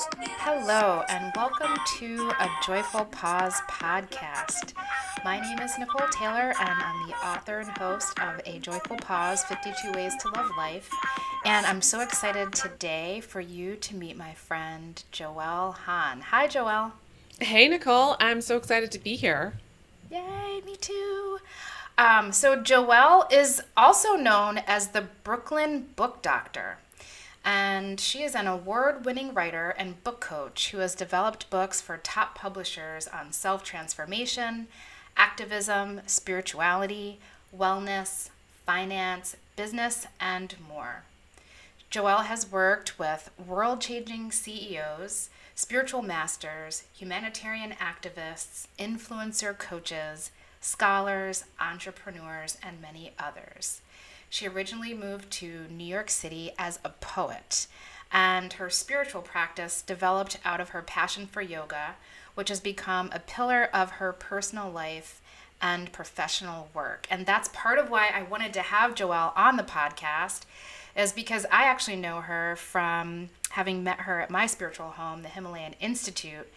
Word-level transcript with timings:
Hello, 0.00 1.02
and 1.08 1.32
welcome 1.34 1.74
to 1.98 2.30
a 2.38 2.48
Joyful 2.64 3.06
Pause 3.06 3.54
podcast. 3.68 4.72
My 5.24 5.40
name 5.40 5.58
is 5.58 5.76
Nicole 5.76 6.06
Taylor, 6.12 6.54
and 6.60 6.68
I'm 6.70 7.08
the 7.08 7.14
author 7.16 7.58
and 7.58 7.68
host 7.78 8.16
of 8.20 8.40
A 8.46 8.60
Joyful 8.60 8.96
Pause 8.98 9.42
52 9.46 9.90
Ways 9.92 10.14
to 10.20 10.28
Love 10.28 10.50
Life. 10.56 10.88
And 11.44 11.66
I'm 11.66 11.82
so 11.82 12.00
excited 12.00 12.52
today 12.52 13.20
for 13.22 13.40
you 13.40 13.74
to 13.74 13.96
meet 13.96 14.16
my 14.16 14.34
friend 14.34 15.02
Joelle 15.12 15.74
Hann. 15.74 16.20
Hi, 16.20 16.46
Joelle. 16.46 16.92
Hey, 17.40 17.66
Nicole. 17.66 18.14
I'm 18.20 18.40
so 18.40 18.56
excited 18.56 18.92
to 18.92 19.00
be 19.00 19.16
here. 19.16 19.54
Yay, 20.12 20.60
me 20.64 20.76
too. 20.76 21.40
Um, 21.98 22.30
so, 22.30 22.56
Joelle 22.56 23.30
is 23.32 23.60
also 23.76 24.14
known 24.14 24.58
as 24.58 24.88
the 24.88 25.08
Brooklyn 25.24 25.88
Book 25.96 26.22
Doctor 26.22 26.78
and 27.44 28.00
she 28.00 28.22
is 28.22 28.34
an 28.34 28.46
award 28.46 29.04
winning 29.04 29.32
writer 29.32 29.70
and 29.78 30.02
book 30.04 30.20
coach 30.20 30.70
who 30.70 30.78
has 30.78 30.94
developed 30.94 31.50
books 31.50 31.80
for 31.80 31.96
top 31.96 32.34
publishers 32.34 33.08
on 33.08 33.32
self 33.32 33.62
transformation, 33.62 34.68
activism, 35.16 36.00
spirituality, 36.06 37.18
wellness, 37.56 38.30
finance, 38.66 39.36
business, 39.56 40.06
and 40.20 40.54
more. 40.68 41.04
Joelle 41.90 42.26
has 42.26 42.50
worked 42.50 42.98
with 42.98 43.30
world 43.46 43.80
changing 43.80 44.30
CEOs, 44.30 45.30
spiritual 45.54 46.02
masters, 46.02 46.84
humanitarian 46.94 47.72
activists, 47.72 48.66
influencer 48.78 49.56
coaches, 49.56 50.30
scholars, 50.60 51.44
entrepreneurs, 51.58 52.58
and 52.62 52.80
many 52.80 53.12
others. 53.18 53.80
She 54.30 54.46
originally 54.46 54.94
moved 54.94 55.30
to 55.32 55.66
New 55.70 55.84
York 55.84 56.10
City 56.10 56.52
as 56.58 56.78
a 56.84 56.90
poet, 56.90 57.66
and 58.12 58.52
her 58.54 58.70
spiritual 58.70 59.22
practice 59.22 59.82
developed 59.82 60.38
out 60.44 60.60
of 60.60 60.70
her 60.70 60.82
passion 60.82 61.26
for 61.26 61.42
yoga, 61.42 61.96
which 62.34 62.48
has 62.48 62.60
become 62.60 63.10
a 63.12 63.20
pillar 63.20 63.68
of 63.72 63.92
her 63.92 64.12
personal 64.12 64.70
life 64.70 65.20
and 65.60 65.92
professional 65.92 66.68
work. 66.72 67.06
And 67.10 67.26
that's 67.26 67.50
part 67.52 67.78
of 67.78 67.90
why 67.90 68.10
I 68.14 68.22
wanted 68.22 68.52
to 68.54 68.62
have 68.62 68.94
Joelle 68.94 69.36
on 69.36 69.56
the 69.56 69.62
podcast 69.62 70.42
is 70.96 71.12
because 71.12 71.46
I 71.50 71.64
actually 71.64 71.96
know 71.96 72.20
her 72.20 72.56
from 72.56 73.30
having 73.50 73.84
met 73.84 74.00
her 74.00 74.20
at 74.20 74.30
my 74.30 74.46
spiritual 74.46 74.90
home, 74.90 75.22
the 75.22 75.28
Himalayan 75.28 75.74
Institute, 75.80 76.52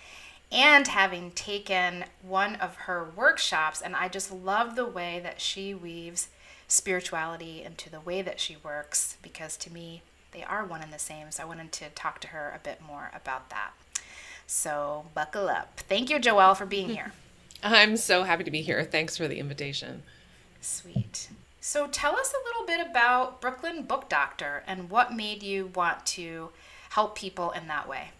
and 0.52 0.88
having 0.88 1.31
taken 1.31 2.05
one 2.22 2.55
of 2.55 2.75
her 2.75 3.08
workshops. 3.16 3.81
And 3.81 3.95
I 3.95 4.08
just 4.08 4.31
love 4.31 4.75
the 4.75 4.86
way 4.86 5.19
that 5.23 5.39
she 5.39 5.73
weaves 5.73 6.27
spirituality 6.72 7.61
into 7.64 7.89
the 7.89 8.00
way 8.00 8.22
that 8.22 8.39
she 8.39 8.55
works 8.64 9.17
because 9.22 9.58
to 9.58 9.72
me 9.72 10.02
they 10.31 10.44
are 10.44 10.64
one 10.64 10.81
and 10.81 10.94
the 10.94 11.00
same. 11.00 11.30
So 11.30 11.44
I 11.44 11.45
wanted 11.45 11.72
to 11.73 11.89
talk 11.89 12.22
to 12.22 12.30
her 12.30 12.53
a 12.55 12.59
bit 12.59 12.80
more 12.81 13.11
about 13.14 13.50
that. 13.50 13.72
So 14.47 15.05
buckle 15.14 15.49
up. 15.49 15.81
Thank 15.89 16.09
you, 16.09 16.17
Joelle, 16.17 16.55
for 16.55 16.66
being 16.66 16.89
here. 16.89 17.11
I'm 17.64 17.97
so 17.97 18.23
happy 18.23 18.45
to 18.45 18.52
be 18.52 18.61
here. 18.61 18.83
Thanks 18.83 19.17
for 19.17 19.27
the 19.27 19.38
invitation. 19.38 20.03
Sweet. 20.61 21.30
So 21.59 21.88
tell 21.88 22.16
us 22.16 22.33
a 22.33 22.45
little 22.47 22.66
bit 22.66 22.89
about 22.89 23.42
Brooklyn 23.42 23.83
Book 23.83 24.08
Doctor 24.08 24.64
and 24.66 24.89
what 24.89 25.14
made 25.14 25.44
you 25.44 25.72
want 25.75 26.05
to 26.08 26.49
help 26.92 27.16
people 27.16 27.52
in 27.52 27.67
that 27.67 27.88
way. 27.88 28.11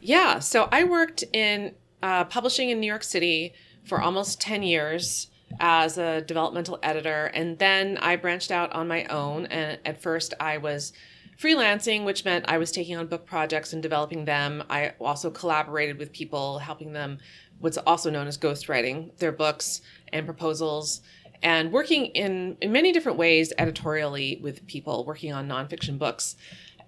Yeah, 0.00 0.40
so 0.40 0.68
I 0.72 0.84
worked 0.84 1.22
in 1.32 1.74
uh, 2.02 2.24
publishing 2.24 2.70
in 2.70 2.80
New 2.80 2.86
York 2.86 3.04
City 3.04 3.54
for 3.84 4.00
almost 4.00 4.40
10 4.40 4.64
years 4.64 5.28
as 5.60 5.98
a 5.98 6.22
developmental 6.22 6.78
editor. 6.82 7.26
And 7.26 7.58
then 7.58 7.98
I 7.98 8.16
branched 8.16 8.50
out 8.50 8.72
on 8.72 8.88
my 8.88 9.04
own. 9.06 9.46
And 9.46 9.78
at 9.84 10.02
first, 10.02 10.34
I 10.40 10.58
was 10.58 10.92
freelancing, 11.38 12.04
which 12.04 12.24
meant 12.24 12.44
I 12.48 12.58
was 12.58 12.70
taking 12.70 12.96
on 12.96 13.06
book 13.06 13.26
projects 13.26 13.72
and 13.72 13.82
developing 13.82 14.24
them. 14.24 14.62
I 14.70 14.94
also 15.00 15.30
collaborated 15.30 15.98
with 15.98 16.12
people, 16.12 16.58
helping 16.58 16.92
them 16.92 17.18
what's 17.58 17.78
also 17.78 18.10
known 18.10 18.26
as 18.26 18.38
ghostwriting 18.38 19.16
their 19.18 19.32
books 19.32 19.80
and 20.12 20.26
proposals 20.26 21.00
and 21.42 21.72
working 21.72 22.06
in, 22.06 22.56
in 22.60 22.70
many 22.70 22.92
different 22.92 23.18
ways 23.18 23.52
editorially 23.58 24.38
with 24.42 24.66
people 24.66 25.04
working 25.04 25.32
on 25.32 25.48
nonfiction 25.48 25.98
books. 25.98 26.36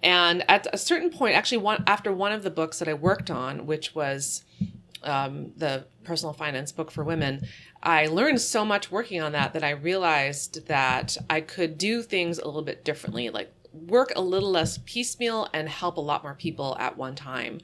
And 0.01 0.49
at 0.49 0.67
a 0.71 0.77
certain 0.77 1.09
point, 1.09 1.35
actually, 1.35 1.57
one 1.57 1.83
after 1.87 2.13
one 2.13 2.31
of 2.31 2.43
the 2.43 2.49
books 2.49 2.79
that 2.79 2.87
I 2.87 2.93
worked 2.93 3.31
on, 3.31 3.65
which 3.65 3.95
was 3.95 4.43
um, 5.03 5.51
the 5.57 5.85
personal 6.03 6.33
finance 6.33 6.71
book 6.71 6.91
for 6.91 7.03
women, 7.03 7.47
I 7.85 8.07
learned 8.07 8.41
so 8.41 8.65
much 8.65 8.91
working 8.91 9.21
on 9.21 9.31
that 9.33 9.53
that 9.53 9.63
I 9.63 9.69
realized 9.69 10.67
that 10.67 11.15
I 11.29 11.41
could 11.41 11.77
do 11.77 12.01
things 12.01 12.39
a 12.39 12.45
little 12.45 12.63
bit 12.63 12.83
differently, 12.83 13.29
like 13.29 13.51
work 13.71 14.11
a 14.15 14.21
little 14.21 14.49
less 14.49 14.79
piecemeal 14.85 15.47
and 15.53 15.69
help 15.69 15.97
a 15.97 16.01
lot 16.01 16.23
more 16.23 16.33
people 16.33 16.75
at 16.79 16.97
one 16.97 17.15
time. 17.15 17.59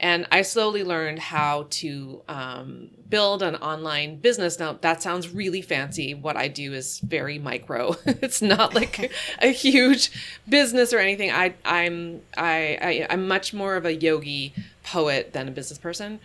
And 0.00 0.26
I 0.30 0.42
slowly 0.42 0.82
learned 0.84 1.20
how 1.20 1.66
to 1.70 2.22
um, 2.28 2.90
build 3.08 3.42
an 3.42 3.54
online 3.56 4.16
business. 4.16 4.58
Now, 4.58 4.76
that 4.80 5.00
sounds 5.00 5.30
really 5.30 5.62
fancy. 5.62 6.14
What 6.14 6.36
I 6.36 6.48
do 6.48 6.74
is 6.74 6.98
very 6.98 7.38
micro. 7.38 7.96
it's 8.04 8.42
not 8.42 8.74
like 8.74 9.12
a 9.38 9.48
huge 9.52 10.10
business 10.48 10.92
or 10.92 10.98
anything. 10.98 11.30
I, 11.30 11.54
I'm 11.64 12.20
I, 12.36 12.78
I 12.82 13.06
I'm 13.08 13.28
much 13.28 13.54
more 13.54 13.76
of 13.76 13.86
a 13.86 13.94
yogi 13.94 14.52
poet 14.82 15.32
than 15.32 15.48
a 15.48 15.52
business 15.52 15.78
person. 15.78 16.20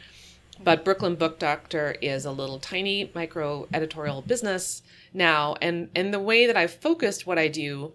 But 0.61 0.83
Brooklyn 0.83 1.15
Book 1.15 1.39
Doctor 1.39 1.95
is 2.01 2.25
a 2.25 2.31
little 2.31 2.59
tiny 2.59 3.11
micro 3.15 3.67
editorial 3.73 4.21
business 4.21 4.81
now. 5.13 5.55
And, 5.61 5.89
and 5.95 6.13
the 6.13 6.19
way 6.19 6.45
that 6.47 6.57
I've 6.57 6.73
focused 6.73 7.25
what 7.25 7.39
I 7.39 7.47
do 7.47 7.93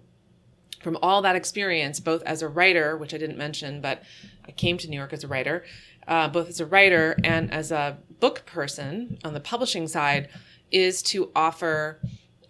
from 0.80 0.98
all 1.02 1.22
that 1.22 1.36
experience, 1.36 2.00
both 2.00 2.22
as 2.22 2.42
a 2.42 2.48
writer, 2.48 2.96
which 2.96 3.14
I 3.14 3.18
didn't 3.18 3.38
mention, 3.38 3.80
but 3.80 4.02
I 4.46 4.52
came 4.52 4.78
to 4.78 4.88
New 4.88 4.96
York 4.96 5.12
as 5.12 5.24
a 5.24 5.28
writer, 5.28 5.64
uh, 6.06 6.28
both 6.28 6.48
as 6.48 6.60
a 6.60 6.66
writer 6.66 7.16
and 7.24 7.52
as 7.52 7.70
a 7.72 7.98
book 8.20 8.44
person 8.46 9.18
on 9.24 9.34
the 9.34 9.40
publishing 9.40 9.88
side, 9.88 10.28
is 10.70 11.02
to 11.02 11.30
offer 11.34 12.00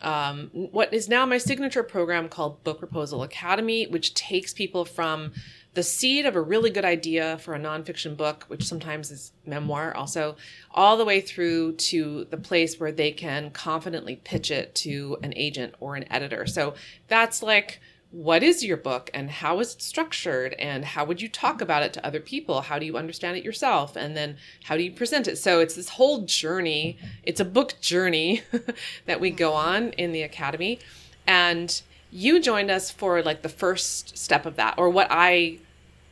um, 0.01 0.51
what 0.53 0.93
is 0.93 1.09
now 1.09 1.25
my 1.25 1.39
signature 1.39 1.83
program 1.83 2.29
called 2.29 2.63
Book 2.63 2.79
Proposal 2.79 3.23
Academy, 3.23 3.87
which 3.87 4.15
takes 4.15 4.53
people 4.53 4.85
from 4.85 5.33
the 5.75 5.83
seed 5.83 6.25
of 6.25 6.37
a 6.37 6.41
really 6.41 6.71
good 6.71 6.85
idea 6.85 7.39
for 7.39 7.55
a 7.55 7.59
nonfiction 7.59 8.17
book, 8.17 8.45
which 8.47 8.65
sometimes 8.65 9.11
is 9.11 9.33
memoir 9.45 9.95
also, 9.95 10.37
all 10.71 10.97
the 10.97 11.05
way 11.05 11.21
through 11.21 11.73
to 11.73 12.27
the 12.31 12.37
place 12.37 12.79
where 12.79 12.93
they 12.93 13.11
can 13.11 13.51
confidently 13.51 14.17
pitch 14.17 14.51
it 14.51 14.75
to 14.77 15.19
an 15.23 15.35
agent 15.37 15.75
or 15.81 15.97
an 15.97 16.11
editor. 16.13 16.47
So 16.47 16.75
that's 17.09 17.43
like, 17.43 17.81
what 18.13 18.45
is 18.45 18.65
your 18.65 18.77
book 18.77 19.11
and 19.13 19.29
how 19.29 19.59
is 19.59 19.75
it 19.75 19.83
structured 19.83 20.53
and 20.55 20.85
how 20.85 21.05
would 21.05 21.21
you 21.21 21.29
talk 21.29 21.61
about 21.61 21.83
it 21.83 21.93
to 21.93 22.07
other 22.07 22.21
people? 22.21 22.61
How 22.61 22.79
do 22.79 22.87
you 22.87 22.97
understand 22.97 23.37
it 23.37 23.43
yourself? 23.43 23.97
And 23.97 24.17
then 24.17 24.37
how 24.63 24.77
do 24.77 24.85
you 24.85 24.93
present 24.93 25.27
it? 25.27 25.37
So 25.37 25.59
it's 25.59 25.75
this 25.75 25.89
whole 25.89 26.21
journey. 26.21 26.97
It's 27.25 27.41
a 27.41 27.45
book 27.45 27.75
journey 27.81 28.43
that 29.07 29.19
we 29.19 29.33
go 29.33 29.53
on 29.55 29.89
in 29.95 30.13
the 30.13 30.23
academy. 30.23 30.79
And 31.27 31.83
you 32.13 32.41
joined 32.41 32.71
us 32.71 32.89
for 32.89 33.21
like 33.21 33.43
the 33.43 33.49
first 33.49 34.17
step 34.17 34.47
of 34.47 34.55
that 34.55 34.75
or 34.79 34.89
what 34.89 35.09
I 35.11 35.59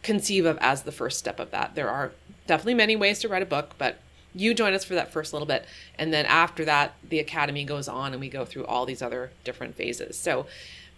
conceive 0.02 0.44
of 0.44 0.58
as 0.58 0.82
the 0.82 0.92
first 0.92 1.18
step 1.18 1.38
of 1.38 1.50
that. 1.50 1.74
There 1.74 1.88
are 1.88 2.12
definitely 2.46 2.74
many 2.74 2.96
ways 2.96 3.20
to 3.20 3.28
write 3.28 3.42
a 3.42 3.46
book, 3.46 3.74
but 3.78 3.98
you 4.34 4.54
join 4.54 4.72
us 4.72 4.84
for 4.84 4.94
that 4.94 5.12
first 5.12 5.32
little 5.32 5.46
bit. 5.46 5.64
And 5.98 6.12
then 6.12 6.26
after 6.26 6.64
that, 6.64 6.94
the 7.08 7.18
academy 7.18 7.64
goes 7.64 7.88
on 7.88 8.12
and 8.12 8.20
we 8.20 8.28
go 8.28 8.44
through 8.44 8.66
all 8.66 8.86
these 8.86 9.02
other 9.02 9.30
different 9.44 9.74
phases. 9.74 10.18
So 10.18 10.46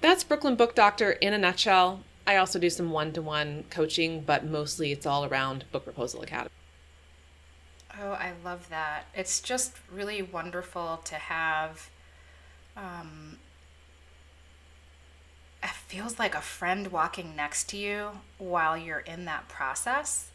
that's 0.00 0.24
Brooklyn 0.24 0.56
Book 0.56 0.74
Doctor 0.74 1.12
in 1.12 1.32
a 1.32 1.38
nutshell. 1.38 2.00
I 2.26 2.36
also 2.36 2.58
do 2.58 2.70
some 2.70 2.90
one 2.90 3.12
to 3.12 3.22
one 3.22 3.64
coaching, 3.70 4.20
but 4.20 4.44
mostly 4.44 4.92
it's 4.92 5.06
all 5.06 5.24
around 5.24 5.64
Book 5.72 5.84
Proposal 5.84 6.22
Academy. 6.22 6.50
Oh, 8.00 8.12
I 8.12 8.32
love 8.44 8.68
that. 8.70 9.06
It's 9.14 9.40
just 9.40 9.76
really 9.92 10.22
wonderful 10.22 11.00
to 11.04 11.14
have 11.14 11.90
um, 12.76 13.38
it 15.64 15.70
feels 15.70 16.18
like 16.18 16.34
a 16.34 16.40
friend 16.42 16.92
walking 16.92 17.34
next 17.34 17.70
to 17.70 17.78
you 17.78 18.10
while 18.36 18.76
you're 18.76 18.98
in 19.00 19.24
that 19.24 19.48
process. 19.48 20.30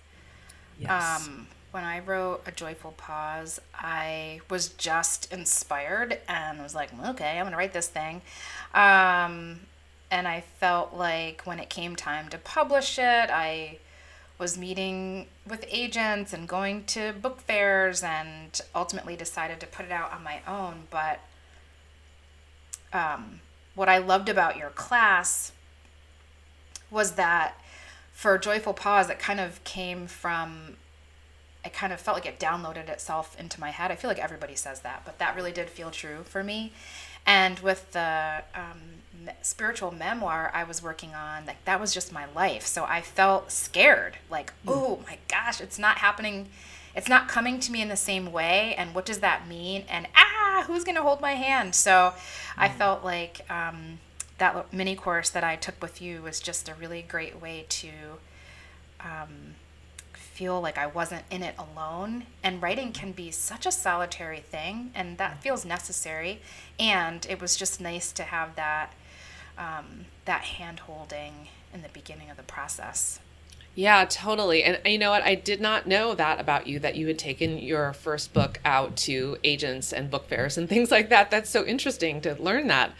Yes. 0.79 1.27
Um, 1.27 1.47
when 1.69 1.83
I 1.83 1.99
wrote 1.99 2.41
A 2.47 2.51
Joyful 2.51 2.93
Pause, 2.97 3.61
I 3.75 4.41
was 4.49 4.69
just 4.69 5.31
inspired 5.31 6.17
and 6.27 6.59
was 6.63 6.73
like, 6.73 6.89
okay, 7.09 7.37
I'm 7.37 7.43
going 7.43 7.51
to 7.51 7.57
write 7.57 7.73
this 7.73 7.87
thing. 7.87 8.23
Um, 8.73 9.59
and 10.09 10.27
I 10.27 10.43
felt 10.59 10.95
like 10.95 11.43
when 11.43 11.59
it 11.59 11.69
came 11.69 11.95
time 11.95 12.29
to 12.29 12.39
publish 12.39 12.97
it, 12.97 13.29
I 13.29 13.77
was 14.39 14.57
meeting 14.57 15.27
with 15.45 15.63
agents 15.69 16.33
and 16.33 16.47
going 16.47 16.85
to 16.85 17.13
book 17.13 17.39
fairs 17.41 18.01
and 18.01 18.59
ultimately 18.73 19.15
decided 19.15 19.59
to 19.59 19.67
put 19.67 19.85
it 19.85 19.91
out 19.91 20.11
on 20.11 20.23
my 20.23 20.39
own. 20.47 20.87
But 20.89 21.19
um, 22.93 23.41
what 23.79 23.87
I 23.87 23.97
loved 23.97 24.27
about 24.27 24.57
your 24.57 24.71
class 24.71 25.53
was 26.91 27.13
that 27.13 27.53
for 28.11 28.37
Joyful 28.37 28.73
Pause, 28.73 29.11
it 29.11 29.19
kind 29.19 29.39
of 29.39 29.63
came 29.63 30.05
from, 30.05 30.75
it 31.63 31.71
kind 31.71 31.93
of 31.93 32.01
felt 32.01 32.17
like 32.17 32.25
it 32.25 32.37
downloaded 32.41 32.89
itself 32.89 33.39
into 33.39 33.57
my 33.57 33.69
head. 33.69 33.89
I 33.89 33.95
feel 33.95 34.09
like 34.09 34.19
everybody 34.19 34.53
says 34.53 34.81
that, 34.81 35.03
but 35.05 35.17
that 35.19 35.33
really 35.33 35.53
did 35.53 35.69
feel 35.69 35.91
true 35.91 36.23
for 36.25 36.43
me. 36.43 36.73
And 37.25 37.59
with 37.59 37.89
the 37.93 38.43
um, 38.53 39.31
spiritual 39.41 39.91
memoir 39.91 40.51
I 40.53 40.65
was 40.65 40.83
working 40.83 41.15
on, 41.15 41.45
like 41.45 41.63
that 41.63 41.79
was 41.79 41.93
just 41.93 42.11
my 42.11 42.25
life. 42.35 42.65
So 42.65 42.83
I 42.83 42.99
felt 42.99 43.49
scared, 43.49 44.17
like, 44.29 44.51
oh 44.67 44.99
my 45.07 45.19
gosh, 45.29 45.61
it's 45.61 45.79
not 45.79 45.99
happening. 45.99 46.49
It's 46.95 47.09
not 47.09 47.27
coming 47.27 47.59
to 47.61 47.71
me 47.71 47.81
in 47.81 47.89
the 47.89 47.95
same 47.95 48.31
way. 48.31 48.75
And 48.77 48.95
what 48.95 49.05
does 49.05 49.19
that 49.19 49.47
mean? 49.47 49.83
And 49.89 50.07
ah, 50.15 50.63
who's 50.67 50.83
going 50.83 50.95
to 50.95 51.01
hold 51.01 51.21
my 51.21 51.33
hand? 51.33 51.75
So 51.75 51.91
mm. 51.91 52.13
I 52.57 52.69
felt 52.69 53.03
like 53.03 53.45
um, 53.49 53.99
that 54.37 54.73
mini 54.73 54.95
course 54.95 55.29
that 55.29 55.43
I 55.43 55.55
took 55.55 55.81
with 55.81 56.01
you 56.01 56.21
was 56.21 56.39
just 56.39 56.67
a 56.69 56.73
really 56.73 57.01
great 57.01 57.41
way 57.41 57.65
to 57.69 57.89
um, 58.99 59.55
feel 60.13 60.61
like 60.61 60.77
I 60.77 60.87
wasn't 60.87 61.23
in 61.29 61.43
it 61.43 61.55
alone. 61.57 62.23
And 62.43 62.61
writing 62.61 62.91
can 62.93 63.11
be 63.11 63.31
such 63.31 63.65
a 63.65 63.71
solitary 63.71 64.39
thing, 64.39 64.91
and 64.95 65.17
that 65.17 65.41
feels 65.41 65.65
necessary. 65.65 66.41
And 66.79 67.25
it 67.29 67.41
was 67.41 67.55
just 67.55 67.81
nice 67.81 68.11
to 68.13 68.23
have 68.23 68.55
that 68.55 68.93
um, 69.57 70.05
that 70.23 70.43
hand 70.43 70.79
holding 70.79 71.49
in 71.73 71.81
the 71.81 71.89
beginning 71.89 72.29
of 72.29 72.37
the 72.37 72.43
process. 72.43 73.19
Yeah, 73.79 74.03
totally. 74.03 74.61
And 74.65 74.77
you 74.85 74.97
know 74.97 75.11
what? 75.11 75.23
I 75.23 75.35
did 75.35 75.61
not 75.61 75.87
know 75.87 76.13
that 76.13 76.41
about 76.41 76.67
you 76.67 76.79
that 76.79 76.97
you 76.97 77.07
had 77.07 77.17
taken 77.17 77.57
your 77.59 77.93
first 77.93 78.33
book 78.33 78.59
out 78.65 78.97
to 79.07 79.37
agents 79.41 79.93
and 79.93 80.11
book 80.11 80.27
fairs 80.27 80.57
and 80.57 80.67
things 80.73 80.91
like 80.91 81.07
that. 81.07 81.31
That's 81.31 81.49
so 81.49 81.65
interesting 81.65 82.19
to 82.19 82.35
learn 82.43 82.67
that. 82.67 82.91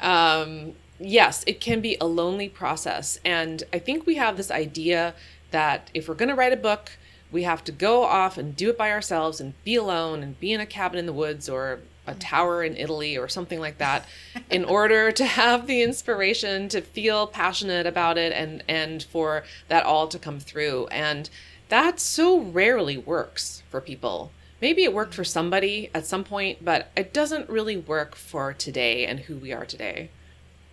Um, 0.00 0.72
yes, 0.98 1.44
it 1.46 1.60
can 1.60 1.82
be 1.82 1.98
a 2.00 2.06
lonely 2.06 2.48
process. 2.48 3.20
And 3.22 3.64
I 3.70 3.78
think 3.78 4.06
we 4.06 4.14
have 4.14 4.38
this 4.38 4.50
idea 4.50 5.14
that 5.50 5.90
if 5.92 6.08
we're 6.08 6.14
going 6.14 6.30
to 6.30 6.34
write 6.34 6.54
a 6.54 6.56
book, 6.56 6.92
we 7.30 7.42
have 7.42 7.62
to 7.64 7.72
go 7.72 8.04
off 8.04 8.38
and 8.38 8.56
do 8.56 8.70
it 8.70 8.78
by 8.78 8.90
ourselves 8.90 9.42
and 9.42 9.62
be 9.62 9.74
alone 9.74 10.22
and 10.22 10.40
be 10.40 10.54
in 10.54 10.60
a 10.62 10.64
cabin 10.64 10.98
in 10.98 11.04
the 11.04 11.12
woods 11.12 11.50
or 11.50 11.80
a 12.08 12.14
tower 12.14 12.62
in 12.62 12.76
Italy 12.76 13.16
or 13.16 13.28
something 13.28 13.60
like 13.60 13.78
that 13.78 14.06
in 14.50 14.64
order 14.64 15.12
to 15.12 15.24
have 15.24 15.66
the 15.66 15.82
inspiration 15.82 16.68
to 16.70 16.80
feel 16.80 17.26
passionate 17.26 17.86
about 17.86 18.18
it 18.18 18.32
and 18.32 18.62
and 18.68 19.02
for 19.02 19.44
that 19.68 19.84
all 19.84 20.08
to 20.08 20.18
come 20.18 20.40
through. 20.40 20.86
And 20.88 21.28
that 21.68 22.00
so 22.00 22.40
rarely 22.40 22.96
works 22.96 23.62
for 23.68 23.80
people. 23.80 24.32
Maybe 24.60 24.82
it 24.82 24.94
worked 24.94 25.14
for 25.14 25.24
somebody 25.24 25.90
at 25.94 26.06
some 26.06 26.24
point 26.24 26.64
but 26.64 26.90
it 26.96 27.12
doesn't 27.12 27.48
really 27.48 27.76
work 27.76 28.14
for 28.14 28.52
today 28.52 29.06
and 29.06 29.20
who 29.20 29.36
we 29.36 29.52
are 29.52 29.66
today. 29.66 30.10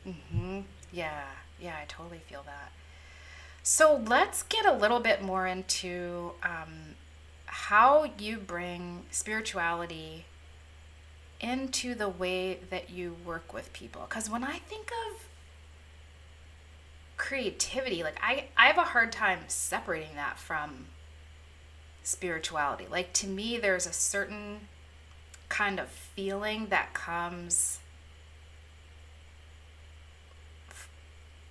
Mm-hmm. 0.07 0.61
yeah. 0.91 1.25
Yeah 1.59 1.75
i 1.81 1.85
totally 1.87 2.21
feel 2.29 2.43
that. 2.45 2.71
So 3.63 3.99
let's 4.05 4.43
get 4.43 4.65
a 4.65 4.73
little 4.73 4.99
bit 4.99 5.23
more 5.23 5.47
into 5.47 6.33
um, 6.43 6.95
how 7.47 8.05
you 8.19 8.37
bring 8.37 9.05
spirituality 9.09 10.25
into 11.45 11.94
the 11.94 12.09
way 12.09 12.57
that 12.71 12.89
you 12.89 13.15
work 13.24 13.53
with 13.53 13.71
people. 13.71 14.06
Because 14.09 14.30
when 14.30 14.44
I 14.44 14.57
think 14.57 14.92
of 15.07 15.27
creativity, 17.18 18.01
like 18.01 18.18
I, 18.21 18.45
I 18.57 18.65
have 18.65 18.80
a 18.80 18.81
hard 18.81 19.12
time 19.12 19.42
separating 19.47 20.15
that 20.15 20.39
from 20.39 20.88
spirituality. 22.01 22.88
Like 22.89 23.13
to 23.13 23.27
me, 23.27 23.59
there's 23.59 23.86
a 23.86 23.94
certain 23.94 24.62
kind 25.47 25.80
of 25.80 25.88
feeling 25.88 26.68
that 26.69 26.95
comes 26.95 27.80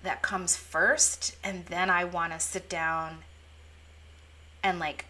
that 0.02 0.20
comes 0.20 0.56
first 0.56 1.36
and 1.42 1.64
then 1.66 1.88
I 1.88 2.04
want 2.04 2.32
to 2.32 2.40
sit 2.40 2.68
down 2.68 3.18
and 4.62 4.78
like 4.78 5.06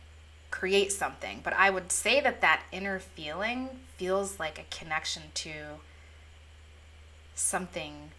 create 0.54 0.92
something. 0.92 1.40
But 1.42 1.52
I 1.54 1.68
would 1.68 1.90
say 1.90 2.20
that 2.20 2.40
that 2.40 2.62
inner 2.70 3.00
feeling 3.00 3.70
feels 3.96 4.38
like 4.38 4.56
a 4.56 4.76
connection 4.76 5.22
to 5.34 5.52
something 7.34 8.12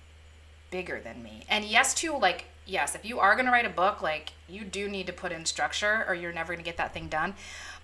bigger 0.70 1.00
than 1.00 1.24
me. 1.24 1.46
And 1.48 1.64
yes, 1.64 1.94
to 1.96 2.12
like, 2.18 2.46
yes, 2.66 2.94
if 2.94 3.06
you 3.06 3.20
are 3.20 3.36
going 3.36 3.46
to 3.46 3.54
write 3.54 3.66
a 3.66 3.70
book, 3.70 4.02
like, 4.02 4.34
you 4.50 4.66
do 4.66 4.90
need 4.90 5.08
to 5.08 5.14
put 5.14 5.32
in 5.32 5.46
structure 5.46 6.04
or 6.10 6.14
you're 6.14 6.34
never 6.34 6.52
going 6.52 6.64
to 6.64 6.70
get 6.70 6.76
that 6.76 6.94
thing 6.94 7.08
done. 7.08 7.36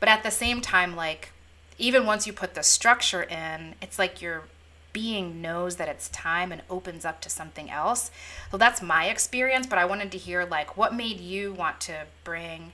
But 0.01 0.09
at 0.09 0.21
the 0.21 0.31
same 0.31 0.59
time, 0.59 0.97
like, 0.97 1.31
even 1.77 2.06
once 2.06 2.27
you 2.27 2.33
put 2.33 2.54
the 2.54 2.62
structure 2.62 3.24
in, 3.24 3.75
it's 3.81 3.97
like 3.97 4.21
your 4.21 4.44
being 4.92 5.42
knows 5.42 5.77
that 5.77 5.88
it's 5.88 6.09
time 6.09 6.51
and 6.51 6.62
opens 6.69 7.06
up 7.06 7.21
to 7.21 7.30
something 7.30 7.69
else. 7.69 8.12
So 8.51 8.57
that's 8.57 8.81
my 8.81 9.06
experience, 9.06 9.65
but 9.65 9.80
I 9.80 9.86
wanted 9.86 10.12
to 10.12 10.18
hear 10.18 10.44
like 10.44 10.75
what 10.75 10.94
made 10.94 11.21
you 11.21 11.54
want 11.54 11.80
to 11.81 12.07
bring 12.25 12.74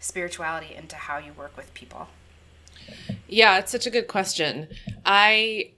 spirituality 0.00 0.74
into 0.74 0.96
how 0.96 1.18
you 1.18 1.32
work 1.32 1.56
with 1.56 1.72
people? 1.74 2.08
Yeah, 3.28 3.58
it's 3.58 3.72
such 3.72 3.86
a 3.86 3.90
good 3.90 4.08
question. 4.08 4.68
I 5.04 5.70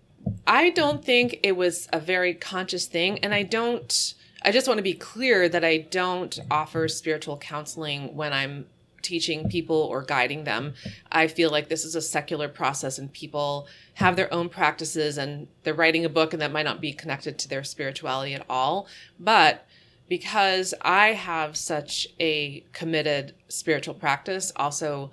I 0.47 0.71
don't 0.71 1.05
think 1.05 1.41
it 1.43 1.57
was 1.57 1.89
a 1.93 2.01
very 2.01 2.35
conscious 2.35 2.87
thing 2.87 3.19
and 3.21 3.33
I 3.33 3.43
don't 3.43 4.15
I 4.43 4.53
just 4.53 4.69
want 4.69 4.79
to 4.79 4.83
be 4.83 4.95
clear 4.95 5.49
that 5.49 5.65
I 5.65 5.79
don't 5.79 6.39
offer 6.51 6.87
spiritual 6.89 7.39
counseling 7.39 8.15
when 8.15 8.33
I'm 8.33 8.67
teaching 9.03 9.49
people 9.49 9.77
or 9.77 10.03
guiding 10.03 10.45
them. 10.45 10.75
I 11.11 11.29
feel 11.29 11.51
like 11.51 11.69
this 11.69 11.85
is 11.85 11.95
a 11.95 12.03
secular 12.03 12.49
process 12.49 12.99
and 12.99 13.13
people 13.13 13.67
have 13.95 14.17
their 14.17 14.33
own 14.33 14.49
practices 14.49 15.19
and 15.19 15.49
they're 15.63 15.75
writing 15.75 16.05
a 16.05 16.09
book 16.09 16.33
and 16.33 16.43
that 16.43 16.53
might 16.53 16.65
not 16.65 16.81
be 16.81 16.93
connected 16.93 17.39
to 17.39 17.49
their 17.49 17.65
spirituality 17.65 18.35
at 18.35 18.45
all. 18.49 18.87
But 19.19 19.67
because 20.09 20.75
I 20.81 21.09
have 21.09 21.57
such 21.57 22.09
a 22.19 22.65
committed 22.73 23.35
spiritual 23.49 23.95
practice, 23.95 24.53
also 24.57 25.11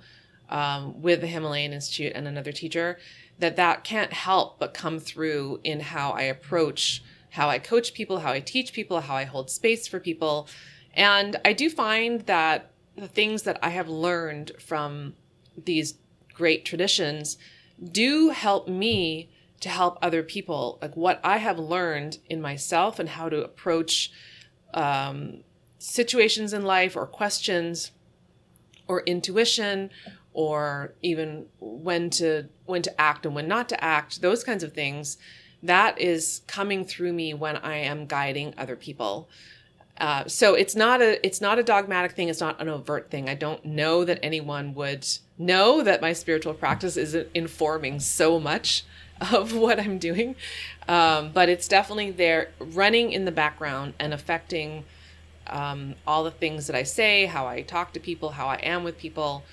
um, 0.48 1.02
with 1.02 1.20
the 1.20 1.26
Himalayan 1.26 1.72
Institute 1.72 2.12
and 2.14 2.26
another 2.26 2.52
teacher, 2.52 2.98
that 3.38 3.56
that 3.56 3.84
can't 3.84 4.12
help 4.12 4.58
but 4.58 4.72
come 4.72 4.98
through 4.98 5.60
in 5.62 5.80
how 5.80 6.10
I 6.12 6.22
approach, 6.22 7.02
how 7.30 7.48
I 7.48 7.58
coach 7.58 7.92
people, 7.92 8.20
how 8.20 8.32
I 8.32 8.40
teach 8.40 8.72
people, 8.72 9.00
how 9.02 9.14
I 9.14 9.24
hold 9.24 9.50
space 9.50 9.86
for 9.86 10.00
people. 10.00 10.48
And 10.94 11.36
I 11.44 11.52
do 11.52 11.68
find 11.68 12.22
that 12.22 12.70
the 12.96 13.08
things 13.08 13.42
that 13.42 13.58
I 13.62 13.70
have 13.70 13.88
learned 13.88 14.52
from 14.58 15.14
these 15.62 15.98
great 16.32 16.64
traditions 16.64 17.36
do 17.92 18.30
help 18.30 18.68
me 18.68 19.28
to 19.60 19.68
help 19.68 19.98
other 20.00 20.22
people. 20.22 20.78
Like 20.80 20.96
what 20.96 21.20
I 21.22 21.38
have 21.38 21.58
learned 21.58 22.18
in 22.30 22.40
myself 22.40 22.98
and 22.98 23.10
how 23.10 23.28
to 23.28 23.44
approach 23.44 24.10
um, 24.74 25.42
situations 25.78 26.52
in 26.52 26.64
life 26.64 26.96
or 26.96 27.06
questions 27.06 27.92
or 28.88 29.02
intuition 29.02 29.90
or 30.32 30.92
even 31.02 31.46
when 31.60 32.10
to 32.10 32.44
when 32.66 32.82
to 32.82 33.00
act 33.00 33.24
and 33.24 33.34
when 33.34 33.48
not 33.48 33.68
to 33.68 33.84
act 33.84 34.20
those 34.20 34.44
kinds 34.44 34.62
of 34.62 34.72
things 34.72 35.16
that 35.62 35.98
is 36.00 36.42
coming 36.46 36.84
through 36.84 37.12
me 37.12 37.32
when 37.32 37.56
i 37.56 37.76
am 37.76 38.06
guiding 38.06 38.54
other 38.58 38.76
people. 38.76 39.28
Uh, 39.98 40.24
so 40.26 40.54
it's 40.54 40.76
not 40.76 41.00
a 41.00 41.24
it's 41.26 41.40
not 41.40 41.58
a 41.58 41.62
dogmatic 41.62 42.12
thing 42.12 42.28
it's 42.28 42.40
not 42.40 42.60
an 42.60 42.68
overt 42.68 43.10
thing. 43.10 43.30
I 43.30 43.34
don't 43.34 43.64
know 43.64 44.04
that 44.04 44.18
anyone 44.22 44.74
would 44.74 45.06
know 45.38 45.82
that 45.82 46.02
my 46.02 46.12
spiritual 46.12 46.52
practice 46.52 46.98
is 46.98 47.14
informing 47.32 48.00
so 48.00 48.38
much 48.38 48.84
of 49.32 49.54
what 49.54 49.80
I'm 49.80 49.98
doing. 49.98 50.36
Um, 50.88 51.32
but 51.32 51.48
it's 51.48 51.68
definitely 51.68 52.10
there 52.10 52.50
running 52.60 53.12
in 53.12 53.24
the 53.24 53.32
background 53.32 53.94
and 53.98 54.12
affecting 54.12 54.84
um, 55.46 55.94
all 56.06 56.24
the 56.24 56.30
things 56.30 56.66
that 56.66 56.76
I 56.76 56.82
say, 56.82 57.26
how 57.26 57.46
I 57.46 57.62
talk 57.62 57.92
to 57.94 58.00
people, 58.00 58.30
how 58.30 58.46
I 58.46 58.56
am 58.56 58.84
with 58.84 58.98
people. 58.98 59.44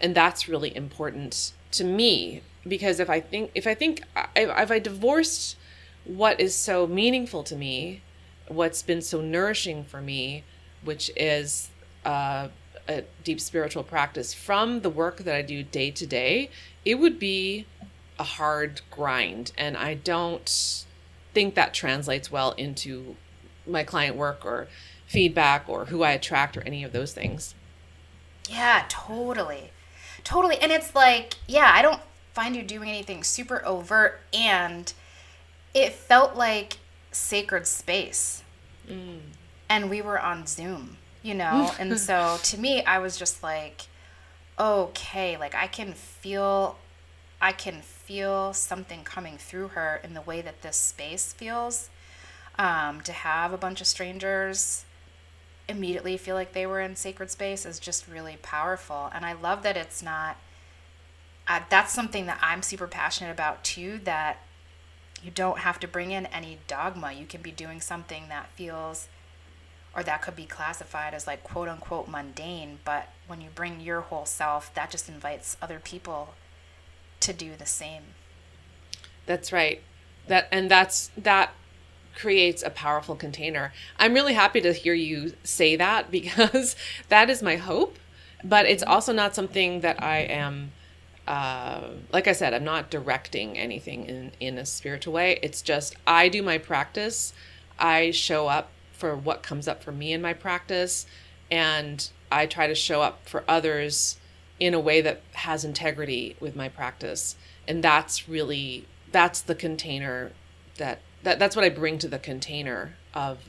And 0.00 0.14
that's 0.14 0.48
really 0.48 0.74
important 0.74 1.52
to 1.72 1.84
me 1.84 2.42
because 2.66 3.00
if 3.00 3.10
I 3.10 3.20
think, 3.20 3.50
if 3.54 3.66
I 3.66 3.74
think, 3.74 4.02
if 4.36 4.70
I 4.70 4.78
divorced 4.78 5.56
what 6.04 6.40
is 6.40 6.54
so 6.54 6.86
meaningful 6.86 7.42
to 7.44 7.56
me, 7.56 8.02
what's 8.48 8.82
been 8.82 9.02
so 9.02 9.20
nourishing 9.20 9.84
for 9.84 10.00
me, 10.00 10.44
which 10.82 11.10
is 11.16 11.70
uh, 12.04 12.48
a 12.88 13.02
deep 13.22 13.40
spiritual 13.40 13.82
practice 13.82 14.34
from 14.34 14.80
the 14.80 14.90
work 14.90 15.18
that 15.18 15.34
I 15.34 15.42
do 15.42 15.62
day 15.62 15.90
to 15.92 16.06
day, 16.06 16.50
it 16.84 16.96
would 16.96 17.18
be 17.18 17.66
a 18.22 18.24
hard 18.24 18.80
grind. 18.88 19.50
And 19.58 19.76
I 19.76 19.94
don't 19.94 20.84
think 21.34 21.56
that 21.56 21.74
translates 21.74 22.30
well 22.30 22.52
into 22.52 23.16
my 23.66 23.82
client 23.82 24.16
work 24.16 24.46
or 24.46 24.68
feedback 25.06 25.68
or 25.68 25.86
who 25.86 26.04
I 26.04 26.12
attract 26.12 26.56
or 26.56 26.62
any 26.62 26.84
of 26.84 26.92
those 26.92 27.12
things. 27.12 27.56
Yeah, 28.48 28.84
totally. 28.88 29.72
Totally. 30.22 30.56
And 30.58 30.70
it's 30.70 30.94
like, 30.94 31.34
yeah, 31.48 31.70
I 31.74 31.82
don't 31.82 32.00
find 32.32 32.54
you 32.54 32.62
doing 32.62 32.88
anything 32.88 33.24
super 33.24 33.60
overt 33.66 34.20
and 34.32 34.92
it 35.74 35.92
felt 35.92 36.36
like 36.36 36.78
sacred 37.10 37.66
space. 37.66 38.44
Mm. 38.88 39.18
And 39.68 39.90
we 39.90 40.00
were 40.00 40.20
on 40.20 40.46
Zoom, 40.46 40.96
you 41.22 41.34
know? 41.34 41.72
and 41.80 41.98
so 41.98 42.38
to 42.40 42.58
me, 42.58 42.84
I 42.84 43.00
was 43.00 43.16
just 43.16 43.42
like, 43.42 43.82
okay, 44.60 45.36
like 45.36 45.56
I 45.56 45.66
can 45.66 45.92
feel 45.94 46.78
I 47.42 47.50
can 47.50 47.82
feel 48.04 48.52
something 48.52 49.04
coming 49.04 49.36
through 49.38 49.68
her 49.68 50.00
in 50.04 50.14
the 50.14 50.20
way 50.22 50.40
that 50.42 50.62
this 50.62 50.76
space 50.76 51.32
feels. 51.32 51.90
Um, 52.58 53.00
to 53.02 53.12
have 53.12 53.52
a 53.52 53.56
bunch 53.58 53.80
of 53.80 53.86
strangers 53.86 54.84
immediately 55.68 56.16
feel 56.18 56.34
like 56.36 56.52
they 56.52 56.66
were 56.66 56.80
in 56.80 56.96
sacred 56.96 57.30
space 57.30 57.64
is 57.64 57.78
just 57.78 58.06
really 58.08 58.36
powerful. 58.42 59.10
And 59.14 59.24
I 59.24 59.32
love 59.32 59.62
that 59.62 59.76
it's 59.76 60.02
not, 60.02 60.36
uh, 61.48 61.60
that's 61.70 61.92
something 61.92 62.26
that 62.26 62.38
I'm 62.42 62.62
super 62.62 62.86
passionate 62.86 63.30
about 63.30 63.64
too, 63.64 64.00
that 64.04 64.38
You 65.22 65.30
don't 65.30 65.58
have 65.60 65.78
to 65.80 65.88
bring 65.88 66.10
in 66.10 66.26
any 66.26 66.58
dogma. 66.66 67.12
You 67.12 67.26
can 67.26 67.42
be 67.42 67.52
doing 67.52 67.80
something 67.80 68.24
that 68.28 68.50
feels 68.56 69.08
or 69.94 70.02
that 70.02 70.22
could 70.22 70.34
be 70.36 70.46
classified 70.46 71.14
as 71.14 71.26
like 71.26 71.44
quote 71.44 71.68
unquote 71.68 72.08
mundane, 72.08 72.78
but 72.84 73.10
when 73.26 73.40
you 73.40 73.50
bring 73.54 73.80
your 73.80 74.00
whole 74.00 74.24
self, 74.26 74.72
that 74.74 74.90
just 74.90 75.08
invites 75.08 75.56
other 75.62 75.78
people 75.78 76.34
to 77.22 77.32
do 77.32 77.52
the 77.56 77.66
same. 77.66 78.02
That's 79.26 79.52
right. 79.52 79.82
That 80.26 80.48
and 80.52 80.70
that's 80.70 81.10
that 81.16 81.54
creates 82.14 82.62
a 82.62 82.70
powerful 82.70 83.16
container. 83.16 83.72
I'm 83.98 84.14
really 84.14 84.34
happy 84.34 84.60
to 84.60 84.72
hear 84.72 84.94
you 84.94 85.32
say 85.42 85.76
that 85.76 86.10
because 86.18 86.76
that 87.08 87.30
is 87.30 87.42
my 87.42 87.56
hope, 87.56 87.98
but 88.44 88.66
it's 88.66 88.82
also 88.82 89.12
not 89.12 89.34
something 89.34 89.80
that 89.80 90.02
I 90.02 90.18
am 90.18 90.72
uh, 91.26 91.88
like 92.12 92.26
I 92.26 92.32
said, 92.32 92.52
I'm 92.52 92.64
not 92.64 92.90
directing 92.90 93.56
anything 93.56 94.06
in, 94.06 94.32
in 94.40 94.58
a 94.58 94.66
spiritual 94.66 95.12
way. 95.14 95.38
It's 95.42 95.62
just 95.62 95.94
I 96.06 96.28
do 96.28 96.42
my 96.42 96.58
practice. 96.58 97.32
I 97.78 98.10
show 98.10 98.48
up 98.48 98.70
for 98.92 99.14
what 99.16 99.42
comes 99.42 99.68
up 99.68 99.82
for 99.82 99.92
me 99.92 100.12
in 100.12 100.20
my 100.20 100.32
practice, 100.32 101.06
and 101.50 102.08
I 102.30 102.46
try 102.46 102.66
to 102.66 102.74
show 102.74 103.02
up 103.02 103.28
for 103.28 103.44
others 103.46 104.16
in 104.62 104.74
a 104.74 104.78
way 104.78 105.00
that 105.00 105.20
has 105.32 105.64
integrity 105.64 106.36
with 106.38 106.54
my 106.54 106.68
practice. 106.68 107.34
And 107.66 107.82
that's 107.82 108.28
really 108.28 108.86
that's 109.10 109.40
the 109.40 109.56
container 109.56 110.30
that, 110.78 111.00
that 111.24 111.40
that's 111.40 111.56
what 111.56 111.64
I 111.64 111.68
bring 111.68 111.98
to 111.98 112.06
the 112.06 112.20
container 112.20 112.94
of 113.12 113.40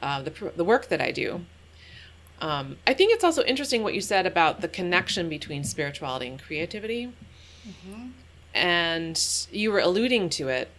uh, 0.00 0.22
the 0.22 0.52
the 0.54 0.64
work 0.64 0.86
that 0.86 1.00
I 1.00 1.10
do. 1.10 1.44
Um, 2.40 2.76
I 2.86 2.94
think 2.94 3.12
it's 3.12 3.24
also 3.24 3.42
interesting 3.42 3.82
what 3.82 3.94
you 3.94 4.00
said 4.00 4.26
about 4.26 4.60
the 4.60 4.68
connection 4.68 5.28
between 5.28 5.64
spirituality 5.64 6.28
and 6.28 6.40
creativity. 6.40 7.12
Mm-hmm. 7.68 8.10
And 8.54 9.46
you 9.50 9.72
were 9.72 9.80
alluding 9.80 10.30
to 10.30 10.48
it 10.48 10.70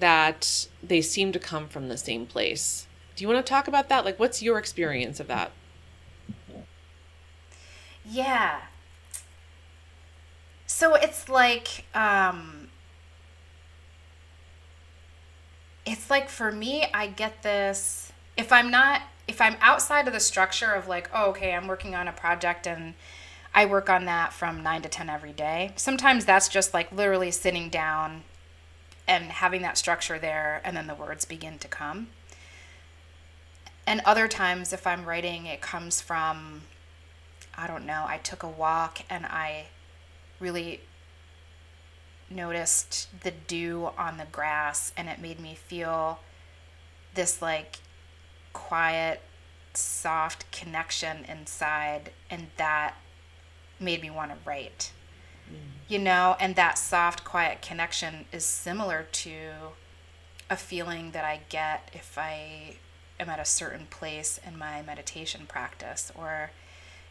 that 0.00 0.66
they 0.82 1.00
seem 1.00 1.30
to 1.32 1.38
come 1.38 1.68
from 1.68 1.88
the 1.88 1.96
same 1.96 2.26
place. 2.26 2.88
Do 3.14 3.22
you 3.22 3.28
want 3.28 3.46
to 3.46 3.48
talk 3.48 3.68
about 3.68 3.88
that? 3.90 4.04
Like, 4.04 4.18
what's 4.18 4.42
your 4.42 4.58
experience 4.58 5.20
of 5.20 5.28
that? 5.28 5.52
Yeah. 8.04 8.62
So 10.76 10.94
it's 10.94 11.30
like, 11.30 11.86
um, 11.94 12.68
it's 15.86 16.10
like 16.10 16.28
for 16.28 16.52
me, 16.52 16.84
I 16.92 17.06
get 17.06 17.42
this. 17.42 18.12
If 18.36 18.52
I'm 18.52 18.70
not 18.70 19.00
if 19.26 19.40
I'm 19.40 19.56
outside 19.62 20.06
of 20.06 20.12
the 20.12 20.20
structure 20.20 20.74
of 20.74 20.86
like, 20.86 21.08
oh, 21.14 21.30
okay, 21.30 21.54
I'm 21.54 21.66
working 21.66 21.94
on 21.94 22.08
a 22.08 22.12
project 22.12 22.66
and 22.66 22.92
I 23.54 23.64
work 23.64 23.88
on 23.88 24.04
that 24.04 24.34
from 24.34 24.62
nine 24.62 24.82
to 24.82 24.88
10 24.90 25.08
every 25.08 25.32
day, 25.32 25.72
sometimes 25.76 26.26
that's 26.26 26.46
just 26.46 26.74
like 26.74 26.92
literally 26.92 27.30
sitting 27.30 27.70
down 27.70 28.24
and 29.08 29.24
having 29.32 29.62
that 29.62 29.78
structure 29.78 30.18
there 30.18 30.60
and 30.62 30.76
then 30.76 30.88
the 30.88 30.94
words 30.94 31.24
begin 31.24 31.58
to 31.60 31.68
come. 31.68 32.08
And 33.86 34.02
other 34.04 34.28
times, 34.28 34.74
if 34.74 34.86
I'm 34.86 35.06
writing, 35.06 35.46
it 35.46 35.62
comes 35.62 36.02
from, 36.02 36.64
I 37.56 37.66
don't 37.66 37.86
know, 37.86 38.04
I 38.06 38.18
took 38.18 38.42
a 38.42 38.48
walk 38.48 38.98
and 39.08 39.24
I 39.24 39.68
really 40.40 40.80
noticed 42.28 43.08
the 43.22 43.30
dew 43.30 43.90
on 43.96 44.18
the 44.18 44.26
grass 44.32 44.92
and 44.96 45.08
it 45.08 45.20
made 45.20 45.38
me 45.38 45.54
feel 45.54 46.20
this 47.14 47.40
like 47.40 47.78
quiet, 48.52 49.20
soft 49.74 50.50
connection 50.50 51.24
inside, 51.28 52.10
and 52.30 52.48
that 52.56 52.94
made 53.78 54.00
me 54.00 54.10
want 54.10 54.30
to 54.30 54.36
write. 54.44 54.92
Mm. 55.50 55.56
You 55.88 55.98
know, 55.98 56.36
and 56.40 56.56
that 56.56 56.78
soft, 56.78 57.24
quiet 57.24 57.62
connection 57.62 58.26
is 58.32 58.44
similar 58.44 59.06
to 59.12 59.50
a 60.48 60.56
feeling 60.56 61.10
that 61.10 61.24
I 61.24 61.40
get 61.48 61.90
if 61.92 62.16
I 62.16 62.76
am 63.18 63.28
at 63.28 63.38
a 63.38 63.44
certain 63.44 63.86
place 63.86 64.38
in 64.46 64.56
my 64.58 64.82
meditation 64.82 65.46
practice 65.46 66.12
or 66.14 66.50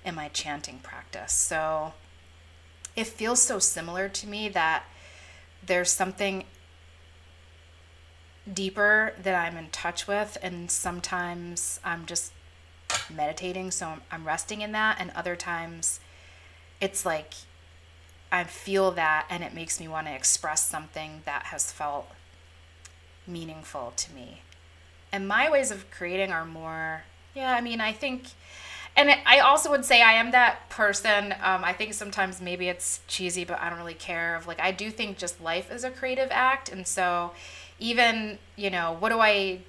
in 0.04 0.16
my 0.16 0.30
chanting 0.30 0.80
practice. 0.80 1.34
So 1.34 1.94
it 2.96 3.08
feels 3.08 3.42
so 3.42 3.60
similar 3.60 4.10
to 4.10 4.28
me 4.28 4.50
that 4.50 4.84
there's 5.66 5.92
something 5.92 6.46
deeper 8.52 9.14
that 9.22 9.36
I'm 9.36 9.58
in 9.58 9.70
touch 9.70 10.08
with, 10.08 10.38
and 10.42 10.70
sometimes 10.70 11.80
I'm 11.84 12.06
just 12.06 12.32
meditating, 13.14 13.72
so 13.72 13.98
I'm, 14.12 14.26
resting 14.26 14.62
in 14.62 14.72
that, 14.74 14.98
and 15.00 15.12
other 15.12 15.36
times 15.36 16.00
it's 16.80 17.06
like 17.06 17.34
I 18.32 18.44
feel 18.44 18.92
that 18.92 19.28
and 19.30 19.44
it 19.44 19.54
makes 19.54 19.80
me 19.80 19.88
want 19.88 20.08
to 20.08 20.14
express 20.14 20.64
something 20.64 21.22
that 21.26 21.44
has 21.48 21.72
felt 21.72 22.10
meaningful 23.26 23.94
to 23.96 24.14
me. 24.14 24.42
And 25.12 25.28
my 25.28 25.50
ways 25.50 25.72
of 25.72 25.90
creating 25.90 26.32
are 26.32 26.46
more, 26.46 27.04
yeah, 27.34 27.56
I 27.56 27.62
mean, 27.62 27.80
I 27.80 27.94
think, 27.94 28.26
and 28.96 29.10
I 29.26 29.40
also 29.40 29.70
would 29.72 29.84
say 29.84 30.02
I 30.02 30.14
am 30.14 30.32
that 30.32 30.70
person. 30.70 31.34
Um, 31.44 31.64
I 31.64 31.74
think 31.74 31.94
sometimes 31.94 32.42
maybe 32.42 32.70
it's 32.70 33.02
cheesy, 33.08 33.44
but 33.44 33.60
I 33.60 33.70
don't 33.70 33.78
really 33.78 33.94
care. 33.94 34.36
Of 34.36 34.48
like, 34.48 34.60
I 34.62 34.72
do 34.72 34.90
think 34.90 35.18
just 35.18 35.42
life 35.42 35.72
is 35.72 35.84
a 35.84 35.92
creative 35.92 36.30
act. 36.32 36.70
And 36.70 36.88
so 36.88 37.32
even, 37.78 38.40
you 38.56 38.70
know, 38.70 38.96
what 38.98 39.10
do 39.10 39.20
I 39.20 39.60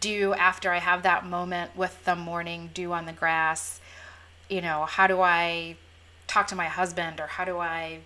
do 0.00 0.32
after 0.34 0.72
I 0.72 0.78
have 0.78 1.02
that 1.02 1.26
moment 1.26 1.76
with 1.76 2.04
the 2.04 2.16
morning 2.16 2.70
dew 2.72 2.92
on 2.94 3.04
the 3.04 3.12
grass? 3.12 3.80
You 4.48 4.62
know, 4.62 4.86
how 4.86 5.06
do 5.06 5.20
I 5.20 5.76
talk 6.26 6.46
to 6.48 6.56
my 6.56 6.68
husband 6.68 7.20
or 7.20 7.26
how 7.26 7.44
do 7.44 7.58
I 7.58 7.98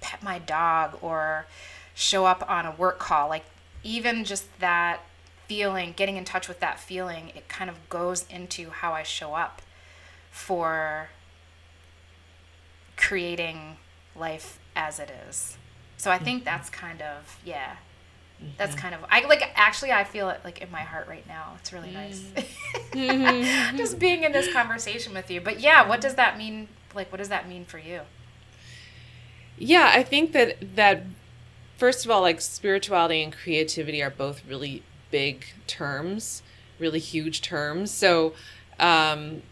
pet 0.00 0.22
my 0.22 0.38
dog 0.38 0.98
or 1.02 1.46
show 1.94 2.24
up 2.24 2.48
on 2.48 2.64
a 2.64 2.72
work 2.72 2.98
call? 2.98 3.28
Like, 3.28 3.44
even 3.84 4.24
just 4.24 4.58
that 4.58 5.00
feeling, 5.48 5.94
getting 5.96 6.16
in 6.16 6.24
touch 6.24 6.46
with 6.46 6.60
that 6.60 6.78
feeling, 6.78 7.30
it 7.34 7.48
kind 7.48 7.68
of 7.68 7.88
goes 7.88 8.24
into 8.30 8.70
how 8.70 8.92
I 8.92 9.02
show 9.02 9.34
up 9.34 9.62
for 10.30 11.10
creating 12.96 13.78
life 14.14 14.58
as 14.76 15.00
it 15.00 15.10
is. 15.28 15.56
So 15.96 16.10
I 16.10 16.18
think 16.18 16.40
mm-hmm. 16.40 16.44
that's 16.44 16.70
kind 16.70 17.02
of, 17.02 17.38
yeah, 17.44 17.76
Mm-hmm. 18.40 18.52
That's 18.56 18.74
kind 18.76 18.94
of 18.94 19.00
I 19.10 19.26
like 19.26 19.42
actually 19.56 19.90
I 19.90 20.04
feel 20.04 20.28
it 20.28 20.40
like 20.44 20.62
in 20.62 20.70
my 20.70 20.82
heart 20.82 21.08
right 21.08 21.26
now. 21.26 21.54
It's 21.58 21.72
really 21.72 21.90
nice. 21.90 22.22
Mm-hmm. 22.92 23.76
Just 23.76 23.98
being 23.98 24.22
in 24.22 24.32
this 24.32 24.52
conversation 24.52 25.12
with 25.12 25.30
you. 25.30 25.40
But 25.40 25.60
yeah, 25.60 25.88
what 25.88 26.00
does 26.00 26.14
that 26.14 26.38
mean 26.38 26.68
like 26.94 27.10
what 27.10 27.18
does 27.18 27.30
that 27.30 27.48
mean 27.48 27.64
for 27.64 27.78
you? 27.78 28.02
Yeah, 29.58 29.90
I 29.92 30.04
think 30.04 30.32
that 30.32 30.76
that 30.76 31.02
first 31.76 32.04
of 32.04 32.12
all 32.12 32.20
like 32.20 32.40
spirituality 32.40 33.22
and 33.22 33.32
creativity 33.32 34.02
are 34.02 34.10
both 34.10 34.42
really 34.46 34.84
big 35.10 35.46
terms, 35.66 36.42
really 36.78 36.98
huge 36.98 37.42
terms. 37.42 37.90
So 37.90 38.34
um 38.78 39.42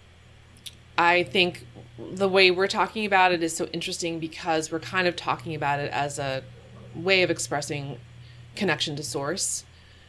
I 0.98 1.24
think 1.24 1.66
the 1.98 2.28
way 2.28 2.50
we're 2.50 2.68
talking 2.68 3.04
about 3.04 3.32
it 3.32 3.42
is 3.42 3.54
so 3.54 3.66
interesting 3.66 4.18
because 4.18 4.70
we're 4.70 4.80
kind 4.80 5.06
of 5.06 5.16
talking 5.16 5.54
about 5.54 5.80
it 5.80 5.90
as 5.92 6.18
a 6.18 6.42
way 6.94 7.22
of 7.22 7.30
expressing 7.30 7.98
connection 8.54 8.96
to 8.96 9.02
source 9.02 9.64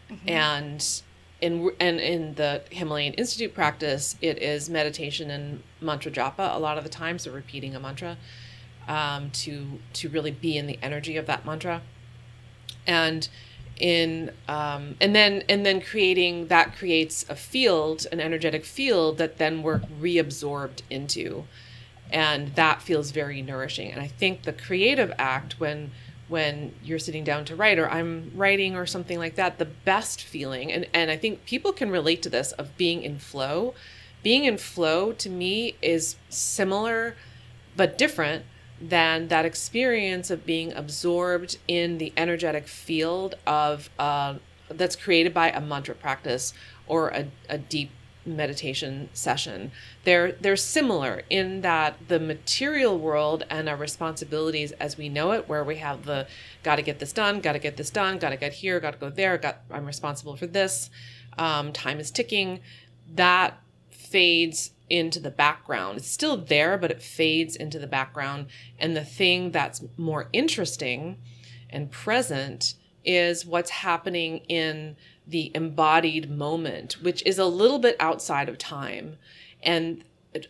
mm-hmm. 0.10 0.30
and 0.30 1.02
in 1.42 1.72
and 1.80 2.00
in 2.00 2.34
the 2.36 2.64
Himalayan 2.72 3.14
Institute 3.14 3.54
practice, 3.54 4.16
it 4.22 4.42
is 4.42 4.70
meditation 4.70 5.30
and 5.30 5.62
mantra 5.80 6.12
japa 6.12 6.56
a 6.56 6.60
lot 6.60 6.78
of 6.78 6.84
the 6.84 6.90
time, 6.90 7.20
so 7.20 7.32
repeating 7.32 7.76
a 7.76 7.80
mantra 7.80 8.18
um, 8.88 9.30
to 9.32 9.80
to 9.94 10.10
really 10.10 10.32
be 10.32 10.58
in 10.58 10.66
the 10.66 10.80
energy 10.82 11.18
of 11.18 11.26
that 11.28 11.46
mantra, 11.46 11.82
and 12.88 13.30
in 13.80 14.32
um, 14.48 14.96
and 15.00 15.16
then 15.16 15.44
and 15.50 15.66
then 15.66 15.82
creating 15.82 16.48
that 16.48 16.76
creates 16.76 17.26
a 17.30 17.36
field, 17.36 18.06
an 18.12 18.20
energetic 18.20 18.66
field 18.66 19.18
that 19.18 19.38
then 19.38 19.64
we're 19.64 19.80
reabsorbed 19.80 20.82
into, 20.90 21.46
and 22.12 22.56
that 22.56 22.82
feels 22.82 23.12
very 23.12 23.42
nourishing. 23.42 23.92
And 23.92 24.02
I 24.02 24.08
think 24.08 24.44
the 24.44 24.54
creative 24.54 25.12
act 25.18 25.60
when 25.60 25.92
when 26.28 26.74
you're 26.84 27.00
sitting 27.00 27.24
down 27.24 27.46
to 27.46 27.56
write 27.56 27.80
or 27.80 27.90
I'm 27.90 28.32
writing 28.36 28.76
or 28.76 28.86
something 28.86 29.18
like 29.18 29.36
that, 29.36 29.60
the 29.60 29.66
best 29.66 30.22
feeling, 30.22 30.72
and, 30.74 30.86
and 30.94 31.10
I 31.10 31.16
think 31.16 31.46
people 31.46 31.72
can 31.72 31.90
relate 31.90 32.22
to 32.24 32.30
this 32.30 32.52
of 32.54 32.76
being 32.76 33.02
in 33.04 33.18
flow. 33.18 33.74
Being 34.24 34.44
in 34.44 34.58
flow 34.58 35.14
to 35.14 35.30
me 35.30 35.76
is 35.82 36.18
similar 36.30 37.16
but 37.78 37.98
different 37.98 38.44
than 38.80 39.28
that 39.30 39.46
experience 39.46 40.30
of 40.30 40.46
being 40.46 40.72
absorbed 40.74 41.58
in 41.68 41.98
the 41.98 42.14
energetic 42.16 42.68
field 42.68 43.36
of 43.46 43.90
uh, 43.98 44.36
that's 44.70 44.96
created 44.96 45.34
by 45.34 45.50
a 45.50 45.62
mantra 45.62 45.96
practice 45.96 46.54
or 46.88 47.10
a, 47.10 47.28
a 47.50 47.58
deep 47.58 47.92
meditation 48.26 49.10
session. 49.14 49.72
They're 50.04 50.34
they're 50.34 50.58
similar 50.58 51.24
in 51.30 51.62
that 51.62 51.96
the 52.08 52.20
material 52.20 53.00
world 53.00 53.44
and 53.50 53.70
our 53.70 53.78
responsibilities 53.78 54.74
as 54.74 54.98
we 54.98 55.10
know 55.10 55.32
it, 55.32 55.48
where 55.48 55.64
we 55.64 55.78
have 55.78 56.06
the 56.06 56.28
got 56.64 56.76
to 56.76 56.82
get 56.82 57.00
this 57.00 57.14
done, 57.14 57.40
got 57.40 57.54
to 57.54 57.60
get 57.60 57.78
this 57.78 57.90
done, 57.90 58.18
got 58.20 58.30
to 58.30 58.38
get 58.38 58.54
here, 58.54 58.80
got 58.80 58.92
to 58.92 59.00
go 59.00 59.10
there, 59.10 59.38
got 59.38 59.60
I'm 59.72 59.86
responsible 59.86 60.36
for 60.36 60.48
this. 60.48 60.90
Um, 61.38 61.72
time 61.72 62.00
is 62.00 62.12
ticking. 62.12 62.60
That 63.16 63.60
fades 63.90 64.72
into 64.90 65.20
the 65.20 65.32
background. 65.32 65.98
It's 65.98 66.10
still 66.10 66.38
there, 66.38 66.78
but 66.78 66.92
it 66.92 67.02
fades 67.02 67.56
into 67.56 67.80
the 67.80 67.88
background. 67.88 68.48
And 68.80 68.96
the 68.96 69.06
thing 69.06 69.52
that's 69.52 69.84
more 69.98 70.30
interesting 70.34 71.18
and 71.70 71.92
present 71.92 72.76
is 73.04 73.46
what's 73.46 73.70
happening 73.70 74.40
in 74.48 74.96
the 75.26 75.52
embodied 75.56 76.30
moment, 76.30 77.02
which 77.02 77.26
is 77.26 77.38
a 77.38 77.46
little 77.46 77.80
bit 77.80 77.96
outside 78.00 78.50
of 78.50 78.58
time. 78.58 79.18
And 79.62 80.04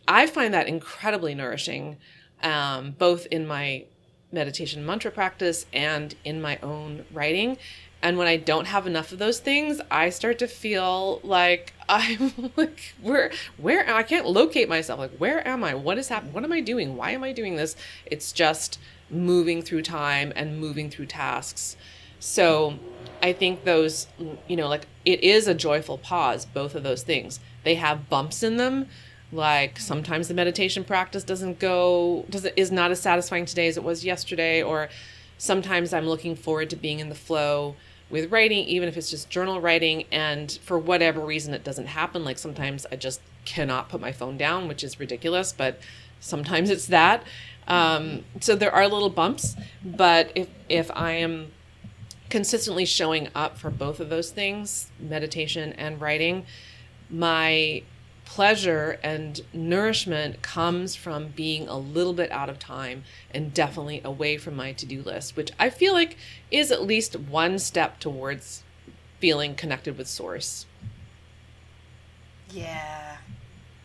I 0.08 0.27
find 0.27 0.53
that 0.53 0.67
incredibly 0.67 1.34
nourishing, 1.34 1.98
um, 2.44 2.91
both 2.98 3.25
in 3.27 3.48
my 3.48 3.86
meditation 4.32 4.86
mantra 4.86 5.12
practice 5.12 5.65
and 5.72 6.13
in 6.24 6.41
my 6.41 6.60
own 6.62 7.06
writing. 7.12 7.58
And 8.01 8.18
when 8.18 8.27
I 8.27 8.38
don't 8.38 8.68
have 8.68 8.86
enough 8.86 9.12
of 9.12 9.20
those 9.20 9.39
things, 9.39 9.82
I 9.89 10.10
start 10.10 10.39
to 10.39 10.48
feel 10.48 11.20
like 11.24 11.74
I'm 11.89 12.51
like 12.56 12.94
where 13.01 13.32
where 13.58 13.89
I 13.89 14.04
can't 14.04 14.27
locate 14.27 14.70
myself. 14.70 15.00
Like 15.00 15.18
where 15.18 15.46
am 15.48 15.63
I? 15.63 15.74
What 15.74 15.98
is 15.98 16.10
happening? 16.10 16.34
What 16.34 16.44
am 16.44 16.51
I 16.51 16.62
doing? 16.62 16.96
Why 16.96 17.12
am 17.12 17.24
I 17.24 17.32
doing 17.32 17.56
this? 17.56 17.75
It's 18.06 18.32
just 18.32 18.80
moving 19.10 19.62
through 19.62 19.84
time 19.84 20.34
and 20.36 20.60
moving 20.60 20.89
through 20.89 21.06
tasks. 21.06 21.77
So 22.20 22.77
I 23.22 23.34
think 23.34 23.63
those 23.63 24.08
you 24.48 24.56
know 24.56 24.68
like 24.68 24.88
it 25.06 25.24
is 25.24 25.48
a 25.48 25.54
joyful 25.54 25.98
pause 25.98 26.46
both 26.46 26.75
of 26.75 26.84
those 26.84 27.04
things. 27.04 27.39
They 27.63 27.75
have 27.75 28.10
bumps 28.10 28.44
in 28.44 28.58
them 28.58 28.88
like 29.32 29.77
sometimes 29.77 30.27
the 30.27 30.34
meditation 30.34 30.84
practice 30.84 31.24
doesn't 31.24 31.60
go 31.60 32.25
doesn't 32.30 32.54
is 32.56 32.72
not 32.72 32.92
as 32.92 33.01
satisfying 33.01 33.46
today 33.46 33.68
as 33.68 33.75
it 33.75 33.84
was 33.84 34.06
yesterday 34.06 34.63
or 34.63 34.88
sometimes 35.38 35.94
I'm 35.94 36.08
looking 36.08 36.36
forward 36.36 36.70
to 36.70 36.75
being 36.75 37.00
in 37.00 37.10
the 37.10 37.16
flow 37.16 37.75
with 38.09 38.31
writing, 38.31 38.65
even 38.65 38.87
if 38.87 38.97
it's 38.97 39.09
just 39.09 39.29
journal 39.29 39.59
writing, 39.59 40.05
and 40.11 40.59
for 40.63 40.77
whatever 40.77 41.19
reason 41.19 41.53
it 41.53 41.63
doesn't 41.63 41.87
happen. 41.87 42.23
Like 42.23 42.37
sometimes 42.37 42.85
I 42.91 42.95
just 42.95 43.21
cannot 43.45 43.89
put 43.89 44.01
my 44.01 44.11
phone 44.11 44.37
down, 44.37 44.67
which 44.67 44.83
is 44.83 44.99
ridiculous, 44.99 45.53
but 45.53 45.79
sometimes 46.19 46.69
it's 46.69 46.87
that. 46.87 47.23
Um, 47.67 48.23
so 48.39 48.55
there 48.55 48.73
are 48.73 48.87
little 48.87 49.09
bumps, 49.09 49.55
but 49.83 50.31
if 50.35 50.47
if 50.69 50.89
I 50.91 51.13
am 51.13 51.51
consistently 52.29 52.85
showing 52.85 53.29
up 53.35 53.57
for 53.57 53.69
both 53.69 53.99
of 53.99 54.09
those 54.09 54.31
things, 54.31 54.91
meditation 54.99 55.73
and 55.73 55.99
writing, 55.99 56.45
my 57.09 57.83
pleasure 58.27 59.00
and 59.01 59.41
nourishment 59.53 60.41
comes 60.41 60.96
from 60.96 61.27
being 61.29 61.67
a 61.67 61.77
little 61.77 62.13
bit 62.13 62.31
out 62.31 62.50
of 62.50 62.60
time 62.60 63.03
and 63.31 63.53
definitely 63.53 64.01
away 64.03 64.38
from 64.38 64.55
my 64.55 64.72
to-do 64.74 65.01
list 65.01 65.36
which 65.36 65.50
i 65.60 65.69
feel 65.69 65.93
like 65.93 66.17
is 66.51 66.72
at 66.72 66.84
least 66.84 67.15
one 67.15 67.57
step 67.57 68.00
towards 68.00 68.63
feeling 69.19 69.55
connected 69.55 69.98
with 69.98 70.07
source. 70.07 70.65
Yeah. 72.51 73.17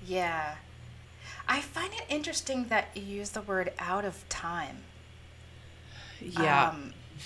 Yeah. 0.04 0.56
I 1.48 1.60
find 1.60 1.92
it 1.92 2.04
interesting 2.08 2.66
that 2.68 2.88
you 2.94 3.02
use 3.02 3.30
the 3.30 3.42
word 3.42 3.72
out 3.78 4.04
of 4.04 4.28
time. 4.28 4.78
Yeah. 6.20 6.74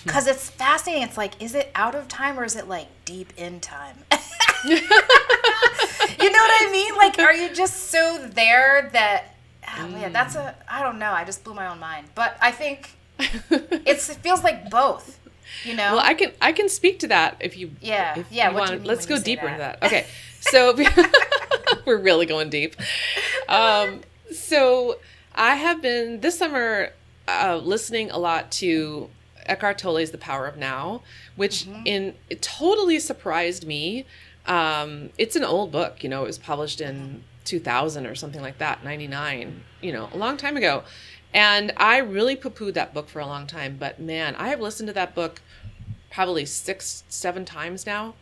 Because 0.03 0.27
um, 0.27 0.33
it's 0.33 0.49
fascinating. 0.49 1.03
It's 1.03 1.17
like 1.17 1.41
is 1.41 1.53
it 1.55 1.71
out 1.75 1.95
of 1.95 2.07
time 2.07 2.39
or 2.39 2.43
is 2.43 2.55
it 2.55 2.67
like 2.67 2.87
deep 3.05 3.33
in 3.37 3.59
time 3.59 3.97
you 4.65 4.75
know 4.79 6.39
what 6.39 6.61
I 6.61 6.69
mean? 6.71 6.95
Like, 6.95 7.19
are 7.19 7.33
you 7.33 7.53
just 7.53 7.89
so 7.89 8.27
there 8.33 8.89
that? 8.93 9.35
Oh 9.79 9.87
man, 9.87 10.13
that's 10.13 10.35
a. 10.35 10.55
I 10.69 10.81
don't 10.81 10.99
know. 10.99 11.11
I 11.11 11.23
just 11.23 11.43
blew 11.43 11.53
my 11.53 11.67
own 11.67 11.79
mind, 11.79 12.07
but 12.15 12.37
I 12.41 12.51
think 12.51 12.95
it's 13.19 14.09
it 14.09 14.17
feels 14.17 14.43
like 14.43 14.69
both. 14.69 15.19
You 15.63 15.75
know. 15.75 15.95
Well, 15.95 16.05
I 16.05 16.13
can 16.13 16.31
I 16.41 16.51
can 16.51 16.69
speak 16.69 16.99
to 16.99 17.07
that 17.07 17.37
if 17.39 17.57
you. 17.57 17.71
Yeah. 17.81 18.19
If 18.19 18.31
yeah. 18.31 18.49
You 18.49 18.55
want, 18.55 18.85
let's 18.85 19.05
go 19.05 19.19
deeper 19.19 19.47
into 19.47 19.59
that. 19.59 19.83
Okay. 19.83 20.05
So 20.39 20.77
we're 21.85 21.97
really 21.97 22.25
going 22.25 22.49
deep. 22.49 22.75
Um, 23.49 24.01
so 24.31 24.99
I 25.35 25.55
have 25.55 25.81
been 25.81 26.21
this 26.21 26.37
summer 26.37 26.93
uh, 27.27 27.59
listening 27.61 28.11
a 28.11 28.17
lot 28.17 28.51
to 28.51 29.09
Eckhart 29.45 29.77
Tolle's 29.77 30.11
The 30.11 30.17
Power 30.17 30.45
of 30.47 30.55
Now, 30.55 31.01
which 31.35 31.65
mm-hmm. 31.65 31.81
in 31.85 32.15
it 32.29 32.41
totally 32.41 32.99
surprised 32.99 33.65
me 33.65 34.05
um, 34.47 35.09
it's 35.17 35.35
an 35.35 35.43
old 35.43 35.71
book, 35.71 36.03
you 36.03 36.09
know, 36.09 36.23
it 36.23 36.27
was 36.27 36.37
published 36.37 36.81
in 36.81 37.23
2000 37.45 38.05
or 38.05 38.15
something 38.15 38.41
like 38.41 38.57
that, 38.57 38.83
99, 38.83 39.63
you 39.81 39.91
know, 39.91 40.09
a 40.13 40.17
long 40.17 40.37
time 40.37 40.57
ago. 40.57 40.83
And 41.33 41.73
I 41.77 41.97
really 41.97 42.35
poo 42.35 42.49
pooed 42.49 42.73
that 42.73 42.93
book 42.93 43.09
for 43.09 43.19
a 43.19 43.25
long 43.25 43.47
time. 43.47 43.77
But 43.77 43.99
man, 43.99 44.35
I 44.35 44.49
have 44.49 44.61
listened 44.61 44.87
to 44.87 44.93
that 44.93 45.13
book 45.13 45.41
probably 46.09 46.45
six, 46.45 47.03
seven 47.09 47.45
times 47.45 47.85
now. 47.85 48.15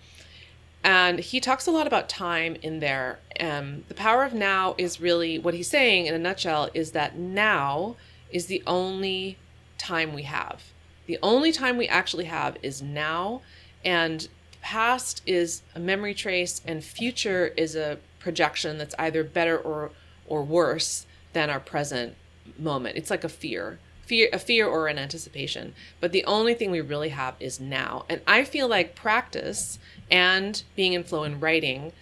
And 0.83 1.19
he 1.19 1.39
talks 1.39 1.65
a 1.65 1.71
lot 1.71 1.87
about 1.87 2.09
time 2.09 2.57
in 2.61 2.79
there. 2.79 3.19
Um, 3.39 3.85
the 3.87 3.95
power 3.95 4.23
of 4.23 4.33
now 4.33 4.75
is 4.77 5.01
really 5.01 5.39
what 5.39 5.53
he's 5.53 5.69
saying 5.69 6.05
in 6.05 6.13
a 6.13 6.19
nutshell 6.19 6.69
is 6.73 6.91
that 6.91 7.17
now 7.17 7.95
is 8.31 8.47
the 8.47 8.61
only 8.67 9.37
time 9.77 10.13
we 10.13 10.23
have. 10.23 10.61
The 11.07 11.17
only 11.23 11.51
time 11.51 11.77
we 11.77 11.87
actually 11.87 12.25
have 12.25 12.57
is 12.61 12.81
now. 12.81 13.41
And 13.83 14.27
past 14.65 15.21
is 15.27 15.61
a 15.75 15.79
memory 15.79 16.15
trace 16.15 16.59
and 16.65 16.83
future 16.83 17.53
is 17.55 17.75
a 17.75 17.99
projection 18.17 18.79
that's 18.79 18.95
either 18.97 19.23
better 19.23 19.55
or 19.55 19.91
or 20.25 20.41
worse 20.41 21.05
than 21.33 21.51
our 21.51 21.59
present 21.59 22.15
moment. 22.57 22.97
It's 22.97 23.11
like 23.11 23.23
a 23.23 23.29
fear. 23.29 23.77
Fear 24.07 24.29
a 24.33 24.39
fear 24.39 24.65
or 24.65 24.87
an 24.87 24.97
anticipation. 24.97 25.75
But 25.99 26.13
the 26.13 26.25
only 26.25 26.55
thing 26.55 26.71
we 26.71 26.81
really 26.81 27.09
have 27.09 27.35
is 27.39 27.59
now. 27.59 28.05
And 28.09 28.21
I 28.25 28.43
feel 28.43 28.67
like 28.67 28.95
practice 28.95 29.77
and 30.09 30.63
being 30.75 30.93
in 30.93 31.03
flow 31.03 31.21
and 31.21 31.39
writing 31.39 31.93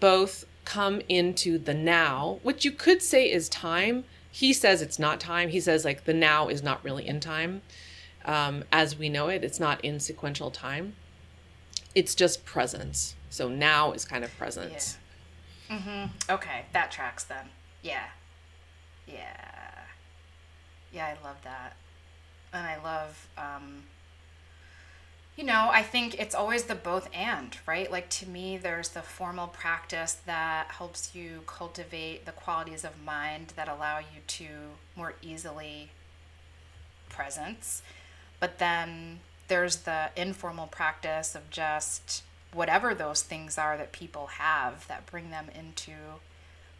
both 0.00 0.46
come 0.64 1.02
into 1.06 1.58
the 1.58 1.74
now, 1.74 2.38
which 2.42 2.64
you 2.64 2.72
could 2.72 3.02
say 3.02 3.30
is 3.30 3.50
time. 3.50 4.04
He 4.32 4.54
says 4.54 4.80
it's 4.80 4.98
not 4.98 5.20
time. 5.20 5.50
He 5.50 5.60
says 5.60 5.84
like 5.84 6.06
the 6.06 6.14
now 6.14 6.48
is 6.48 6.62
not 6.62 6.82
really 6.82 7.06
in 7.06 7.20
time. 7.20 7.60
Um, 8.24 8.64
as 8.72 8.96
we 8.96 9.10
know 9.10 9.28
it, 9.28 9.44
it's 9.44 9.60
not 9.60 9.84
in 9.84 10.00
sequential 10.00 10.50
time 10.50 10.94
it's 11.94 12.14
just 12.14 12.44
presence. 12.44 13.14
So 13.30 13.48
now 13.48 13.92
is 13.92 14.04
kind 14.04 14.24
of 14.24 14.36
presence. 14.36 14.98
Yeah. 15.68 15.76
Mm-hmm. 15.76 16.32
Okay, 16.32 16.64
that 16.72 16.90
tracks 16.90 17.24
then. 17.24 17.46
Yeah. 17.82 18.06
Yeah. 19.06 19.70
Yeah, 20.92 21.06
I 21.06 21.24
love 21.24 21.36
that. 21.44 21.76
And 22.52 22.66
I 22.66 22.82
love, 22.82 23.28
um, 23.38 23.84
you 25.36 25.44
know, 25.44 25.70
I 25.72 25.82
think 25.82 26.18
it's 26.18 26.34
always 26.34 26.64
the 26.64 26.74
both 26.74 27.08
and, 27.14 27.56
right? 27.66 27.90
Like 27.90 28.10
to 28.10 28.28
me, 28.28 28.58
there's 28.58 28.90
the 28.90 29.02
formal 29.02 29.46
practice 29.46 30.14
that 30.26 30.66
helps 30.68 31.14
you 31.14 31.42
cultivate 31.46 32.26
the 32.26 32.32
qualities 32.32 32.84
of 32.84 33.00
mind 33.02 33.52
that 33.56 33.68
allow 33.68 33.98
you 33.98 34.20
to 34.26 34.46
more 34.96 35.14
easily 35.22 35.90
presence. 37.08 37.82
But 38.40 38.58
then 38.58 39.20
there's 39.50 39.78
the 39.78 40.10
informal 40.16 40.68
practice 40.68 41.34
of 41.34 41.50
just 41.50 42.22
whatever 42.54 42.94
those 42.94 43.20
things 43.20 43.58
are 43.58 43.76
that 43.76 43.90
people 43.90 44.28
have 44.28 44.86
that 44.86 45.06
bring 45.06 45.30
them 45.30 45.46
into 45.52 45.92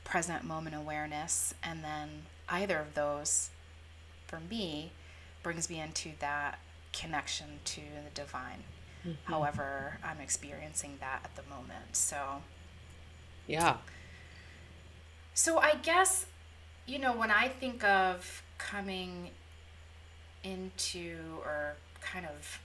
present 0.04 0.44
moment 0.44 0.76
awareness. 0.76 1.52
And 1.64 1.82
then 1.82 2.22
either 2.48 2.78
of 2.78 2.94
those, 2.94 3.50
for 4.28 4.38
me, 4.38 4.92
brings 5.42 5.68
me 5.68 5.80
into 5.80 6.10
that 6.20 6.60
connection 6.92 7.58
to 7.64 7.80
the 7.80 8.10
divine. 8.14 8.62
Mm-hmm. 9.04 9.32
However, 9.32 9.98
I'm 10.04 10.20
experiencing 10.20 10.98
that 11.00 11.22
at 11.24 11.34
the 11.34 11.42
moment. 11.50 11.96
So, 11.96 12.42
yeah. 13.48 13.78
So, 15.34 15.58
I 15.58 15.74
guess, 15.82 16.26
you 16.86 17.00
know, 17.00 17.16
when 17.16 17.32
I 17.32 17.48
think 17.48 17.82
of 17.82 18.44
coming 18.58 19.30
into 20.44 21.16
or 21.44 21.74
kind 22.12 22.26
of 22.26 22.60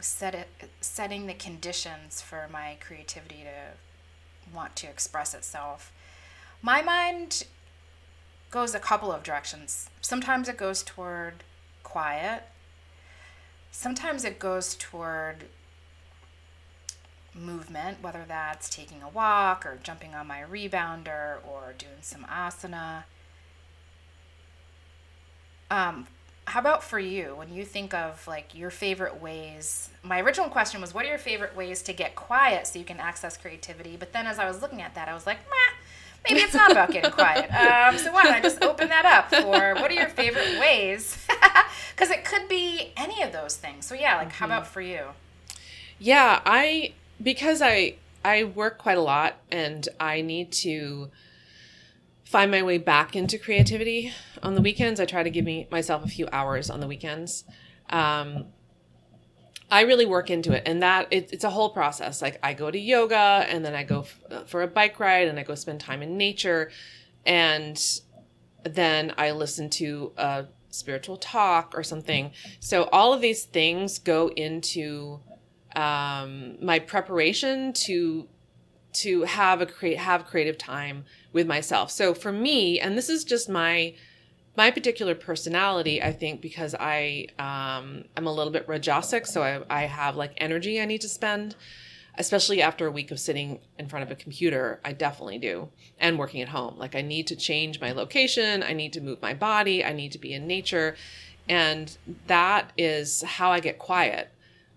set 0.00 0.34
it, 0.34 0.48
setting 0.80 1.26
the 1.26 1.34
conditions 1.34 2.20
for 2.20 2.48
my 2.50 2.76
creativity 2.80 3.44
to 3.44 4.54
want 4.54 4.76
to 4.76 4.86
express 4.86 5.34
itself. 5.34 5.92
My 6.60 6.82
mind 6.82 7.44
goes 8.50 8.74
a 8.74 8.80
couple 8.80 9.10
of 9.10 9.22
directions. 9.22 9.88
Sometimes 10.00 10.48
it 10.48 10.56
goes 10.56 10.82
toward 10.82 11.44
quiet. 11.82 12.44
Sometimes 13.70 14.24
it 14.24 14.38
goes 14.38 14.74
toward 14.74 15.44
movement, 17.34 18.02
whether 18.02 18.24
that's 18.28 18.68
taking 18.68 19.02
a 19.02 19.08
walk 19.08 19.64
or 19.64 19.78
jumping 19.82 20.14
on 20.14 20.26
my 20.26 20.42
rebounder 20.42 21.36
or 21.46 21.72
doing 21.78 22.02
some 22.02 22.24
asana. 22.24 23.04
Um, 25.70 26.06
how 26.46 26.60
about 26.60 26.82
for 26.82 26.98
you 26.98 27.34
when 27.36 27.52
you 27.52 27.64
think 27.64 27.94
of 27.94 28.26
like 28.26 28.54
your 28.54 28.70
favorite 28.70 29.20
ways 29.22 29.90
my 30.02 30.20
original 30.20 30.48
question 30.48 30.80
was 30.80 30.92
what 30.92 31.04
are 31.04 31.08
your 31.08 31.18
favorite 31.18 31.56
ways 31.56 31.82
to 31.82 31.92
get 31.92 32.16
quiet 32.16 32.66
so 32.66 32.78
you 32.78 32.84
can 32.84 32.98
access 32.98 33.36
creativity? 33.36 33.96
But 33.96 34.12
then 34.12 34.26
as 34.26 34.38
i 34.38 34.46
was 34.46 34.60
looking 34.60 34.82
at 34.82 34.94
that 34.94 35.08
i 35.08 35.14
was 35.14 35.26
like 35.26 35.38
Meh, 35.48 35.74
maybe 36.28 36.40
it's 36.40 36.54
not 36.54 36.72
about 36.72 36.90
getting 36.90 37.10
quiet. 37.10 37.50
Um, 37.52 37.98
so 37.98 38.12
why 38.12 38.24
don't 38.24 38.32
i 38.34 38.40
just 38.40 38.62
open 38.62 38.88
that 38.88 39.04
up 39.04 39.30
for 39.30 39.74
what 39.80 39.90
are 39.90 39.94
your 39.94 40.08
favorite 40.08 40.58
ways? 40.58 41.26
Because 41.94 42.10
it 42.10 42.24
could 42.24 42.48
be 42.48 42.92
any 42.96 43.22
of 43.22 43.32
those 43.32 43.56
things. 43.56 43.86
So 43.86 43.94
yeah 43.94 44.16
like 44.16 44.28
mm-hmm. 44.28 44.36
how 44.36 44.46
about 44.46 44.66
for 44.66 44.80
you? 44.80 45.04
Yeah 45.98 46.40
i 46.44 46.92
because 47.22 47.62
i 47.62 47.94
i 48.24 48.42
work 48.42 48.78
quite 48.78 48.98
a 48.98 49.02
lot 49.02 49.36
and 49.50 49.88
i 50.00 50.20
need 50.20 50.50
to 50.52 51.10
find 52.32 52.50
my 52.50 52.62
way 52.62 52.78
back 52.78 53.14
into 53.14 53.38
creativity 53.38 54.10
on 54.42 54.54
the 54.54 54.62
weekends. 54.62 54.98
I 54.98 55.04
try 55.04 55.22
to 55.22 55.28
give 55.28 55.44
me 55.44 55.68
myself 55.70 56.02
a 56.02 56.08
few 56.08 56.26
hours 56.32 56.70
on 56.70 56.80
the 56.80 56.86
weekends. 56.88 57.44
Um, 57.90 58.46
I 59.70 59.82
really 59.82 60.06
work 60.06 60.30
into 60.30 60.52
it, 60.52 60.62
and 60.64 60.82
that 60.82 61.08
it, 61.10 61.28
it's 61.30 61.44
a 61.44 61.50
whole 61.50 61.70
process. 61.70 62.22
Like 62.22 62.38
I 62.42 62.54
go 62.54 62.70
to 62.70 62.78
yoga, 62.78 63.46
and 63.48 63.62
then 63.62 63.74
I 63.74 63.84
go 63.84 64.00
f- 64.00 64.48
for 64.48 64.62
a 64.62 64.66
bike 64.66 64.98
ride, 64.98 65.28
and 65.28 65.38
I 65.38 65.42
go 65.42 65.54
spend 65.54 65.80
time 65.80 66.02
in 66.02 66.16
nature, 66.16 66.70
and 67.26 67.78
then 68.64 69.12
I 69.18 69.32
listen 69.32 69.68
to 69.70 70.12
a 70.16 70.46
spiritual 70.70 71.18
talk 71.18 71.74
or 71.76 71.82
something. 71.82 72.32
So 72.60 72.84
all 72.84 73.12
of 73.12 73.20
these 73.20 73.44
things 73.44 73.98
go 73.98 74.28
into 74.28 75.20
um, 75.76 76.56
my 76.64 76.78
preparation 76.78 77.74
to 77.74 78.26
to 78.92 79.22
have 79.22 79.60
a 79.60 79.66
create 79.66 79.98
have 79.98 80.26
creative 80.26 80.58
time 80.58 81.04
with 81.32 81.46
myself. 81.46 81.90
So 81.90 82.14
for 82.14 82.32
me, 82.32 82.78
and 82.78 82.96
this 82.96 83.08
is 83.08 83.24
just 83.24 83.48
my 83.48 83.94
my 84.56 84.70
particular 84.70 85.14
personality, 85.14 86.02
I 86.02 86.12
think, 86.12 86.42
because 86.42 86.74
I 86.78 87.28
um, 87.38 88.04
I'm 88.16 88.26
a 88.26 88.32
little 88.32 88.52
bit 88.52 88.66
rajasic, 88.66 89.26
so 89.26 89.42
I, 89.42 89.62
I 89.70 89.86
have 89.86 90.16
like 90.16 90.34
energy 90.36 90.80
I 90.80 90.84
need 90.84 91.00
to 91.02 91.08
spend, 91.08 91.56
especially 92.18 92.60
after 92.60 92.86
a 92.86 92.90
week 92.90 93.10
of 93.10 93.18
sitting 93.18 93.60
in 93.78 93.88
front 93.88 94.02
of 94.04 94.10
a 94.10 94.14
computer. 94.14 94.80
I 94.84 94.92
definitely 94.92 95.38
do, 95.38 95.70
and 95.98 96.18
working 96.18 96.42
at 96.42 96.48
home. 96.48 96.76
Like 96.76 96.94
I 96.94 97.00
need 97.00 97.26
to 97.28 97.36
change 97.36 97.80
my 97.80 97.92
location, 97.92 98.62
I 98.62 98.74
need 98.74 98.92
to 98.92 99.00
move 99.00 99.22
my 99.22 99.32
body, 99.32 99.84
I 99.84 99.92
need 99.92 100.12
to 100.12 100.18
be 100.18 100.34
in 100.34 100.46
nature, 100.46 100.96
and 101.48 101.96
that 102.26 102.72
is 102.76 103.22
how 103.22 103.50
I 103.52 103.60
get 103.60 103.78
quiet. 103.78 104.30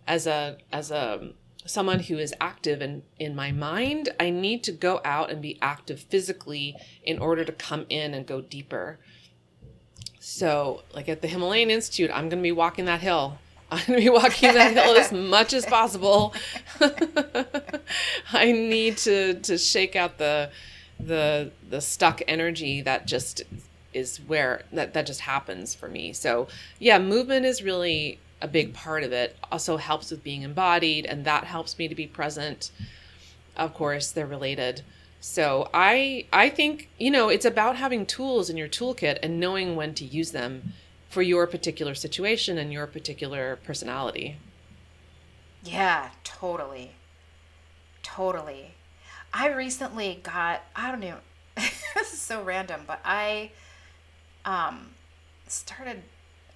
As 0.07 0.27
a 0.27 0.57
as 0.71 0.91
a 0.91 1.33
someone 1.65 1.99
who 2.01 2.17
is 2.17 2.33
active 2.39 2.81
in, 2.81 3.03
in 3.19 3.35
my 3.35 3.51
mind, 3.51 4.09
I 4.19 4.29
need 4.29 4.63
to 4.65 4.71
go 4.71 5.01
out 5.03 5.31
and 5.31 5.41
be 5.41 5.57
active 5.61 5.99
physically 5.99 6.75
in 7.03 7.19
order 7.19 7.43
to 7.43 7.51
come 7.51 7.85
in 7.89 8.13
and 8.13 8.25
go 8.25 8.41
deeper. 8.41 8.99
So, 10.19 10.83
like 10.93 11.09
at 11.09 11.21
the 11.21 11.27
Himalayan 11.27 11.69
Institute, 11.69 12.09
I'm 12.11 12.29
going 12.29 12.41
to 12.41 12.43
be 12.43 12.51
walking 12.51 12.85
that 12.85 13.01
hill. 13.01 13.37
I'm 13.71 13.85
going 13.85 13.99
to 13.99 14.05
be 14.05 14.09
walking 14.09 14.53
that 14.53 14.73
hill 14.73 14.95
as 14.95 15.11
much 15.29 15.53
as 15.53 15.65
possible. 15.65 16.33
I 18.31 18.51
need 18.51 18.97
to 18.97 19.35
to 19.35 19.57
shake 19.57 19.95
out 19.95 20.17
the 20.17 20.51
the 20.99 21.51
the 21.69 21.81
stuck 21.81 22.21
energy 22.27 22.81
that 22.81 23.05
just 23.05 23.41
is 23.93 24.17
where 24.27 24.63
that 24.71 24.93
that 24.93 25.05
just 25.05 25.21
happens 25.21 25.73
for 25.73 25.87
me. 25.87 26.13
So, 26.13 26.47
yeah, 26.79 26.99
movement 26.99 27.45
is 27.45 27.63
really 27.63 28.19
a 28.41 28.47
big 28.47 28.73
part 28.73 29.03
of 29.03 29.11
it. 29.11 29.37
Also 29.51 29.77
helps 29.77 30.11
with 30.11 30.23
being 30.23 30.41
embodied 30.41 31.05
and 31.05 31.25
that 31.25 31.45
helps 31.45 31.77
me 31.77 31.87
to 31.87 31.95
be 31.95 32.07
present. 32.07 32.71
Of 33.55 33.73
course, 33.73 34.11
they're 34.11 34.25
related. 34.25 34.81
So 35.21 35.69
I 35.73 36.25
I 36.31 36.49
think, 36.49 36.89
you 36.99 37.09
know, 37.09 37.29
it's 37.29 37.45
about 37.45 37.77
having 37.77 38.05
tools 38.05 38.49
in 38.49 38.57
your 38.57 38.67
toolkit 38.67 39.19
and 39.23 39.39
knowing 39.39 39.75
when 39.75 39.93
to 39.95 40.05
use 40.05 40.31
them 40.31 40.73
for 41.09 41.21
your 41.21 41.47
particular 41.47 41.95
situation 41.95 42.57
and 42.57 42.71
your 42.71 42.85
particular 42.85 43.55
personality. 43.63 44.37
Yeah, 45.63 46.09
totally. 46.23 46.91
Totally. 48.03 48.75
I 49.33 49.47
recently 49.49 50.19
got 50.21 50.61
I 50.75 50.91
don't 50.91 50.99
know 50.99 51.17
this 51.55 52.13
is 52.13 52.21
so 52.21 52.43
random, 52.43 52.81
but 52.85 52.99
I 53.03 53.51
um 54.43 54.91
started 55.47 56.03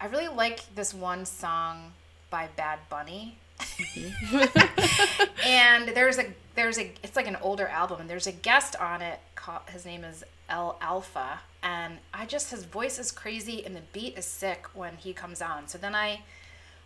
I 0.02 0.08
really 0.08 0.30
like 0.30 0.62
this 0.76 0.94
one 0.94 1.26
song 1.26 1.92
by 2.30 2.48
Bad 2.56 2.80
Bunny. 2.90 3.38
and 5.46 5.90
there's 5.90 6.18
a 6.18 6.28
there's 6.56 6.80
a 6.80 6.94
it's 7.04 7.18
like 7.18 7.28
an 7.28 7.36
older 7.42 7.68
album 7.68 8.00
and 8.02 8.10
there's 8.10 8.28
a 8.28 8.32
guest 8.32 8.76
on 8.78 9.02
it 9.02 9.20
called, 9.36 9.62
his 9.70 9.86
name 9.86 10.06
is 10.06 10.24
El 10.50 10.78
Alpha 10.82 11.42
and 11.62 11.98
I 12.14 12.26
just 12.26 12.52
his 12.52 12.64
voice 12.64 12.98
is 12.98 13.12
crazy 13.12 13.66
and 13.66 13.76
the 13.76 13.82
beat 13.92 14.18
is 14.18 14.26
sick 14.26 14.68
when 14.74 14.96
he 14.96 15.12
comes 15.12 15.42
on. 15.42 15.68
So 15.68 15.78
then 15.78 15.96
I 15.96 16.22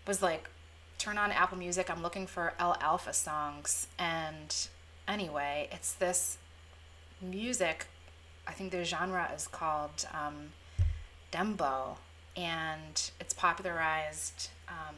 was 0.07 0.23
like 0.23 0.49
turn 0.97 1.19
on 1.19 1.31
Apple 1.31 1.57
Music, 1.57 1.91
I'm 1.91 2.01
looking 2.01 2.25
for 2.25 2.53
El 2.57 2.75
Alpha 2.81 3.13
songs 3.13 3.87
and 3.99 4.55
anyway, 5.07 5.69
it's 5.71 5.93
this 5.93 6.39
music 7.21 7.85
I 8.47 8.51
think 8.53 8.71
the 8.71 8.83
genre 8.83 9.29
is 9.35 9.47
called 9.47 10.05
um, 10.13 10.51
dembow 11.31 11.97
and 12.35 13.11
it's 13.19 13.33
popularized 13.33 14.49
um, 14.67 14.95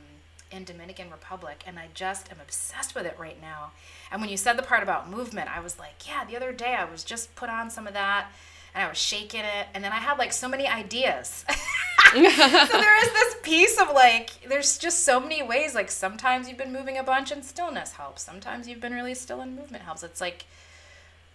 in 0.52 0.64
Dominican 0.64 1.10
Republic, 1.10 1.64
and 1.68 1.78
I 1.78 1.88
just 1.94 2.32
am 2.32 2.38
obsessed 2.42 2.96
with 2.96 3.06
it 3.06 3.16
right 3.20 3.40
now. 3.42 3.72
And 4.12 4.22
when 4.22 4.30
you 4.30 4.38
said 4.38 4.58
the 4.58 4.64
part 4.64 4.84
about 4.84 5.10
movement, 5.10 5.56
I 5.56 5.60
was 5.60 5.78
like, 5.78 6.08
yeah, 6.08 6.24
the 6.26 6.36
other 6.36 6.54
day 6.54 6.76
I 6.76 6.86
was 6.86 7.04
just 7.04 7.36
put 7.36 7.50
on 7.50 7.70
some 7.70 7.88
of 7.88 7.94
that, 7.94 8.32
and 8.74 8.84
I 8.84 8.88
was 8.88 8.98
shaking 8.98 9.42
it, 9.42 9.68
and 9.74 9.84
then 9.84 9.92
I 9.92 9.98
had 9.98 10.18
like 10.18 10.34
so 10.34 10.48
many 10.48 10.68
ideas. 10.68 11.46
so 12.14 12.22
there 12.22 13.06
is 13.06 13.12
this 13.12 13.36
piece 13.44 13.80
of 13.80 13.92
like, 13.94 14.32
there's 14.48 14.78
just 14.78 15.04
so 15.04 15.20
many 15.20 15.42
ways. 15.42 15.76
Like 15.76 15.92
sometimes 15.92 16.48
you've 16.48 16.58
been 16.58 16.74
moving 16.74 16.98
a 16.98 17.04
bunch, 17.04 17.32
and 17.32 17.44
stillness 17.44 17.94
helps. 17.94 18.22
Sometimes 18.22 18.68
you've 18.68 18.82
been 18.82 18.94
really 18.94 19.16
still, 19.16 19.42
and 19.42 19.56
movement 19.56 19.84
helps. 19.84 20.04
It's 20.04 20.22
like, 20.22 20.46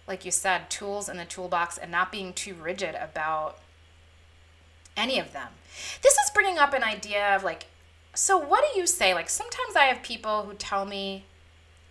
like 0.07 0.25
you 0.25 0.31
said, 0.31 0.69
tools 0.69 1.07
in 1.07 1.17
the 1.17 1.25
toolbox, 1.25 1.77
and 1.77 1.91
not 1.91 2.11
being 2.11 2.33
too 2.33 2.55
rigid 2.55 2.95
about 2.95 3.59
any 4.97 5.19
of 5.19 5.33
them. 5.33 5.49
This 6.01 6.13
is 6.13 6.29
bringing 6.33 6.57
up 6.57 6.73
an 6.73 6.83
idea 6.83 7.35
of 7.35 7.43
like 7.43 7.65
so, 8.13 8.37
what 8.37 8.63
do 8.63 8.79
you 8.79 8.87
say? 8.87 9.13
Like, 9.13 9.29
sometimes 9.29 9.75
I 9.75 9.85
have 9.85 10.03
people 10.03 10.43
who 10.43 10.53
tell 10.53 10.85
me 10.85 11.25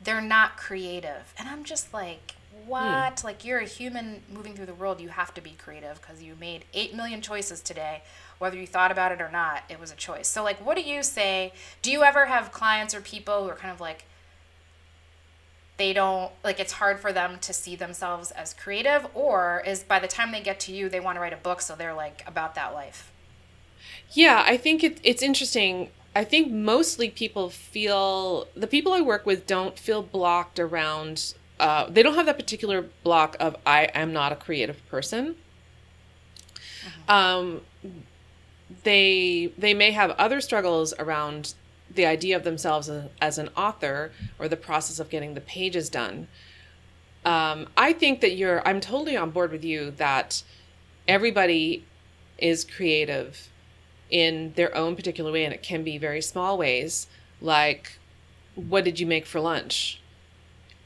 they're 0.03 0.21
not 0.21 0.57
creative, 0.57 1.35
and 1.39 1.49
I'm 1.49 1.65
just 1.65 1.93
like, 1.95 2.35
what? 2.67 3.21
Hmm. 3.21 3.27
Like, 3.27 3.45
you're 3.45 3.59
a 3.59 3.65
human 3.65 4.23
moving 4.33 4.55
through 4.55 4.67
the 4.67 4.75
world. 4.75 5.01
You 5.01 5.09
have 5.09 5.33
to 5.35 5.41
be 5.41 5.53
creative 5.53 6.01
because 6.01 6.23
you 6.23 6.35
made 6.39 6.65
8 6.75 6.95
million 6.95 7.21
choices 7.21 7.61
today. 7.61 8.03
Whether 8.39 8.59
you 8.59 8.67
thought 8.67 8.91
about 8.91 9.13
it 9.13 9.21
or 9.21 9.31
not, 9.31 9.63
it 9.69 9.81
was 9.81 9.93
a 9.93 9.97
choice. 9.97 10.29
So, 10.29 10.43
like, 10.45 10.65
what 10.65 10.77
do 10.77 10.83
you 10.83 11.03
say? 11.03 11.53
Do 11.83 11.91
you 11.91 12.03
ever 12.03 12.27
have 12.27 12.53
clients 12.53 12.95
or 12.95 13.01
people 13.01 13.45
who 13.45 13.51
are 13.51 13.57
kind 13.57 13.73
of 13.73 13.81
like, 13.81 14.05
they 15.79 15.95
don't, 15.95 16.31
like, 16.45 16.61
it's 16.61 16.73
hard 16.73 17.01
for 17.01 17.13
them 17.13 17.39
to 17.41 17.55
see 17.55 17.77
themselves 17.77 18.31
as 18.31 18.53
creative? 18.53 19.07
Or 19.15 19.63
is 19.67 19.83
by 19.83 19.99
the 19.99 20.09
time 20.09 20.33
they 20.33 20.43
get 20.43 20.61
to 20.61 20.73
you, 20.73 20.91
they 20.91 21.01
want 21.01 21.17
to 21.17 21.21
write 21.21 21.33
a 21.33 21.39
book, 21.39 21.63
so 21.63 21.75
they're 21.75 21.95
like 21.95 22.23
about 22.27 22.55
that 22.57 22.75
life? 22.75 23.11
Yeah, 24.13 24.43
I 24.45 24.57
think 24.57 24.83
it, 24.83 24.99
it's 25.03 25.23
interesting 25.23 25.91
I 26.15 26.25
think 26.25 26.51
mostly 26.51 27.09
people 27.09 27.51
feel 27.51 28.49
the 28.57 28.67
people 28.67 28.93
I 28.93 29.01
work 29.01 29.27
with 29.27 29.47
don't 29.47 29.79
feel 29.79 30.03
blocked 30.03 30.59
around. 30.59 31.35
Uh, 31.59 31.89
they 31.89 32.03
don't 32.03 32.15
have 32.15 32.27
that 32.27 32.37
particular 32.37 32.87
block 33.05 33.37
of 33.39 33.57
I 33.65 33.85
am 33.95 34.13
not 34.13 34.33
a 34.33 34.37
creative 34.37 34.85
person. 34.89 35.37
Uh-huh. 36.85 37.15
Um, 37.15 37.61
they 38.83 39.53
they 39.57 39.75
may 39.75 39.93
have 39.93 40.11
other 40.13 40.41
struggles 40.41 40.93
around 40.99 41.55
the 41.93 42.07
idea 42.07 42.37
of 42.37 42.45
themselves 42.45 42.89
as, 42.89 43.09
as 43.21 43.39
an 43.39 43.51
author 43.57 44.13
or 44.39 44.49
the 44.49 44.57
process 44.57 44.99
of 44.99 45.11
getting 45.11 45.35
the 45.35 45.41
pages 45.41 45.89
done. 45.89 46.27
Um, 47.25 47.69
I 47.77 47.93
think 47.93 48.21
that 48.23 48.37
you're. 48.37 48.67
I'm 48.67 48.81
totally 48.81 49.17
on 49.17 49.31
board 49.31 49.53
with 49.53 49.65
you 49.65 49.93
that 49.93 50.43
everybody 51.07 51.85
is 52.39 52.65
creative 52.65 53.50
in 54.11 54.53
their 54.55 54.75
own 54.77 54.97
particular 54.97 55.31
way 55.31 55.45
and 55.45 55.55
it 55.55 55.63
can 55.63 55.85
be 55.85 55.99
very 55.99 56.21
small 56.21 56.59
ways 56.59 57.07
like 57.41 57.99
what 58.55 58.85
did 58.85 58.99
you 59.01 59.07
make 59.07 59.27
for 59.27 59.41
lunch? 59.41 60.01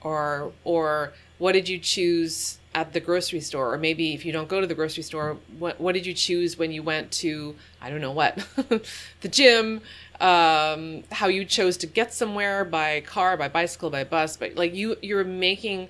Or 0.03 0.53
or 0.65 1.13
what 1.39 1.53
did 1.53 1.69
you 1.69 1.79
choose 1.79 2.59
at 2.75 2.93
the 2.93 3.01
grocery 3.01 3.41
store? 3.41 3.73
Or 3.73 3.79
maybe 3.79 4.15
if 4.15 4.25
you 4.25 4.33
don't 4.33 4.49
go 4.49 4.61
to 4.61 4.67
the 4.67 4.75
grocery 4.75 5.03
store 5.03 5.39
what 5.59 5.81
what 5.81 5.93
did 5.93 6.07
you 6.07 6.15
choose 6.15 6.59
when 6.59 6.73
you 6.73 6.83
went 6.83 7.11
to 7.13 7.57
I 7.81 7.91
don't 7.91 8.01
know 8.01 8.13
what 8.13 8.47
the 9.21 9.29
gym? 9.29 9.81
Um, 10.21 11.03
how 11.11 11.27
you 11.27 11.45
chose 11.45 11.77
to 11.79 11.87
get 11.87 12.15
somewhere 12.15 12.65
by 12.65 13.01
car 13.01 13.37
by 13.37 13.49
bicycle 13.49 13.91
by 13.91 14.05
bus 14.05 14.37
but 14.37 14.55
like 14.55 14.75
you 14.75 14.97
you're 15.03 15.25
making 15.25 15.89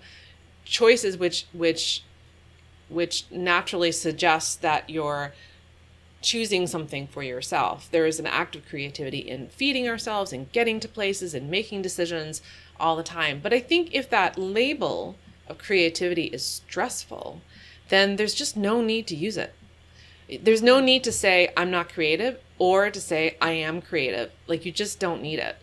choices 0.65 1.19
which 1.19 1.47
which 1.53 2.03
which 2.89 3.25
naturally 3.31 3.93
suggests 3.93 4.57
that 4.57 4.89
you're 4.89 5.35
choosing 6.25 6.67
something 6.67 7.07
for 7.07 7.23
yourself. 7.23 7.89
There 7.91 8.07
is 8.07 8.19
an 8.19 8.27
act 8.27 8.57
of 8.57 8.67
creativity 8.69 9.19
in 9.19 9.49
feeding 9.49 9.89
ourselves 9.89 10.33
and 10.33 10.51
getting 10.51 10.81
to 10.81 10.89
places 10.89 11.35
and 11.35 11.51
making 11.51 11.83
decisions 11.83 12.43
all 12.81 12.97
the 12.97 13.03
time. 13.03 13.41
But 13.43 13.53
I 13.53 13.61
think 13.61 13.95
if 13.95 14.11
that 14.11 14.39
label 14.39 15.17
of 15.47 15.59
creativity 15.59 16.25
is 16.25 16.45
stressful, 16.45 17.43
then 17.91 18.17
there's 18.17 18.35
just 18.35 18.57
no 18.57 18.81
need 18.81 19.07
to 19.09 19.15
use 19.15 19.37
it. 19.37 19.55
There's 20.43 20.63
no 20.63 20.81
need 20.81 21.05
to 21.05 21.13
say, 21.13 21.53
I'm 21.57 21.71
not 21.71 21.93
creative, 21.93 22.41
or 22.59 22.91
to 22.91 23.01
say, 23.01 23.37
I 23.41 23.51
am 23.53 23.83
creative. 23.83 24.33
Like, 24.47 24.65
you 24.65 24.73
just 24.73 24.99
don't 24.99 25.23
need 25.23 25.39
it. 25.39 25.57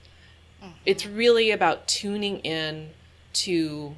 Mm-hmm. 0.61 0.73
It's 0.85 1.05
really 1.05 1.49
about 1.49 1.87
tuning 1.87 2.39
in 2.39 2.91
to 3.33 3.95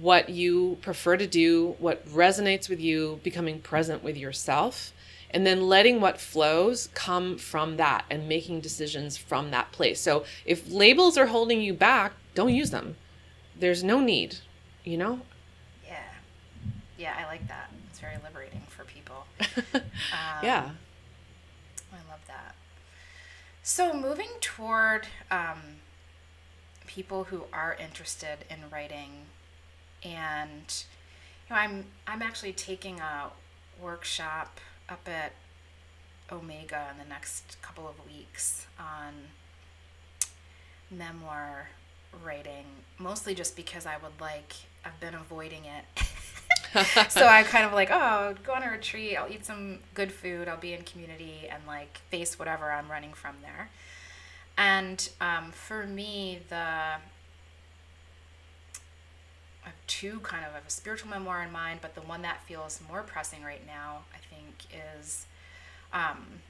what 0.00 0.30
you 0.30 0.78
prefer 0.80 1.16
to 1.16 1.26
do, 1.26 1.76
what 1.78 2.08
resonates 2.08 2.68
with 2.68 2.80
you, 2.80 3.20
becoming 3.22 3.60
present 3.60 4.02
with 4.02 4.16
yourself, 4.16 4.92
and 5.32 5.46
then 5.46 5.68
letting 5.68 6.00
what 6.00 6.20
flows 6.20 6.88
come 6.94 7.38
from 7.38 7.76
that 7.76 8.04
and 8.10 8.28
making 8.28 8.60
decisions 8.60 9.16
from 9.16 9.50
that 9.50 9.72
place. 9.72 10.00
So 10.00 10.24
if 10.44 10.70
labels 10.70 11.16
are 11.16 11.26
holding 11.26 11.60
you 11.60 11.72
back, 11.72 12.12
don't 12.34 12.54
use 12.54 12.70
them. 12.70 12.96
There's 13.58 13.82
no 13.82 14.00
need, 14.00 14.36
you 14.84 14.96
know? 14.96 15.20
Yeah. 15.84 16.02
Yeah, 16.98 17.14
I 17.18 17.26
like 17.26 17.46
that. 17.48 17.70
It's 17.90 18.00
very 18.00 18.16
liberating 18.22 18.62
for 18.68 18.84
people. 18.84 19.26
um, 19.74 19.82
yeah. 20.42 20.70
I 21.92 22.10
love 22.10 22.20
that. 22.26 22.54
So, 23.62 23.92
moving 23.92 24.30
toward 24.40 25.06
um, 25.30 25.60
people 26.86 27.24
who 27.24 27.44
are 27.52 27.76
interested 27.78 28.38
in 28.50 28.58
writing, 28.72 29.26
and 30.02 30.84
you 31.48 31.54
know, 31.54 31.60
I'm 31.60 31.84
I'm 32.06 32.22
actually 32.22 32.54
taking 32.54 32.98
a 32.98 33.30
workshop 33.80 34.58
up 34.92 35.08
at 35.08 35.32
Omega 36.30 36.88
in 36.92 36.98
the 36.98 37.08
next 37.08 37.60
couple 37.62 37.88
of 37.88 37.94
weeks 38.06 38.66
on 38.78 39.14
memoir 40.90 41.70
writing, 42.22 42.66
mostly 42.98 43.34
just 43.34 43.56
because 43.56 43.86
I 43.86 43.96
would 43.96 44.20
like 44.20 44.52
I've 44.84 44.98
been 45.00 45.14
avoiding 45.14 45.62
it. 45.64 45.84
so 47.10 47.26
I 47.26 47.42
kind 47.44 47.64
of 47.64 47.72
like, 47.72 47.90
oh, 47.90 48.34
go 48.44 48.52
on 48.52 48.62
a 48.62 48.70
retreat. 48.70 49.16
I'll 49.16 49.30
eat 49.30 49.44
some 49.44 49.78
good 49.94 50.12
food. 50.12 50.48
I'll 50.48 50.56
be 50.56 50.72
in 50.72 50.82
community 50.82 51.48
and 51.50 51.62
like 51.66 51.98
face 52.10 52.38
whatever 52.38 52.72
I'm 52.72 52.90
running 52.90 53.12
from 53.12 53.36
there. 53.42 53.70
And 54.58 55.08
um, 55.20 55.52
for 55.52 55.86
me, 55.86 56.40
the 56.48 56.56
I 56.56 56.98
have 59.66 59.74
two 59.86 60.18
kind 60.20 60.44
of 60.44 60.52
I 60.52 60.56
have 60.56 60.66
a 60.66 60.70
spiritual 60.70 61.10
memoir 61.10 61.42
in 61.42 61.52
mind, 61.52 61.80
but 61.80 61.94
the 61.94 62.02
one 62.02 62.22
that 62.22 62.42
feels 62.46 62.80
more 62.88 63.02
pressing 63.02 63.42
right 63.42 63.64
now, 63.66 64.00
I 64.12 64.18
is 65.00 65.26
um, 65.92 66.40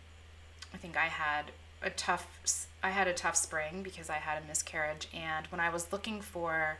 I 0.72 0.76
think 0.76 0.96
I 0.96 1.06
had 1.06 1.46
a 1.82 1.90
tough 1.90 2.68
I 2.82 2.90
had 2.90 3.06
a 3.06 3.12
tough 3.12 3.36
spring 3.36 3.82
because 3.82 4.10
I 4.10 4.16
had 4.16 4.42
a 4.42 4.46
miscarriage, 4.46 5.08
and 5.14 5.46
when 5.46 5.60
I 5.60 5.70
was 5.70 5.92
looking 5.92 6.20
for 6.20 6.78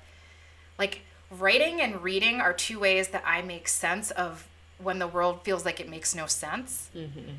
like 0.78 1.02
writing 1.30 1.80
and 1.80 2.02
reading 2.02 2.40
are 2.40 2.52
two 2.52 2.78
ways 2.78 3.08
that 3.08 3.22
I 3.26 3.42
make 3.42 3.68
sense 3.68 4.10
of 4.10 4.48
when 4.78 4.98
the 4.98 5.06
world 5.06 5.42
feels 5.42 5.64
like 5.64 5.80
it 5.80 5.88
makes 5.88 6.14
no 6.14 6.26
sense. 6.26 6.90
Mm-hmm. 6.94 7.34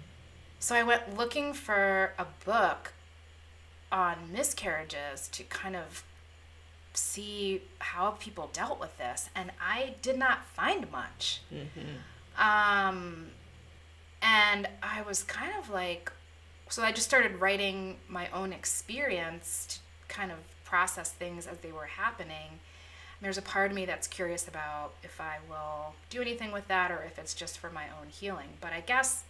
So 0.59 0.75
I 0.75 0.83
went 0.83 1.17
looking 1.17 1.53
for 1.53 2.13
a 2.17 2.25
book 2.45 2.93
on 3.91 4.31
miscarriages 4.31 5.27
to 5.33 5.43
kind 5.43 5.75
of 5.75 6.03
see 6.93 7.61
how 7.79 8.11
people 8.11 8.49
dealt 8.53 8.79
with 8.79 8.97
this, 8.97 9.29
and 9.35 9.51
I 9.61 9.95
did 10.01 10.17
not 10.17 10.45
find 10.45 10.89
much. 10.91 11.41
Mm-hmm. 11.53 12.41
Um, 12.41 13.27
and 14.23 14.67
I 14.81 15.03
was 15.03 15.23
kind 15.23 15.51
of 15.59 15.69
like, 15.69 16.11
so 16.69 16.81
I 16.81 16.91
just 16.91 17.07
started 17.07 17.39
writing 17.39 17.97
my 18.07 18.29
own 18.33 18.53
experience 18.53 19.79
to 20.07 20.13
kind 20.15 20.31
of 20.31 20.37
process 20.63 21.11
things 21.11 21.45
as 21.45 21.57
they 21.59 21.71
were 21.71 21.85
happening 21.85 22.59
there's 23.23 23.37
a 23.37 23.41
part 23.41 23.71
of 23.71 23.75
me 23.75 23.85
that's 23.85 24.05
curious 24.05 24.47
about 24.47 24.93
if 25.01 25.21
I 25.21 25.37
will 25.49 25.95
do 26.09 26.21
anything 26.21 26.51
with 26.51 26.67
that 26.67 26.91
or 26.91 27.03
if 27.03 27.17
it's 27.17 27.33
just 27.33 27.57
for 27.57 27.69
my 27.69 27.85
own 27.85 28.09
healing. 28.09 28.49
But 28.59 28.73
I 28.73 28.81
guess 28.81 29.23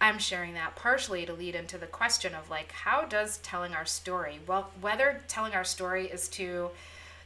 I'm 0.00 0.18
sharing 0.18 0.54
that 0.54 0.76
partially 0.76 1.26
to 1.26 1.32
lead 1.32 1.56
into 1.56 1.78
the 1.78 1.86
question 1.86 2.34
of 2.34 2.48
like, 2.48 2.70
how 2.70 3.04
does 3.04 3.38
telling 3.38 3.74
our 3.74 3.84
story, 3.84 4.38
well, 4.46 4.70
whether 4.80 5.22
telling 5.26 5.52
our 5.52 5.64
story 5.64 6.06
is 6.06 6.28
to 6.30 6.70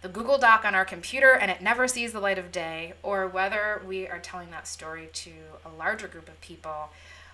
the 0.03 0.09
Google 0.09 0.37
Doc 0.37 0.65
on 0.65 0.75
our 0.75 0.85
computer 0.85 1.33
and 1.33 1.51
it 1.51 1.63
never 1.63 1.87
sees 1.89 2.13
the 2.13 2.21
light 2.21 2.39
of 2.39 2.53
day, 2.53 2.95
or 3.03 3.27
whether 3.27 3.81
we 3.87 4.07
are 4.09 4.19
telling 4.19 4.51
that 4.51 4.67
story 4.67 5.09
to 5.13 5.31
a 5.65 5.71
larger 5.71 6.09
group 6.09 6.29
of 6.29 6.41
people, 6.41 6.91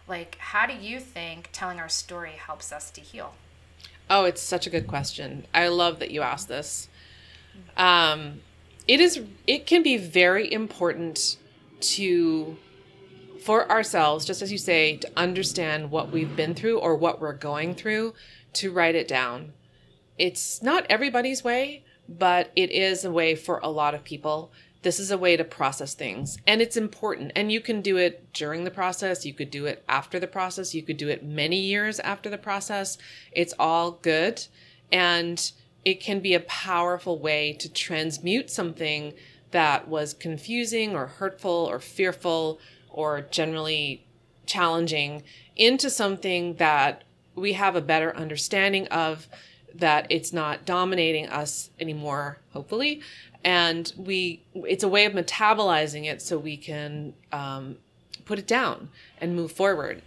like, 0.06 0.36
how 0.38 0.66
do 0.66 0.74
you 0.74 1.00
think 1.00 1.48
telling 1.52 1.80
our 1.80 1.88
story 1.88 2.32
helps 2.32 2.70
us 2.70 2.90
to 2.90 3.00
heal? 3.00 3.34
Oh, 4.10 4.24
it's 4.24 4.42
such 4.42 4.66
a 4.66 4.70
good 4.70 4.86
question. 4.86 5.46
I 5.54 5.68
love 5.68 5.98
that 5.98 6.10
you 6.10 6.22
asked 6.22 6.48
this. 6.48 6.88
Um, 7.76 8.40
it 8.86 9.00
is 9.00 9.20
it 9.46 9.66
can 9.66 9.82
be 9.82 9.96
very 9.96 10.50
important 10.50 11.36
to 11.80 12.56
for 13.42 13.70
ourselves 13.70 14.24
just 14.24 14.42
as 14.42 14.50
you 14.50 14.58
say 14.58 14.96
to 14.96 15.10
understand 15.16 15.90
what 15.90 16.10
we've 16.10 16.34
been 16.34 16.54
through 16.54 16.78
or 16.78 16.96
what 16.96 17.20
we're 17.20 17.34
going 17.34 17.74
through 17.74 18.14
to 18.54 18.72
write 18.72 18.94
it 18.94 19.06
down 19.06 19.52
it's 20.16 20.62
not 20.62 20.84
everybody's 20.88 21.44
way 21.44 21.84
but 22.08 22.50
it 22.56 22.70
is 22.70 23.04
a 23.04 23.10
way 23.10 23.34
for 23.34 23.58
a 23.58 23.68
lot 23.68 23.94
of 23.94 24.04
people. 24.04 24.52
This 24.82 24.98
is 24.98 25.10
a 25.10 25.18
way 25.18 25.36
to 25.36 25.44
process 25.44 25.94
things 25.94 26.38
and 26.46 26.62
it's 26.62 26.76
important 26.76 27.32
and 27.34 27.50
you 27.50 27.60
can 27.60 27.82
do 27.82 27.96
it 27.96 28.32
during 28.32 28.64
the 28.64 28.70
process 28.70 29.26
you 29.26 29.34
could 29.34 29.50
do 29.50 29.66
it 29.66 29.82
after 29.88 30.20
the 30.20 30.28
process 30.28 30.74
you 30.74 30.82
could 30.82 30.96
do 30.96 31.08
it 31.08 31.24
many 31.24 31.58
years 31.58 31.98
after 32.00 32.30
the 32.30 32.38
process. 32.38 32.96
It's 33.32 33.54
all 33.58 33.92
good 33.92 34.46
and 34.92 35.50
it 35.84 36.00
can 36.00 36.20
be 36.20 36.34
a 36.34 36.40
powerful 36.40 37.18
way 37.18 37.52
to 37.54 37.68
transmute 37.68 38.50
something 38.50 39.14
that 39.50 39.88
was 39.88 40.14
confusing 40.14 40.94
or 40.94 41.06
hurtful 41.06 41.68
or 41.68 41.80
fearful 41.80 42.60
or 42.88 43.22
generally 43.22 44.06
challenging 44.46 45.22
into 45.56 45.90
something 45.90 46.54
that 46.54 47.04
we 47.34 47.54
have 47.54 47.76
a 47.76 47.80
better 47.80 48.14
understanding 48.16 48.86
of 48.88 49.28
that 49.74 50.06
it's 50.10 50.32
not 50.32 50.64
dominating 50.64 51.26
us 51.28 51.70
anymore 51.78 52.38
hopefully 52.52 53.00
and 53.44 53.92
we 53.96 54.42
it's 54.54 54.82
a 54.82 54.88
way 54.88 55.04
of 55.04 55.12
metabolizing 55.12 56.04
it 56.04 56.20
so 56.20 56.38
we 56.38 56.56
can 56.56 57.12
um, 57.32 57.76
put 58.24 58.38
it 58.38 58.46
down 58.46 58.88
and 59.20 59.36
move 59.36 59.52
forward 59.52 60.02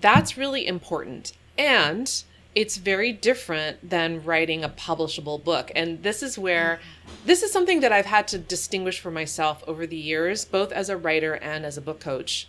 that's 0.00 0.36
really 0.36 0.66
important 0.66 1.32
and 1.56 2.24
it's 2.58 2.76
very 2.76 3.12
different 3.12 3.88
than 3.88 4.24
writing 4.24 4.64
a 4.64 4.68
publishable 4.68 5.42
book. 5.42 5.70
And 5.76 6.02
this 6.02 6.24
is 6.24 6.36
where 6.36 6.80
this 7.24 7.44
is 7.44 7.52
something 7.52 7.78
that 7.80 7.92
I've 7.92 8.06
had 8.06 8.26
to 8.28 8.38
distinguish 8.38 8.98
for 8.98 9.12
myself 9.12 9.62
over 9.68 9.86
the 9.86 9.96
years, 9.96 10.44
both 10.44 10.72
as 10.72 10.88
a 10.88 10.96
writer 10.96 11.34
and 11.34 11.64
as 11.64 11.76
a 11.76 11.80
book 11.80 12.00
coach. 12.00 12.48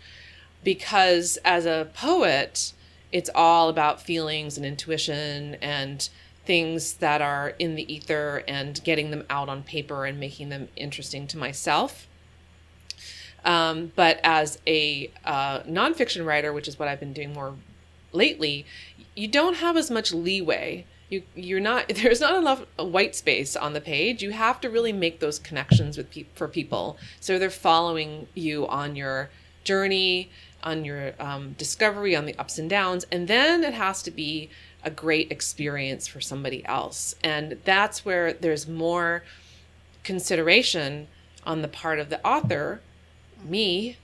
Because 0.64 1.38
as 1.46 1.68
a 1.68 1.90
poet, 1.94 2.74
it's 3.12 3.30
all 3.36 3.70
about 3.70 4.02
feelings 4.02 4.58
and 4.58 4.66
intuition 4.66 5.56
and 5.62 6.10
things 6.50 6.94
that 6.94 7.22
are 7.22 7.54
in 7.60 7.76
the 7.76 7.94
ether 7.94 8.44
and 8.48 8.84
getting 8.84 9.12
them 9.12 9.24
out 9.30 9.48
on 9.50 9.62
paper 9.62 10.04
and 10.04 10.20
making 10.20 10.50
them 10.50 10.68
interesting 10.76 11.28
to 11.28 11.38
myself. 11.38 12.08
Um, 13.46 13.92
but 13.96 14.20
as 14.24 14.58
a 14.66 15.12
uh, 15.24 15.60
nonfiction 15.60 16.26
writer, 16.26 16.52
which 16.52 16.68
is 16.68 16.80
what 16.80 16.88
I've 16.88 17.00
been 17.00 17.14
doing 17.14 17.34
more 17.34 17.54
lately, 18.14 18.66
you 19.16 19.28
don't 19.28 19.58
have 19.58 19.78
as 19.78 19.92
much 19.92 20.12
leeway. 20.12 20.88
You 21.12 21.22
you're 21.36 21.60
not 21.60 21.88
there's 22.02 22.20
not 22.20 22.34
enough 22.34 22.66
white 22.80 23.16
space 23.16 23.56
on 23.56 23.74
the 23.74 23.82
page. 23.82 24.24
You 24.24 24.32
have 24.32 24.60
to 24.62 24.72
really 24.72 24.92
make 24.92 25.20
those 25.20 25.38
connections 25.38 25.98
with 25.98 26.10
pe- 26.10 26.26
for 26.34 26.48
people 26.48 26.98
so 27.20 27.38
they're 27.38 27.52
following 27.52 28.28
you 28.34 28.68
on 28.68 28.96
your 28.96 29.30
journey, 29.64 30.32
on 30.64 30.84
your 30.84 31.14
um, 31.20 31.54
discovery, 31.60 32.16
on 32.16 32.26
the 32.26 32.36
ups 32.40 32.58
and 32.58 32.68
downs, 32.68 33.06
and 33.12 33.28
then 33.28 33.64
it 33.64 33.76
has 33.76 34.02
to 34.02 34.10
be 34.10 34.50
a 34.84 34.90
great 34.90 35.32
experience 35.32 36.08
for 36.08 36.22
somebody 36.22 36.66
else. 36.66 37.16
And 37.24 37.58
that's 37.66 38.06
where 38.06 38.34
there's 38.34 38.68
more 38.68 39.24
consideration 40.04 41.08
on 41.46 41.62
the 41.62 41.68
part 41.68 42.00
of 42.00 42.10
the 42.10 42.26
author, 42.26 42.82
me, 43.44 43.98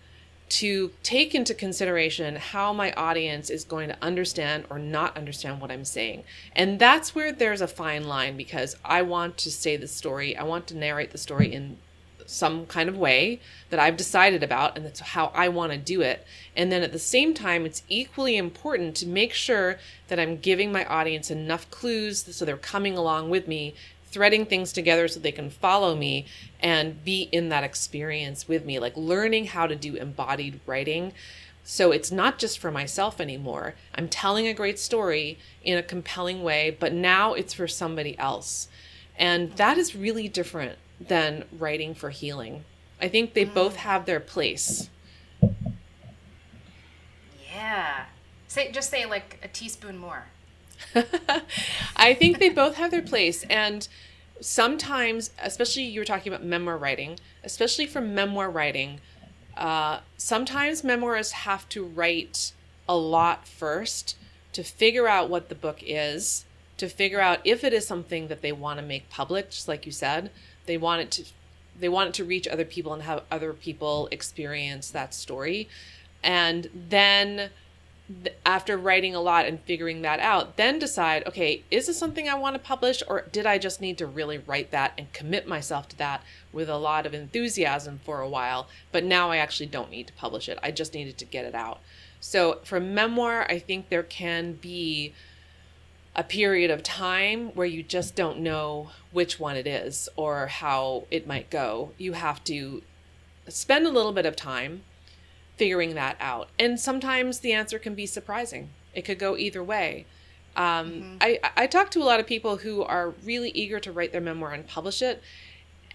to 0.48 0.92
take 1.02 1.34
into 1.34 1.54
consideration 1.54 2.36
how 2.36 2.72
my 2.72 2.92
audience 2.94 3.50
is 3.50 3.64
going 3.64 3.90
to 3.90 3.98
understand 4.02 4.66
or 4.70 4.78
not 4.78 5.18
understand 5.18 5.60
what 5.60 5.72
I'm 5.72 5.86
saying. 5.86 6.24
And 6.56 6.78
that's 6.80 7.16
where 7.16 7.32
there's 7.32 7.62
a 7.62 7.68
fine 7.68 8.08
line 8.08 8.38
because 8.38 8.76
I 8.86 9.02
want 9.02 9.38
to 9.40 9.52
say 9.52 9.76
the 9.76 9.88
story, 9.88 10.38
I 10.38 10.44
want 10.44 10.68
to 10.68 10.78
narrate 10.78 11.12
the 11.12 11.18
story 11.18 11.52
in 11.52 11.78
some 12.26 12.66
kind 12.66 12.90
of 12.90 12.98
way 12.98 13.40
that 13.70 13.80
I've 13.80 13.98
decided 13.98 14.44
about, 14.44 14.76
and 14.76 14.86
that's 14.86 15.00
how 15.00 15.32
I 15.34 15.48
want 15.50 15.72
to 15.72 15.78
do 15.78 16.02
it. 16.02 16.26
And 16.56 16.72
then 16.72 16.84
at 16.84 16.92
the 16.92 17.00
same 17.00 17.34
time, 17.34 17.66
it's 17.66 17.84
equally 17.88 18.38
important 18.38 18.96
to 18.98 19.08
make 19.08 19.34
sure 19.34 19.78
that 20.08 20.20
I'm 20.20 20.38
giving 20.38 20.72
my 20.72 20.86
audience 20.86 21.30
enough 21.30 21.70
clues 21.72 22.24
so 22.36 22.46
they're 22.46 22.58
coming 22.58 22.98
along 22.98 23.30
with 23.30 23.48
me 23.48 23.76
threading 24.16 24.46
things 24.46 24.72
together 24.72 25.10
so 25.10 25.20
they 25.20 25.32
can 25.32 25.50
follow 25.50 25.94
me 25.94 26.26
and 26.62 27.04
be 27.04 27.24
in 27.34 27.50
that 27.50 27.66
experience 27.66 28.48
with 28.48 28.64
me, 28.64 28.80
like 28.80 28.96
learning 28.96 29.48
how 29.48 29.68
to 29.68 29.76
do 29.76 29.96
embodied 29.96 30.58
writing. 30.66 31.12
So 31.66 31.92
it's 31.92 32.14
not 32.14 32.40
just 32.40 32.58
for 32.58 32.72
myself 32.72 33.20
anymore. 33.20 33.76
I'm 33.94 34.08
telling 34.08 34.48
a 34.48 34.54
great 34.54 34.80
story 34.80 35.38
in 35.64 35.78
a 35.78 35.84
compelling 35.84 36.44
way, 36.44 36.78
but 36.80 36.94
now 36.94 37.34
it's 37.34 37.54
for 37.54 37.68
somebody 37.68 38.18
else. 38.18 38.70
And 39.18 39.52
that 39.58 39.78
is 39.78 39.96
really 39.96 40.30
different 40.30 40.78
than 41.00 41.46
writing 41.52 41.94
for 41.94 42.10
healing. 42.10 42.64
I 43.02 43.08
think 43.08 43.34
they 43.34 43.44
both 43.44 43.76
mm. 43.76 43.80
have 43.80 44.06
their 44.06 44.20
place. 44.20 44.90
Yeah. 47.54 48.06
Say 48.48 48.72
just 48.72 48.90
say 48.90 49.06
like 49.06 49.40
a 49.44 49.48
teaspoon 49.48 49.98
more. 49.98 50.26
I 51.96 52.14
think 52.14 52.40
they 52.40 52.50
both 52.50 52.76
have 52.76 52.92
their 52.92 53.02
place. 53.02 53.44
And 53.44 53.88
sometimes, 54.42 55.32
especially 55.42 55.84
you 55.84 56.00
were 56.00 56.06
talking 56.06 56.32
about 56.32 56.46
memoir 56.46 56.78
writing, 56.78 57.20
especially 57.44 57.86
for 57.86 58.02
memoir 58.02 58.50
writing, 58.50 59.00
uh, 59.58 60.00
sometimes 60.18 60.82
memoirists 60.82 61.32
have 61.32 61.68
to 61.70 61.84
write 61.84 62.52
a 62.88 62.96
lot 62.96 63.48
first 63.48 64.18
to 64.54 64.64
figure 64.64 65.08
out 65.08 65.30
what 65.30 65.50
the 65.50 65.56
book 65.56 65.80
is, 65.82 66.46
to 66.78 66.90
figure 66.90 67.22
out 67.22 67.40
if 67.44 67.64
it 67.64 67.74
is 67.74 67.88
something 67.88 68.28
that 68.28 68.42
they 68.42 68.52
want 68.52 68.80
to 68.80 68.86
make 68.86 69.10
public, 69.10 69.50
just 69.50 69.68
like 69.68 69.86
you 69.86 69.92
said. 69.92 70.30
They 70.66 70.78
want 70.78 71.02
it 71.02 71.12
to 71.12 71.26
they 71.78 71.90
want 71.90 72.10
it 72.10 72.14
to 72.16 72.24
reach 72.24 72.48
other 72.48 72.66
people 72.66 72.94
and 72.94 73.04
have 73.04 73.24
other 73.30 73.52
people 73.54 74.08
experience 74.12 74.90
that 74.92 75.14
story. 75.14 75.68
And 76.24 76.70
then 76.74 77.50
after 78.46 78.78
writing 78.78 79.16
a 79.16 79.22
lot 79.22 79.46
and 79.46 79.60
figuring 79.62 80.04
that 80.04 80.20
out, 80.20 80.58
then 80.58 80.78
decide, 80.78 81.26
okay, 81.26 81.64
is 81.72 81.88
this 81.88 81.98
something 81.98 82.30
I 82.30 82.36
want 82.36 82.56
to 82.56 82.60
publish 82.60 83.02
or 83.08 83.26
did 83.32 83.46
I 83.46 83.58
just 83.58 83.82
need 83.82 83.98
to 83.98 84.06
really 84.06 84.38
write 84.38 84.72
that 84.72 84.94
and 84.98 85.12
commit 85.12 85.48
myself 85.48 85.90
to 85.90 85.98
that 85.98 86.22
with 86.54 86.70
a 86.70 86.78
lot 86.78 87.06
of 87.06 87.14
enthusiasm 87.14 88.00
for 88.04 88.22
a 88.22 88.30
while, 88.30 88.68
but 88.92 89.04
now 89.04 89.32
I 89.32 89.38
actually 89.38 89.66
don't 89.66 89.90
need 89.90 90.08
to 90.08 90.14
publish 90.14 90.48
it. 90.48 90.60
I 90.62 90.72
just 90.72 90.94
needed 90.94 91.18
to 91.18 91.26
get 91.26 91.46
it 91.46 91.56
out. 91.56 91.80
So 92.20 92.60
for 92.64 92.80
memoir, 92.80 93.46
I 93.50 93.60
think 93.60 93.90
there 93.90 94.04
can 94.04 94.54
be 94.54 95.14
a 96.16 96.24
period 96.24 96.72
of 96.72 96.82
time 96.82 97.48
where 97.56 97.68
you 97.68 97.84
just 97.84 98.16
don't 98.16 98.40
know 98.40 98.90
which 99.12 99.40
one 99.40 99.58
it 99.58 99.68
is 99.68 100.08
or 100.16 100.48
how 100.48 101.06
it 101.12 101.28
might 101.28 101.50
go. 101.50 101.92
You 101.98 102.14
have 102.14 102.44
to 102.46 102.82
spend 103.50 103.86
a 103.86 103.92
little 103.92 104.14
bit 104.14 104.26
of 104.26 104.36
time 104.36 104.84
figuring 105.58 105.96
that 105.96 106.18
out. 106.20 106.50
And 106.58 106.80
sometimes 106.80 107.40
the 107.40 107.54
answer 107.54 107.80
can 107.80 107.96
be 107.96 108.06
surprising. 108.06 108.70
It 108.94 109.04
could 109.04 109.20
go 109.20 109.38
either 109.38 109.64
way. 109.64 110.06
Um, 110.56 110.92
mm-hmm. 110.92 111.18
I, 111.22 111.40
I 111.56 111.68
talk 111.68 111.92
to 111.92 112.02
a 112.02 112.06
lot 112.06 112.20
of 112.20 112.28
people 112.28 112.58
who 112.58 112.82
are 112.84 113.14
really 113.24 113.50
eager 113.50 113.80
to 113.82 113.92
write 113.92 114.12
their 114.12 114.22
memoir 114.22 114.54
and 114.54 114.66
publish 114.66 115.02
it. 115.02 115.22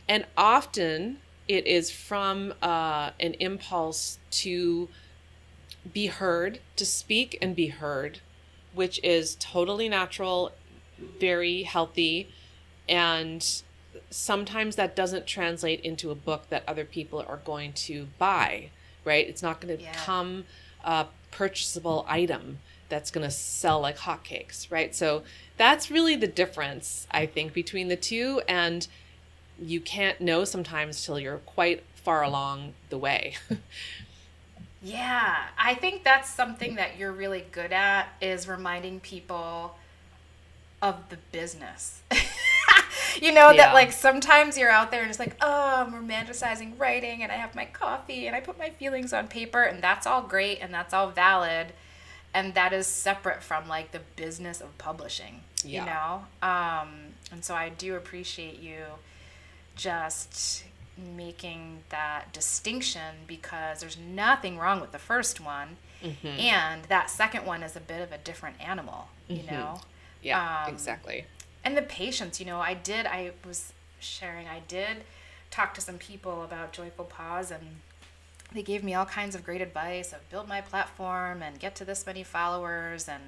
And 0.06 0.26
often 0.36 1.18
it 1.48 1.66
is 1.66 1.90
from 1.90 2.52
uh, 2.62 3.10
an 3.18 3.34
impulse 3.34 4.18
to 4.30 4.88
be 5.92 6.06
heard, 6.06 6.60
to 6.76 6.84
speak 6.84 7.38
and 7.40 7.56
be 7.56 7.68
heard, 7.68 8.20
which 8.74 9.00
is 9.02 9.36
totally 9.40 9.88
natural, 9.88 10.52
very 11.18 11.62
healthy. 11.62 12.28
And 12.88 13.46
sometimes 14.10 14.76
that 14.76 14.96
doesn't 14.96 15.26
translate 15.26 15.80
into 15.80 16.10
a 16.10 16.14
book 16.14 16.48
that 16.50 16.62
other 16.66 16.84
people 16.84 17.24
are 17.26 17.40
going 17.44 17.72
to 17.72 18.08
buy 18.18 18.70
right? 19.04 19.28
It's 19.28 19.42
not 19.42 19.60
going 19.60 19.76
to 19.76 19.82
yeah. 19.82 19.92
become 19.92 20.44
a 20.84 21.06
purchasable 21.30 22.04
item 22.08 22.58
that's 22.88 23.10
going 23.10 23.24
to 23.24 23.30
sell 23.30 23.80
like 23.80 23.98
hotcakes, 23.98 24.70
right? 24.70 24.94
So 24.94 25.22
that's 25.56 25.90
really 25.90 26.16
the 26.16 26.26
difference, 26.26 27.06
I 27.10 27.26
think, 27.26 27.52
between 27.52 27.88
the 27.88 27.96
two. 27.96 28.42
And 28.48 28.86
you 29.60 29.80
can't 29.80 30.20
know 30.20 30.44
sometimes 30.44 31.04
till 31.04 31.18
you're 31.18 31.38
quite 31.38 31.84
far 31.94 32.22
along 32.22 32.74
the 32.88 32.98
way. 32.98 33.34
yeah, 34.82 35.36
I 35.58 35.74
think 35.74 36.04
that's 36.04 36.30
something 36.30 36.76
that 36.76 36.96
you're 36.98 37.12
really 37.12 37.44
good 37.52 37.72
at 37.72 38.08
is 38.20 38.48
reminding 38.48 39.00
people 39.00 39.76
of 40.80 40.96
the 41.10 41.18
business. 41.32 42.00
you 43.20 43.32
know, 43.32 43.50
yeah. 43.50 43.66
that 43.66 43.74
like 43.74 43.92
sometimes 43.92 44.56
you're 44.56 44.70
out 44.70 44.90
there 44.90 45.02
and 45.02 45.10
it's 45.10 45.18
like, 45.18 45.36
oh, 45.42 45.86
I'm 45.86 45.92
romanticizing 45.92 46.78
writing 46.78 47.22
and 47.22 47.30
I 47.30 47.36
have 47.36 47.54
my 47.54 47.66
coffee 47.66 48.26
and 48.26 48.34
I 48.34 48.40
put 48.40 48.58
my 48.58 48.70
feelings 48.70 49.12
on 49.12 49.28
paper 49.28 49.62
and 49.62 49.82
that's 49.82 50.06
all 50.06 50.22
great 50.22 50.60
and 50.60 50.72
that's 50.72 50.94
all 50.94 51.10
valid. 51.10 51.68
And 52.32 52.54
that 52.54 52.72
is 52.72 52.86
separate 52.86 53.42
from 53.42 53.68
like 53.68 53.92
the 53.92 54.00
business 54.16 54.60
of 54.62 54.76
publishing, 54.78 55.42
yeah. 55.62 55.80
you 55.80 55.90
know? 55.90 56.48
Um, 56.48 56.88
and 57.32 57.44
so 57.44 57.54
I 57.54 57.68
do 57.68 57.96
appreciate 57.96 58.60
you 58.60 58.84
just 59.76 60.64
making 61.16 61.82
that 61.90 62.32
distinction 62.32 63.16
because 63.26 63.80
there's 63.80 63.98
nothing 63.98 64.58
wrong 64.58 64.80
with 64.80 64.92
the 64.92 64.98
first 64.98 65.40
one. 65.40 65.76
Mm-hmm. 66.02 66.26
And 66.26 66.84
that 66.84 67.10
second 67.10 67.44
one 67.44 67.62
is 67.62 67.76
a 67.76 67.80
bit 67.80 68.00
of 68.00 68.12
a 68.12 68.18
different 68.18 68.56
animal, 68.60 69.08
you 69.28 69.38
mm-hmm. 69.38 69.54
know? 69.54 69.80
Yeah, 70.22 70.64
um, 70.66 70.72
exactly 70.72 71.24
and 71.64 71.76
the 71.76 71.82
patience 71.82 72.40
you 72.40 72.46
know 72.46 72.60
i 72.60 72.74
did 72.74 73.06
i 73.06 73.32
was 73.46 73.72
sharing 73.98 74.46
i 74.46 74.60
did 74.68 74.98
talk 75.50 75.74
to 75.74 75.80
some 75.80 75.98
people 75.98 76.42
about 76.42 76.72
joyful 76.72 77.04
pause 77.04 77.50
and 77.50 77.62
they 78.52 78.62
gave 78.62 78.82
me 78.82 78.94
all 78.94 79.06
kinds 79.06 79.34
of 79.34 79.44
great 79.44 79.60
advice 79.60 80.12
of 80.12 80.28
build 80.30 80.48
my 80.48 80.60
platform 80.60 81.42
and 81.42 81.58
get 81.58 81.74
to 81.74 81.84
this 81.84 82.06
many 82.06 82.22
followers 82.22 83.08
and 83.08 83.22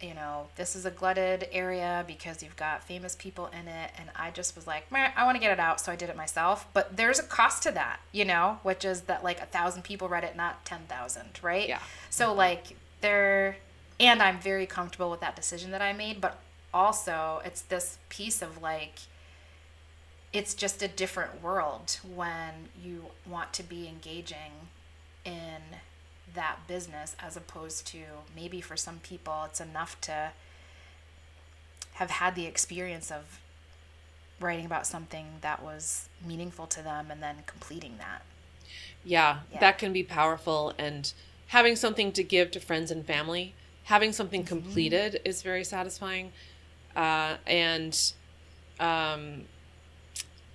you 0.00 0.14
know 0.14 0.48
this 0.56 0.74
is 0.74 0.86
a 0.86 0.90
glutted 0.90 1.48
area 1.52 2.04
because 2.06 2.42
you've 2.42 2.56
got 2.56 2.82
famous 2.82 3.14
people 3.14 3.46
in 3.48 3.68
it. 3.68 3.90
And 3.98 4.08
i 4.16 4.30
just 4.30 4.56
was 4.56 4.66
like 4.66 4.84
i 4.92 5.24
want 5.24 5.36
to 5.36 5.40
get 5.40 5.52
it 5.52 5.60
out. 5.60 5.80
So 5.80 5.92
i 5.92 5.96
did 5.96 6.08
it 6.08 6.16
myself. 6.16 6.66
But 6.72 6.96
there's 6.96 7.18
a 7.18 7.24
cost 7.24 7.62
to 7.64 7.70
that 7.72 8.00
you 8.12 8.24
know 8.24 8.58
which 8.62 8.84
is 8.84 9.02
that 9.02 9.24
like 9.24 9.40
a 9.40 9.46
thousand 9.46 9.82
people 9.82 10.08
read 10.08 10.24
it 10.24 10.36
not 10.36 10.64
10000 10.64 11.40
right? 11.42 11.68
Yeah. 11.68 11.80
So 12.10 12.28
mm-hmm. 12.28 12.38
like 12.38 12.76
there 13.00 13.56
and 14.00 14.22
i'm 14.22 14.38
very 14.40 14.66
comfortable 14.66 15.10
with 15.10 15.20
that 15.20 15.36
decision 15.36 15.70
that 15.70 15.82
i 15.82 15.92
made 15.92 16.20
but 16.20 16.38
also 16.72 17.40
it's 17.44 17.62
this 17.62 17.98
piece 18.08 18.42
of 18.42 18.60
like 18.62 19.00
it's 20.32 20.54
just 20.54 20.82
a 20.82 20.88
different 20.88 21.42
world 21.42 21.98
when 22.14 22.68
you 22.82 23.06
want 23.28 23.52
to 23.52 23.62
be 23.62 23.88
engaging 23.88 24.68
in 25.24 25.60
that 26.34 26.58
business 26.68 27.16
as 27.18 27.36
opposed 27.36 27.86
to 27.88 27.98
maybe 28.34 28.60
for 28.60 28.76
some 28.76 28.98
people 28.98 29.44
it's 29.46 29.60
enough 29.60 30.00
to 30.00 30.30
have 31.94 32.10
had 32.10 32.34
the 32.34 32.46
experience 32.46 33.10
of 33.10 33.40
writing 34.40 34.64
about 34.64 34.86
something 34.86 35.26
that 35.42 35.62
was 35.62 36.08
meaningful 36.26 36.66
to 36.66 36.82
them 36.82 37.10
and 37.10 37.22
then 37.22 37.36
completing 37.46 37.98
that. 37.98 38.22
Yeah, 39.04 39.40
yeah. 39.52 39.60
that 39.60 39.78
can 39.78 39.92
be 39.92 40.02
powerful 40.02 40.72
and 40.78 41.12
having 41.48 41.76
something 41.76 42.12
to 42.12 42.22
give 42.22 42.50
to 42.52 42.60
friends 42.60 42.90
and 42.90 43.04
family, 43.04 43.54
having 43.84 44.12
something 44.12 44.42
mm-hmm. 44.42 44.54
completed 44.62 45.20
is 45.24 45.42
very 45.42 45.64
satisfying. 45.64 46.32
Uh, 46.96 47.36
and 47.46 48.12
um, 48.78 49.42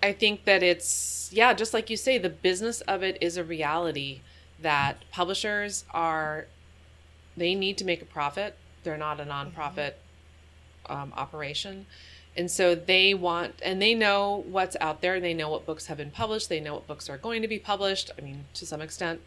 I 0.01 0.13
think 0.13 0.45
that 0.45 0.63
it's, 0.63 1.29
yeah, 1.31 1.53
just 1.53 1.73
like 1.73 1.89
you 1.89 1.97
say, 1.97 2.17
the 2.17 2.29
business 2.29 2.81
of 2.81 3.03
it 3.03 3.17
is 3.21 3.37
a 3.37 3.43
reality 3.43 4.21
that 4.61 5.03
publishers 5.11 5.85
are, 5.91 6.47
they 7.35 7.55
need 7.55 7.77
to 7.77 7.85
make 7.85 8.01
a 8.01 8.05
profit. 8.05 8.55
They're 8.83 8.97
not 8.97 9.19
a 9.19 9.25
nonprofit 9.25 9.93
um, 10.87 11.13
operation. 11.15 11.85
And 12.37 12.51
so 12.51 12.75
they 12.75 13.13
want, 13.13 13.55
and 13.63 13.81
they 13.81 13.93
know 13.93 14.43
what's 14.47 14.75
out 14.81 15.01
there. 15.01 15.19
They 15.19 15.33
know 15.33 15.49
what 15.49 15.65
books 15.65 15.87
have 15.87 15.97
been 15.97 16.11
published. 16.11 16.49
They 16.49 16.59
know 16.59 16.73
what 16.73 16.87
books 16.87 17.09
are 17.09 17.17
going 17.17 17.41
to 17.41 17.47
be 17.47 17.59
published. 17.59 18.11
I 18.17 18.21
mean, 18.21 18.45
to 18.55 18.65
some 18.65 18.81
extent. 18.81 19.21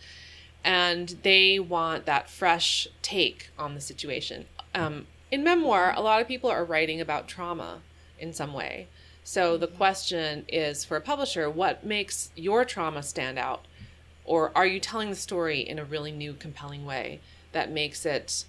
And 0.64 1.16
they 1.22 1.58
want 1.58 2.04
that 2.06 2.28
fresh 2.28 2.88
take 3.00 3.50
on 3.58 3.74
the 3.74 3.80
situation. 3.80 4.46
Um, 4.74 5.06
in 5.30 5.42
memoir, 5.42 5.94
a 5.96 6.02
lot 6.02 6.20
of 6.20 6.28
people 6.28 6.50
are 6.50 6.64
writing 6.64 7.00
about 7.00 7.28
trauma 7.28 7.80
in 8.18 8.32
some 8.32 8.52
way. 8.52 8.88
So 9.24 9.56
the 9.56 9.66
mm-hmm. 9.66 9.76
question 9.76 10.44
is 10.48 10.84
for 10.84 10.96
a 10.96 11.00
publisher, 11.00 11.50
what 11.50 11.84
makes 11.84 12.30
your 12.34 12.64
trauma 12.64 13.02
stand 13.02 13.38
out? 13.38 13.66
Or 14.28 14.52
are 14.54 14.66
you 14.66 14.78
telling 14.78 15.08
the 15.08 15.16
story 15.16 15.60
in 15.60 15.78
a 15.78 15.84
really 15.84 16.12
new, 16.12 16.34
compelling 16.34 16.84
way 16.84 17.20
that 17.52 17.72
makes 17.72 18.04
it 18.04 18.44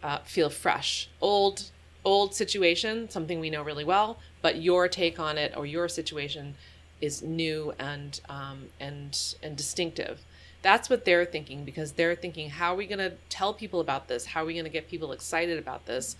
uh, 0.00 0.18
feel 0.18 0.48
fresh? 0.48 1.08
Old, 1.20 1.70
old 2.04 2.36
situation, 2.36 3.10
something 3.10 3.40
we 3.40 3.50
know 3.50 3.62
really 3.62 3.82
well, 3.82 4.20
but 4.42 4.62
your 4.62 4.86
take 4.86 5.18
on 5.18 5.36
it 5.36 5.52
or 5.56 5.66
your 5.66 5.88
situation 5.88 6.54
is 7.00 7.20
new 7.20 7.74
and 7.80 8.20
um, 8.28 8.66
and 8.78 9.34
and 9.42 9.56
distinctive. 9.56 10.20
That's 10.62 10.88
what 10.88 11.04
they're 11.04 11.24
thinking 11.24 11.64
because 11.64 11.92
they're 11.92 12.14
thinking, 12.14 12.50
how 12.50 12.72
are 12.72 12.76
we 12.76 12.86
going 12.86 13.00
to 13.00 13.14
tell 13.28 13.52
people 13.52 13.80
about 13.80 14.06
this? 14.06 14.26
How 14.26 14.44
are 14.44 14.46
we 14.46 14.54
going 14.54 14.64
to 14.64 14.70
get 14.70 14.88
people 14.88 15.10
excited 15.10 15.58
about 15.58 15.84
this? 15.84 16.14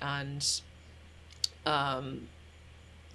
And 0.00 0.62
um, 1.66 2.28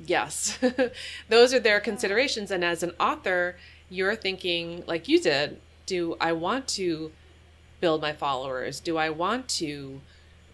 yes, 0.05 0.59
those 1.27 1.55
are 1.55 1.59
their 1.59 1.79
considerations. 1.79 2.51
And 2.51 2.63
as 2.63 2.83
an 2.83 2.93
author, 2.99 3.57
you're 3.89 4.15
thinking, 4.15 4.83
like 4.87 5.07
you 5.07 5.19
did, 5.19 5.59
do 5.85 6.15
I 6.19 6.33
want 6.33 6.67
to 6.69 7.11
build 7.79 8.01
my 8.01 8.13
followers? 8.13 8.79
Do 8.79 8.97
I 8.97 9.09
want 9.09 9.47
to 9.49 10.01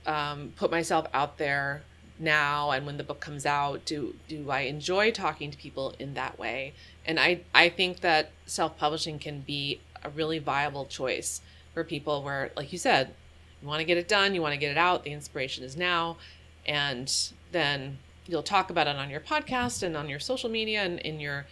um, 0.06 0.54
put 0.56 0.72
myself 0.72 1.08
out 1.14 1.38
there 1.38 1.84
now 2.18 2.72
and 2.72 2.86
when 2.86 2.96
the 2.96 3.04
book 3.04 3.20
comes 3.20 3.46
out 3.46 3.84
do 3.84 4.16
do 4.30 4.50
i 4.50 4.62
enjoy 4.62 5.12
talking 5.12 5.52
to 5.52 5.58
people 5.58 5.94
in 6.00 6.14
that 6.14 6.40
way 6.40 6.74
and 7.06 7.20
i 7.20 7.42
i 7.54 7.68
think 7.68 8.00
that 8.00 8.32
self-publishing 8.46 9.20
can 9.20 9.42
be 9.42 9.82
a 10.06 10.10
really 10.12 10.40
viable 10.40 10.86
choice 10.86 11.42
for 11.74 11.84
people 11.84 12.24
where, 12.24 12.52
like 12.56 12.72
you 12.72 12.80
said, 12.80 13.14
you 13.62 13.68
want 13.68 13.80
to 13.80 13.86
get 13.86 13.98
it 13.98 14.08
done, 14.08 14.34
you 14.34 14.42
want 14.42 14.54
to 14.54 14.60
get 14.60 14.72
it 14.72 14.78
out, 14.78 15.04
the 15.04 15.12
inspiration 15.12 15.64
is 15.64 15.76
now, 15.76 16.18
and 16.66 17.32
then 17.52 17.98
you'll 18.26 18.44
talk 18.44 18.70
about 18.70 18.88
it 18.88 18.96
on 18.96 19.10
your 19.10 19.20
podcast 19.20 19.84
and 19.84 19.96
on 19.96 20.10
your 20.10 20.20
social 20.20 20.50
media 20.50 20.82
and 20.82 21.00
in 21.00 21.20
your 21.20 21.46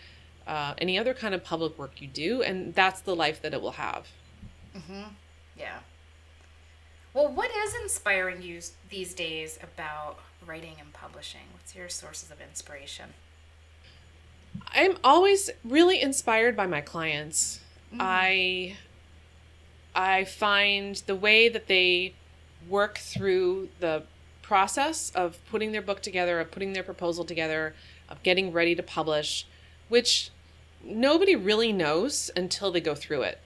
uh, 0.48 0.74
any 0.78 0.98
other 0.98 1.14
kind 1.14 1.34
of 1.34 1.44
public 1.44 1.78
work 1.78 2.02
you 2.02 2.08
do, 2.08 2.42
and 2.42 2.74
that's 2.74 3.02
the 3.02 3.16
life 3.16 3.42
that 3.42 3.54
it 3.54 3.62
will 3.62 3.72
have. 3.72 4.08
Mm-hmm. 4.76 5.10
Yeah. 5.58 5.80
Well, 7.14 7.32
what 7.32 7.52
is 7.56 7.76
inspiring 7.82 8.42
you 8.42 8.60
these 8.90 9.14
days 9.14 9.60
about 9.62 10.18
writing 10.46 10.76
and 10.80 10.92
publishing? 10.94 11.42
What's 11.54 11.76
your 11.76 11.90
sources 11.90 12.32
of 12.32 12.42
inspiration? 12.42 13.14
I'm 14.74 14.98
always 15.04 15.50
really 15.64 16.02
inspired 16.02 16.56
by 16.56 16.68
my 16.68 16.82
clients. 16.82 17.60
Mm-hmm. 17.92 18.02
I 18.02 18.78
I 19.96 20.24
find 20.24 20.96
the 21.06 21.16
way 21.16 21.50
that 21.50 21.68
they 21.68 22.16
work 22.68 22.98
through 22.98 23.70
the 23.80 24.04
process 24.42 25.12
of 25.12 25.38
putting 25.50 25.72
their 25.72 25.82
book 25.82 26.02
together, 26.02 26.40
of 26.40 26.52
putting 26.52 26.74
their 26.74 26.84
proposal 26.84 27.24
together, 27.26 27.76
of 28.10 28.22
getting 28.24 28.52
ready 28.52 28.74
to 28.76 28.84
publish, 28.84 29.46
which 29.94 30.32
nobody 30.84 31.36
really 31.36 31.72
knows 31.72 32.32
until 32.36 32.72
they 32.72 32.82
go 32.82 32.96
through 32.96 33.22
it, 33.22 33.38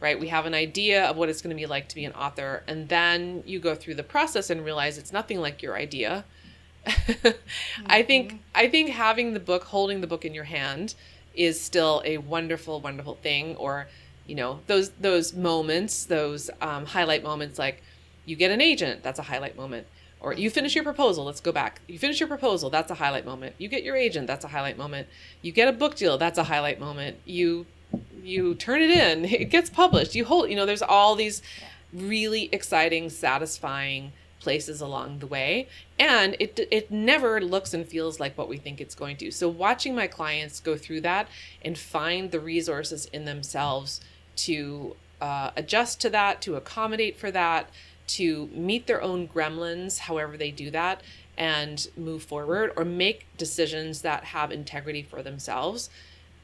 right? 0.00 0.18
We 0.18 0.26
have 0.28 0.46
an 0.46 0.52
idea 0.52 1.04
of 1.04 1.16
what 1.16 1.28
it's 1.28 1.40
going 1.40 1.54
to 1.54 1.60
be 1.60 1.64
like 1.64 1.88
to 1.90 1.94
be 1.94 2.04
an 2.04 2.12
author, 2.14 2.64
and 2.66 2.88
then 2.88 3.44
you 3.46 3.60
go 3.60 3.76
through 3.76 3.94
the 3.94 4.02
process 4.02 4.50
and 4.50 4.64
realize 4.64 4.98
it's 4.98 5.12
nothing 5.12 5.40
like 5.40 5.62
your 5.62 5.76
idea. 5.76 6.24
mm-hmm. 6.86 7.86
I 7.86 8.02
think 8.02 8.42
I 8.52 8.66
think 8.66 8.90
having 8.90 9.32
the 9.32 9.38
book, 9.38 9.62
holding 9.62 10.00
the 10.00 10.08
book 10.08 10.24
in 10.24 10.34
your 10.34 10.48
hand, 10.58 10.96
is 11.36 11.60
still 11.60 12.02
a 12.04 12.18
wonderful, 12.18 12.80
wonderful 12.80 13.14
thing. 13.14 13.54
Or, 13.54 13.86
you 14.26 14.34
know, 14.34 14.58
those 14.66 14.90
those 15.00 15.32
moments, 15.32 16.04
those 16.06 16.50
um, 16.60 16.84
highlight 16.84 17.22
moments, 17.22 17.60
like 17.60 17.80
you 18.26 18.34
get 18.34 18.50
an 18.50 18.60
agent, 18.60 19.04
that's 19.04 19.20
a 19.20 19.28
highlight 19.30 19.56
moment. 19.56 19.86
Or 20.22 20.32
you 20.32 20.50
finish 20.50 20.76
your 20.76 20.84
proposal, 20.84 21.24
let's 21.24 21.40
go 21.40 21.50
back. 21.50 21.80
You 21.88 21.98
finish 21.98 22.20
your 22.20 22.28
proposal, 22.28 22.70
that's 22.70 22.90
a 22.92 22.94
highlight 22.94 23.26
moment. 23.26 23.56
You 23.58 23.68
get 23.68 23.82
your 23.82 23.96
agent, 23.96 24.28
that's 24.28 24.44
a 24.44 24.48
highlight 24.48 24.78
moment. 24.78 25.08
You 25.42 25.50
get 25.50 25.66
a 25.66 25.72
book 25.72 25.96
deal, 25.96 26.16
that's 26.16 26.38
a 26.38 26.44
highlight 26.44 26.78
moment. 26.78 27.16
You 27.24 27.66
you 28.22 28.54
turn 28.54 28.80
it 28.80 28.90
in, 28.90 29.24
it 29.42 29.50
gets 29.50 29.68
published. 29.68 30.14
You 30.14 30.24
hold, 30.24 30.48
you 30.48 30.56
know, 30.56 30.64
there's 30.64 30.82
all 30.82 31.16
these 31.16 31.42
really 31.92 32.48
exciting, 32.52 33.10
satisfying 33.10 34.12
places 34.42 34.80
along 34.80 35.20
the 35.20 35.26
way 35.26 35.68
and 36.00 36.34
it 36.40 36.58
it 36.72 36.90
never 36.90 37.40
looks 37.40 37.72
and 37.72 37.86
feels 37.86 38.18
like 38.18 38.36
what 38.36 38.48
we 38.48 38.56
think 38.56 38.80
it's 38.80 38.96
going 38.96 39.16
to 39.16 39.30
so 39.30 39.48
watching 39.48 39.94
my 39.94 40.08
clients 40.08 40.58
go 40.58 40.76
through 40.76 41.00
that 41.00 41.28
and 41.64 41.78
find 41.78 42.32
the 42.32 42.40
resources 42.40 43.06
in 43.12 43.24
themselves 43.24 44.00
to 44.34 44.96
uh, 45.20 45.52
adjust 45.56 46.00
to 46.00 46.10
that 46.10 46.42
to 46.42 46.56
accommodate 46.56 47.16
for 47.16 47.30
that 47.30 47.70
to 48.16 48.48
meet 48.52 48.86
their 48.86 49.02
own 49.02 49.26
gremlins 49.26 50.00
however 50.00 50.36
they 50.36 50.50
do 50.50 50.70
that 50.70 51.02
and 51.36 51.88
move 51.96 52.22
forward 52.22 52.72
or 52.76 52.84
make 52.84 53.26
decisions 53.38 54.02
that 54.02 54.24
have 54.24 54.52
integrity 54.52 55.02
for 55.02 55.22
themselves. 55.22 55.88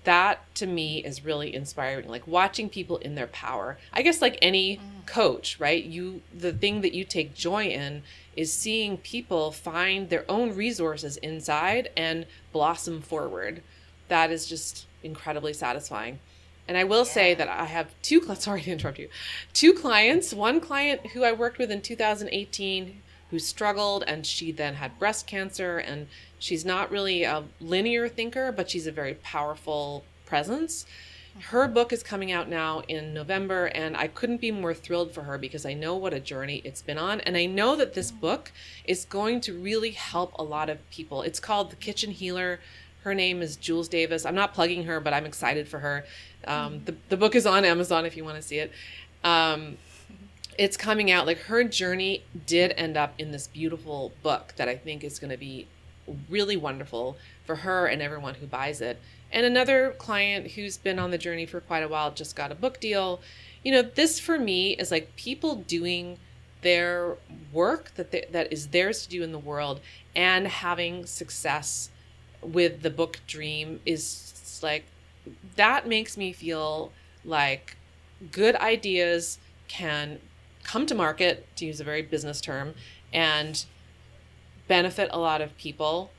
That 0.05 0.55
to 0.55 0.67
me 0.67 1.05
is 1.05 1.25
really 1.25 1.55
inspiring 1.55 2.09
like 2.09 2.27
watching 2.27 2.71
people 2.71 2.97
in 2.99 3.15
their 3.15 3.27
power. 3.27 3.77
I 3.93 4.01
guess 4.01 4.23
like 4.23 4.39
any 4.41 4.77
mm. 4.77 5.07
coach 5.07 5.61
right? 5.61 5.85
You 5.85 6.23
the 6.35 6.53
thing 6.53 6.81
that 6.81 6.95
you 6.95 7.05
take 7.05 7.35
joy 7.35 7.65
in 7.67 8.03
is 8.35 8.53
seeing 8.53 8.97
people 8.97 9.53
find 9.53 10.09
their 10.09 10.25
own 10.31 10.55
resources 10.55 11.19
inside 11.19 11.91
and 11.97 12.25
blossom 12.53 13.03
forward. 13.03 13.63
That 14.09 14.31
is 14.31 14.47
just 14.47 14.87
incredibly 15.03 15.53
satisfying 15.53 16.21
and 16.69 16.77
i 16.77 16.85
will 16.85 17.05
yeah. 17.05 17.13
say 17.13 17.35
that 17.35 17.49
i 17.49 17.65
have 17.65 17.95
two 18.03 18.23
sorry 18.39 18.63
to 18.63 18.71
interrupt 18.71 18.99
you 18.99 19.09
two 19.53 19.73
clients 19.73 20.33
one 20.33 20.61
client 20.61 21.09
who 21.09 21.25
i 21.25 21.33
worked 21.33 21.59
with 21.59 21.71
in 21.71 21.81
2018 21.81 23.03
who 23.31 23.39
struggled 23.39 24.05
and 24.07 24.25
she 24.25 24.53
then 24.53 24.75
had 24.75 24.99
breast 24.99 25.27
cancer 25.27 25.79
and 25.79 26.07
She's 26.39 26.65
not 26.65 26.91
really 26.91 27.25
a 27.25 27.45
linear 27.61 28.09
thinker, 28.09 28.53
but 28.53 28.71
she's 28.71 28.87
a 28.87 28.93
very 28.93 29.15
powerful 29.15 30.05
presence. 30.25 30.87
Her 31.41 31.65
mm-hmm. 31.65 31.75
book 31.75 31.93
is 31.93 32.03
coming 32.03 32.31
out 32.31 32.49
now 32.49 32.81
in 32.87 33.13
November, 33.13 33.67
and 33.67 33.97
I 33.97 34.07
couldn't 34.07 34.41
be 34.41 34.51
more 34.51 34.75
thrilled 34.75 35.13
for 35.13 35.23
her 35.23 35.37
because 35.37 35.67
I 35.67 35.75
know 35.75 35.97
what 35.97 36.15
a 36.15 36.21
journey 36.21 36.63
it's 36.65 36.83
been 36.83 36.99
on. 36.99 37.21
And 37.23 37.37
I 37.37 37.47
know 37.47 37.75
that 37.77 37.95
this 37.95 38.11
mm-hmm. 38.11 38.21
book 38.21 38.53
is 38.85 39.05
going 39.05 39.41
to 39.43 39.53
really 39.53 39.91
help 39.91 40.33
a 40.39 40.45
lot 40.45 40.71
of 40.71 40.89
people. 40.91 41.23
It's 41.23 41.41
called 41.41 41.71
The 41.71 41.77
Kitchen 41.77 42.13
Healer. 42.13 42.61
Her 43.03 43.15
name 43.15 43.43
is 43.43 43.57
Jules 43.57 43.89
Davis. 43.89 44.25
I'm 44.25 44.35
not 44.35 44.55
plugging 44.55 44.85
her, 44.85 45.01
but 45.01 45.13
I'm 45.13 45.27
excited 45.27 45.67
for 45.67 45.81
her. 45.81 46.05
Um, 46.49 46.83
the, 46.85 46.97
the 47.09 47.17
book 47.17 47.35
is 47.35 47.47
on 47.47 47.65
Amazon 47.65 48.07
if 48.07 48.17
you 48.17 48.25
want 48.25 48.37
to 48.37 48.43
see 48.43 48.59
it. 48.59 48.73
Um, 49.23 49.77
it's 50.59 50.77
coming 50.77 51.11
out. 51.11 51.27
Like 51.27 51.39
her 51.43 51.63
journey 51.63 52.25
did 52.47 52.73
end 52.77 52.97
up 52.97 53.15
in 53.19 53.31
this 53.31 53.47
beautiful 53.47 54.13
book 54.23 54.55
that 54.57 54.69
I 54.69 54.77
think 54.77 55.05
is 55.05 55.19
going 55.19 55.31
to 55.31 55.37
be 55.37 55.69
really 56.29 56.57
wonderful 56.57 57.17
for 57.45 57.57
her 57.57 57.87
and 57.87 58.03
everyone 58.03 58.35
who 58.35 58.47
buys 58.47 58.81
it. 58.81 59.01
And 59.31 59.45
another 59.45 59.95
client 59.99 60.53
who's 60.53 60.79
been 60.79 60.99
on 60.99 61.11
the 61.11 61.19
journey 61.19 61.47
for 61.47 61.61
quite 61.61 61.83
a 61.83 61.89
while 61.89 62.11
just 62.11 62.35
got 62.35 62.51
a 62.51 62.55
book 62.55 62.81
deal. 62.81 63.21
You 63.63 63.73
know, 63.73 63.83
this 63.83 64.19
for 64.19 64.39
me 64.39 64.75
is 64.77 64.91
like 64.91 65.15
people 65.17 65.57
doing 65.57 66.19
their 66.63 67.17
work 67.53 67.95
that 67.95 68.11
they, 68.11 68.27
that 68.33 68.53
is 68.53 68.69
theirs 68.69 69.03
to 69.05 69.09
do 69.09 69.23
in 69.23 69.33
the 69.33 69.39
world 69.39 69.81
and 70.17 70.49
having 70.49 71.07
success 71.07 71.91
with 72.43 72.83
the 72.83 72.91
book 72.91 73.21
dream 73.27 73.81
is 73.85 74.61
like 74.63 74.85
that 75.57 75.87
makes 75.87 76.17
me 76.17 76.33
feel 76.33 76.93
like 77.25 77.77
good 78.33 78.57
ideas 78.57 79.39
can 79.69 80.19
come 80.65 80.87
to 80.87 80.95
market 80.95 81.47
to 81.57 81.67
use 81.67 81.81
a 81.81 81.85
very 81.85 82.03
business 82.03 82.41
term 82.41 82.75
and 83.13 83.65
benefit 84.67 85.09
a 85.13 85.19
lot 85.19 85.41
of 85.41 85.57
people 85.57 86.11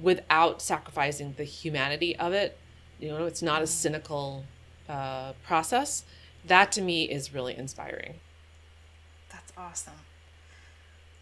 without 0.00 0.60
sacrificing 0.60 1.34
the 1.36 1.44
humanity 1.44 2.14
of 2.16 2.32
it. 2.32 2.58
You 2.98 3.08
know, 3.08 3.24
it's 3.24 3.42
not 3.42 3.62
a 3.62 3.66
cynical 3.66 4.44
uh, 4.88 5.32
process. 5.44 6.04
That 6.46 6.72
to 6.72 6.82
me 6.82 7.04
is 7.04 7.32
really 7.32 7.56
inspiring. 7.56 8.14
That's 9.30 9.52
awesome. 9.56 10.00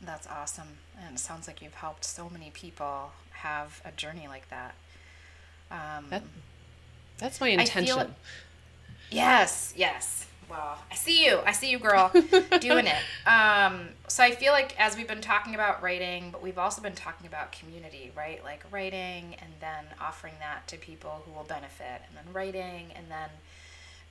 That's 0.01 0.27
awesome. 0.27 0.79
And 1.01 1.17
it 1.17 1.19
sounds 1.19 1.47
like 1.47 1.63
you've 1.63 1.75
helped 1.75 2.05
so 2.05 2.29
many 2.29 2.51
people 2.51 3.13
have 3.31 3.81
a 3.85 3.93
journey 3.93 4.29
like 4.29 4.49
that. 4.51 4.75
Um, 5.71 6.07
that 6.11 6.23
that's 7.19 7.41
my 7.41 7.49
intention. 7.49 8.15
Yes, 9.11 9.73
yes. 9.77 10.27
Well, 10.49 10.79
I 10.91 10.95
see 10.95 11.25
you. 11.27 11.41
I 11.45 11.53
see 11.53 11.71
you, 11.71 11.79
girl, 11.79 12.11
doing 12.61 12.87
it. 12.87 13.29
Um, 13.29 13.89
so 14.07 14.23
I 14.23 14.31
feel 14.31 14.53
like 14.53 14.79
as 14.79 14.97
we've 14.97 15.09
been 15.09 15.21
talking 15.21 15.55
about 15.55 15.83
writing, 15.83 16.31
but 16.31 16.41
we've 16.43 16.59
also 16.59 16.81
been 16.81 16.95
talking 16.95 17.27
about 17.27 17.51
community, 17.51 18.13
right? 18.17 18.43
Like 18.45 18.65
writing 18.71 19.35
and 19.41 19.53
then 19.61 19.87
offering 20.01 20.35
that 20.39 20.69
to 20.69 20.77
people 20.77 21.23
who 21.25 21.33
will 21.33 21.45
benefit, 21.45 22.03
and 22.07 22.17
then 22.17 22.33
writing 22.33 22.93
and 22.95 23.07
then 23.11 23.31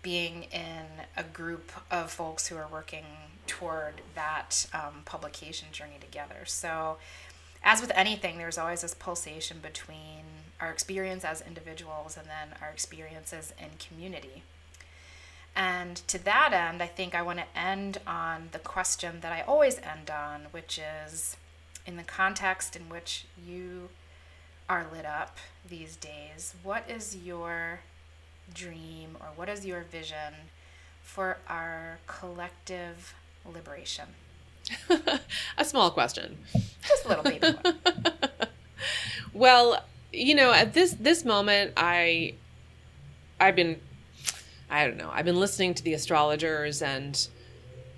being 0.02 0.44
in 0.52 0.86
a 1.18 1.24
group 1.24 1.72
of 1.90 2.12
folks 2.12 2.48
who 2.48 2.58
are 2.58 2.68
working 2.72 3.06
toward 3.48 4.02
that 4.14 4.68
um, 4.74 5.02
publication 5.06 5.70
journey 5.72 5.98
together. 6.00 6.44
So, 6.46 6.98
as 7.64 7.82
with 7.82 7.92
anything, 7.96 8.38
there's 8.38 8.58
always 8.58 8.82
this 8.82 8.94
pulsation 8.94 9.58
between 9.62 10.26
our 10.60 10.72
experience 10.72 11.24
as 11.24 11.42
individuals 11.42 12.18
and 12.18 12.28
then 12.28 12.58
our 12.62 12.70
experiences 12.70 13.54
in 13.60 13.70
community. 13.80 14.44
And 15.56 15.96
to 16.08 16.24
that 16.26 16.52
end, 16.52 16.82
I 16.82 16.88
think 16.88 17.16
I 17.16 17.22
want 17.22 17.40
to 17.40 17.60
end 17.60 18.00
on 18.06 18.50
the 18.52 18.60
question 18.60 19.22
that 19.22 19.32
I 19.32 19.42
always 19.42 19.80
end 19.80 20.10
on, 20.10 20.48
which 20.52 20.80
is 21.10 21.38
in 21.86 21.96
the 21.96 22.04
context 22.04 22.76
in 22.76 22.90
which 22.90 23.26
you 23.46 23.90
are 24.68 24.86
lit 24.92 25.06
up 25.06 25.38
these 25.68 25.96
days, 25.96 26.56
what 26.64 26.90
is 26.90 27.16
your 27.16 27.82
dream 28.54 29.18
or 29.20 29.28
what 29.36 29.50
is 29.50 29.66
your 29.66 29.82
vision 29.82 30.34
for 31.02 31.38
our 31.48 32.00
collective 32.08 33.14
liberation? 33.46 34.06
a 35.58 35.66
small 35.66 35.92
question. 35.92 36.38
Just 36.88 37.06
a 37.06 37.08
little 37.08 37.24
baby 37.24 37.48
one. 37.62 37.80
well, 39.34 39.84
you 40.16 40.36
know, 40.36 40.52
at 40.52 40.74
this 40.74 40.94
this 40.94 41.26
moment 41.26 41.74
I 41.78 42.36
I've 43.40 43.56
been 43.56 43.80
I 44.70 44.88
don't 44.88 44.98
know. 44.98 45.10
I've 45.14 45.26
been 45.26 45.40
listening 45.40 45.74
to 45.76 45.84
the 45.84 45.94
astrologers 45.94 46.82
and 46.82 47.28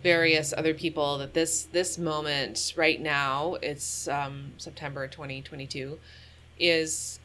various 0.03 0.53
other 0.55 0.73
people 0.73 1.17
that 1.19 1.33
this 1.33 1.63
this 1.63 1.97
moment 1.97 2.73
right 2.75 3.01
now, 3.01 3.55
it's 3.61 4.07
um, 4.07 4.53
September 4.57 5.07
2022, 5.07 5.99
is 6.59 7.19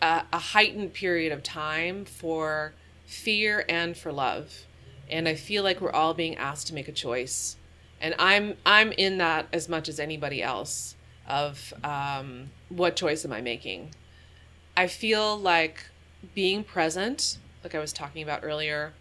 a, 0.00 0.22
a 0.32 0.38
heightened 0.38 0.92
period 0.94 1.32
of 1.32 1.42
time 1.42 2.04
for 2.04 2.72
fear 3.06 3.64
and 3.68 3.96
for 3.96 4.12
love, 4.12 4.64
and 5.10 5.28
I 5.28 5.34
feel 5.34 5.62
like 5.62 5.80
we're 5.80 5.92
all 5.92 6.14
being 6.14 6.36
asked 6.36 6.68
to 6.68 6.74
make 6.74 6.88
a 6.88 6.92
choice, 6.92 7.56
and 8.00 8.14
I'm 8.18 8.56
I'm 8.64 8.92
in 8.92 9.18
that 9.18 9.46
as 9.52 9.68
much 9.68 9.88
as 9.88 10.00
anybody 10.00 10.42
else 10.42 10.96
of 11.26 11.72
um, 11.82 12.50
what 12.68 12.96
choice 12.96 13.24
am 13.24 13.32
I 13.32 13.40
making. 13.40 13.94
I 14.76 14.86
feel 14.86 15.36
like 15.36 15.84
being 16.34 16.64
present 16.64 17.38
like 17.64 17.74
I 17.74 17.78
was 17.80 17.92
talking 17.92 18.22
about 18.22 18.40
earlier, 18.44 18.92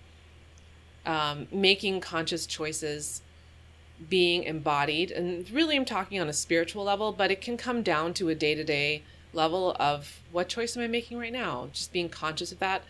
um, 1.06 1.48
making 1.52 2.00
conscious 2.00 2.48
choices, 2.48 3.22
being 4.10 4.44
embodied. 4.44 5.12
And 5.12 5.50
really, 5.52 5.76
I'm 5.76 5.86
talking 5.86 6.20
on 6.20 6.30
a 6.30 6.34
spiritual 6.34 6.86
level, 6.86 7.12
but 7.12 7.30
it 7.30 7.42
can 7.42 7.58
come 7.58 7.84
down 7.84 8.14
to 8.16 8.30
a 8.30 8.36
day 8.36 8.56
to 8.56 8.64
day 8.64 9.04
level 9.34 9.76
of 9.80 10.22
what 10.32 10.48
choice 10.48 10.78
am 10.78 10.84
I 10.84 10.88
making 10.88 11.20
right 11.20 11.34
now? 11.34 11.70
Just 11.74 11.92
being 11.92 12.10
conscious 12.10 12.52
of 12.52 12.60
that. 12.60 12.84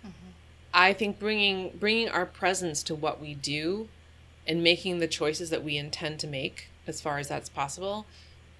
Mm-hmm. 0.00 0.30
I 0.72 0.92
think 0.92 1.18
bringing 1.18 1.76
bringing 1.78 2.08
our 2.08 2.26
presence 2.26 2.82
to 2.84 2.94
what 2.94 3.20
we 3.20 3.34
do 3.34 3.88
and 4.46 4.62
making 4.62 5.00
the 5.00 5.08
choices 5.08 5.50
that 5.50 5.64
we 5.64 5.76
intend 5.76 6.20
to 6.20 6.26
make 6.26 6.68
as 6.86 7.00
far 7.00 7.18
as 7.18 7.28
that's 7.28 7.48
possible 7.48 8.06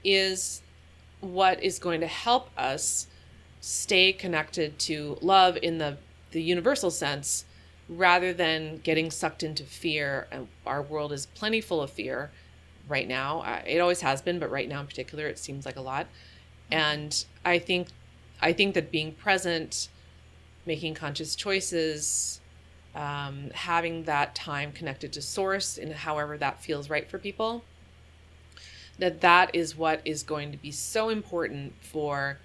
is 0.02 0.62
what 1.20 1.62
is 1.62 1.78
going 1.78 2.00
to 2.00 2.06
help 2.06 2.50
us 2.58 3.06
stay 3.66 4.12
connected 4.12 4.78
to 4.78 5.18
love 5.20 5.58
in 5.60 5.78
the 5.78 5.96
the 6.30 6.40
universal 6.40 6.88
sense 6.88 7.44
rather 7.88 8.32
than 8.32 8.76
getting 8.78 9.10
sucked 9.10 9.42
into 9.42 9.64
fear. 9.64 10.28
And 10.30 10.46
our 10.64 10.82
world 10.82 11.12
is 11.12 11.26
plenty 11.26 11.60
full 11.60 11.82
of 11.82 11.90
fear 11.90 12.30
right 12.88 13.08
now. 13.08 13.42
It 13.66 13.80
always 13.80 14.02
has 14.02 14.22
been, 14.22 14.38
but 14.38 14.52
right 14.52 14.68
now 14.68 14.80
in 14.80 14.86
particular, 14.86 15.26
it 15.26 15.38
seems 15.38 15.66
like 15.66 15.74
a 15.74 15.80
lot. 15.80 16.06
And 16.70 17.24
I 17.44 17.58
think, 17.58 17.88
I 18.40 18.52
think 18.52 18.74
that 18.74 18.92
being 18.92 19.12
present, 19.12 19.88
making 20.64 20.94
conscious 20.94 21.34
choices, 21.34 22.40
um, 22.94 23.50
having 23.52 24.04
that 24.04 24.34
time 24.36 24.70
connected 24.70 25.12
to 25.14 25.22
source 25.22 25.76
and 25.76 25.92
however 25.92 26.38
that 26.38 26.62
feels 26.62 26.88
right 26.88 27.08
for 27.08 27.18
people 27.18 27.64
that 28.98 29.20
that 29.20 29.54
is 29.54 29.76
what 29.76 30.00
is 30.04 30.22
going 30.22 30.52
to 30.52 30.58
be 30.58 30.70
so 30.70 31.08
important 31.08 31.74
for 31.80 32.38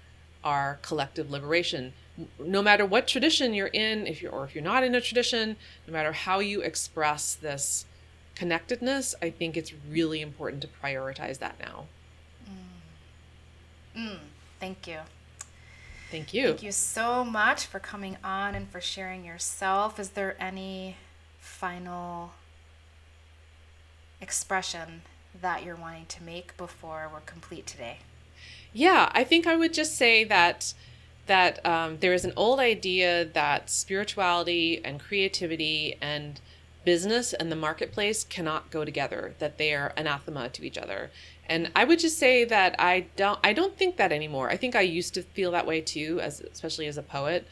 our 0.44 0.78
collective 0.82 1.30
liberation 1.30 1.92
no 2.38 2.62
matter 2.62 2.84
what 2.84 3.06
tradition 3.06 3.54
you're 3.54 3.68
in 3.68 4.06
if 4.06 4.20
you're 4.20 4.32
or 4.32 4.44
if 4.44 4.54
you're 4.54 4.64
not 4.64 4.84
in 4.84 4.94
a 4.94 5.00
tradition 5.00 5.56
no 5.86 5.92
matter 5.92 6.12
how 6.12 6.40
you 6.40 6.60
express 6.60 7.34
this 7.34 7.86
connectedness 8.34 9.14
i 9.22 9.30
think 9.30 9.56
it's 9.56 9.72
really 9.90 10.20
important 10.20 10.60
to 10.62 10.68
prioritize 10.82 11.38
that 11.38 11.58
now 11.60 11.84
Mm, 13.96 14.18
thank 14.58 14.86
you. 14.86 14.98
thank 16.10 16.32
you 16.32 16.48
Thank 16.48 16.62
you 16.62 16.72
so 16.72 17.24
much 17.24 17.66
for 17.66 17.78
coming 17.78 18.16
on 18.24 18.54
and 18.54 18.68
for 18.70 18.80
sharing 18.80 19.24
yourself. 19.24 19.98
Is 20.00 20.10
there 20.10 20.36
any 20.40 20.96
final 21.40 22.32
expression 24.20 25.02
that 25.40 25.64
you're 25.64 25.76
wanting 25.76 26.06
to 26.06 26.22
make 26.22 26.56
before 26.56 27.08
we're 27.12 27.20
complete 27.20 27.66
today? 27.66 27.98
Yeah, 28.72 29.10
I 29.12 29.24
think 29.24 29.46
I 29.46 29.56
would 29.56 29.74
just 29.74 29.96
say 29.96 30.24
that 30.24 30.74
that 31.26 31.64
um, 31.64 31.98
there 32.00 32.12
is 32.12 32.24
an 32.24 32.32
old 32.36 32.58
idea 32.58 33.24
that 33.24 33.70
spirituality 33.70 34.80
and 34.84 34.98
creativity 34.98 35.96
and 36.00 36.40
business 36.84 37.32
and 37.32 37.50
the 37.50 37.56
marketplace 37.56 38.24
cannot 38.24 38.70
go 38.70 38.84
together; 38.84 39.34
that 39.38 39.58
they 39.58 39.74
are 39.74 39.92
anathema 39.96 40.48
to 40.50 40.64
each 40.64 40.78
other. 40.78 41.10
And 41.46 41.70
I 41.76 41.84
would 41.84 41.98
just 41.98 42.18
say 42.18 42.44
that 42.44 42.74
I 42.78 43.06
don't 43.16 43.38
I 43.44 43.52
don't 43.52 43.76
think 43.76 43.96
that 43.96 44.12
anymore. 44.12 44.50
I 44.50 44.56
think 44.56 44.74
I 44.74 44.80
used 44.80 45.14
to 45.14 45.22
feel 45.22 45.50
that 45.52 45.66
way 45.66 45.80
too, 45.80 46.18
as 46.20 46.40
especially 46.40 46.86
as 46.86 46.96
a 46.96 47.02
poet, 47.02 47.46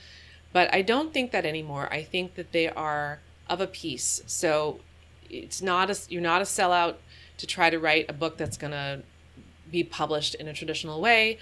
but 0.53 0.73
I 0.75 0.83
don't 0.83 1.13
think 1.13 1.33
that 1.33 1.45
anymore. 1.45 1.89
I 1.93 2.03
think 2.03 2.35
that 2.37 2.53
they 2.53 2.69
are 2.69 3.21
of 3.49 3.61
a 3.61 3.67
piece. 3.67 4.23
So 4.27 4.81
it's 5.29 5.61
not 5.61 5.91
a 5.91 5.99
you're 6.09 6.23
not 6.23 6.41
a 6.41 6.45
sellout 6.45 6.97
to 7.39 7.47
try 7.47 7.71
to 7.71 7.79
write 7.79 8.07
a 8.09 8.13
book 8.13 8.37
that's 8.37 8.57
going 8.57 8.73
to 8.73 9.03
be 9.71 9.85
published 9.85 10.35
in 10.35 10.49
a 10.49 10.53
traditional 10.53 11.01
way. 11.01 11.39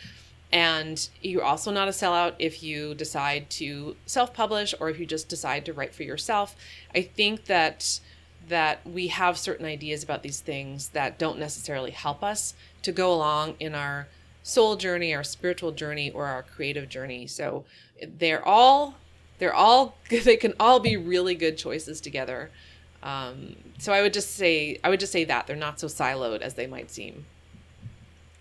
And 0.51 1.09
you're 1.21 1.45
also 1.45 1.71
not 1.71 1.89
a 1.89 1.91
sellout 1.91 2.35
if 2.39 2.63
you 2.63 2.95
decide 2.95 3.51
to 3.51 3.97
self 4.07 4.33
publish 4.33 4.75
or 4.81 4.89
if 4.89 4.99
you 4.99 5.05
just 5.05 5.29
decide 5.29 5.67
to 5.67 5.73
write 5.73 5.95
for 5.95 6.05
yourself. 6.05 6.57
I 6.95 7.03
think 7.03 7.45
that 7.47 8.01
that 8.49 8.87
we 8.87 9.09
have 9.09 9.37
certain 9.37 9.67
ideas 9.67 10.03
about 10.03 10.23
these 10.23 10.41
things 10.41 10.89
that 10.91 11.19
don't 11.19 11.39
necessarily 11.39 11.91
help 11.91 12.25
us 12.25 12.55
to 12.83 12.93
go 12.93 13.13
along 13.13 13.57
in 13.61 13.75
our 13.75 14.09
soul 14.43 14.77
journey, 14.77 15.15
our 15.15 15.25
spiritual 15.25 15.73
journey, 15.73 16.11
or 16.11 16.25
our 16.25 16.43
creative 16.43 16.89
journey. 16.89 17.27
So 17.27 17.65
they're 18.19 18.47
all 18.47 18.95
they're 19.39 19.55
all 19.55 19.99
they 20.11 20.37
can 20.37 20.55
all 20.59 20.81
be 20.81 20.97
really 20.97 21.35
good 21.35 21.59
choices 21.59 22.01
together. 22.01 22.51
Um, 23.03 23.57
so 23.79 23.93
I 23.93 24.03
would 24.03 24.13
just 24.13 24.35
say 24.35 24.79
I 24.83 24.89
would 24.89 25.01
just 25.01 25.13
say 25.13 25.25
that 25.25 25.47
they're 25.47 25.57
not 25.57 25.79
so 25.79 25.87
siloed 25.87 26.41
as 26.41 26.55
they 26.55 26.67
might 26.67 26.91
seem. 26.91 27.27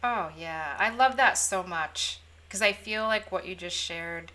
Oh, 0.10 0.30
yeah. 0.38 0.74
I 0.80 0.90
love 0.90 1.18
that 1.18 1.38
so 1.38 1.64
much 1.64 2.22
because 2.48 2.62
I 2.62 2.72
feel 2.72 3.04
like 3.04 3.30
what 3.30 3.46
you 3.46 3.56
just 3.56 3.76
shared 3.76 4.32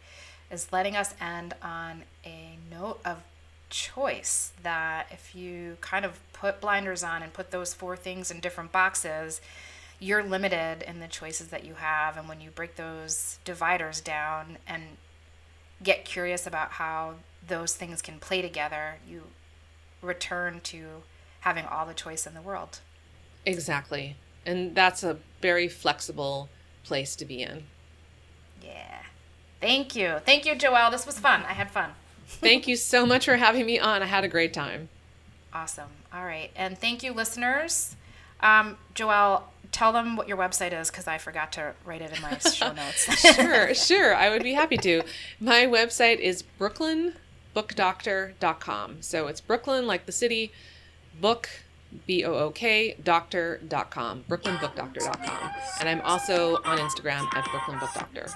is 0.50 0.70
letting 0.70 0.94
us 0.96 1.14
end 1.18 1.54
on 1.62 2.02
a 2.26 2.58
note 2.70 3.00
of 3.06 3.22
choice 3.70 4.52
that 4.62 5.06
if 5.10 5.34
you 5.34 5.78
kind 5.80 6.04
of 6.04 6.20
put 6.34 6.60
blinders 6.60 7.02
on 7.02 7.22
and 7.22 7.32
put 7.32 7.52
those 7.52 7.72
four 7.72 7.96
things 7.96 8.30
in 8.30 8.38
different 8.40 8.70
boxes, 8.70 9.40
you're 9.98 10.22
limited 10.22 10.82
in 10.86 11.00
the 11.00 11.08
choices 11.08 11.48
that 11.48 11.64
you 11.64 11.72
have. 11.72 12.18
And 12.18 12.28
when 12.28 12.42
you 12.42 12.50
break 12.50 12.76
those 12.76 13.38
dividers 13.42 14.02
down 14.02 14.58
and 14.66 14.82
get 15.82 16.04
curious 16.04 16.46
about 16.46 16.72
how 16.72 17.14
those 17.48 17.74
things 17.74 18.02
can 18.02 18.18
play 18.18 18.42
together, 18.42 18.96
you 19.08 19.22
return 20.02 20.60
to 20.64 20.84
having 21.40 21.64
all 21.64 21.86
the 21.86 21.94
choice 21.94 22.26
in 22.26 22.34
the 22.34 22.42
world. 22.42 22.80
Exactly. 23.46 24.16
And 24.44 24.74
that's 24.74 25.02
a 25.02 25.18
very 25.40 25.68
flexible 25.68 26.48
place 26.84 27.16
to 27.16 27.24
be 27.24 27.42
in. 27.42 27.64
Yeah. 28.62 28.98
Thank 29.60 29.94
you. 29.94 30.18
Thank 30.24 30.44
you, 30.44 30.54
Joelle. 30.54 30.90
This 30.90 31.06
was 31.06 31.18
fun. 31.18 31.42
I 31.48 31.52
had 31.52 31.70
fun. 31.70 31.90
Thank 32.26 32.66
you 32.66 32.76
so 32.76 33.06
much 33.06 33.26
for 33.26 33.36
having 33.36 33.66
me 33.66 33.78
on. 33.78 34.02
I 34.02 34.06
had 34.06 34.24
a 34.24 34.28
great 34.28 34.52
time. 34.52 34.88
Awesome. 35.52 35.88
All 36.12 36.24
right. 36.24 36.50
And 36.56 36.78
thank 36.78 37.02
you, 37.02 37.12
listeners. 37.12 37.96
Um, 38.40 38.76
Joelle, 38.94 39.42
tell 39.70 39.92
them 39.92 40.16
what 40.16 40.28
your 40.28 40.36
website 40.36 40.78
is 40.78 40.90
because 40.90 41.06
I 41.06 41.18
forgot 41.18 41.52
to 41.52 41.74
write 41.84 42.02
it 42.02 42.16
in 42.16 42.22
my 42.22 42.38
show 42.38 42.72
notes. 42.72 43.04
Sure, 43.20 43.74
sure. 43.74 44.14
I 44.14 44.30
would 44.30 44.42
be 44.42 44.54
happy 44.54 44.76
to. 44.78 45.02
My 45.40 45.66
website 45.66 46.18
is 46.18 46.42
brooklynbookdoctor.com. 46.58 48.96
So 49.02 49.26
it's 49.28 49.40
Brooklyn, 49.40 49.86
like 49.86 50.06
the 50.06 50.12
city, 50.12 50.52
book, 51.20 51.48
B 52.06 52.24
O 52.24 52.34
O 52.34 52.50
K, 52.50 52.96
doctor.com, 53.02 54.24
brooklynbookdoctor.com. 54.28 55.50
And 55.80 55.88
I'm 55.88 56.00
also 56.02 56.56
on 56.64 56.78
Instagram 56.78 57.26
at 57.34 57.44
brooklynbookdoctor. 57.44 58.32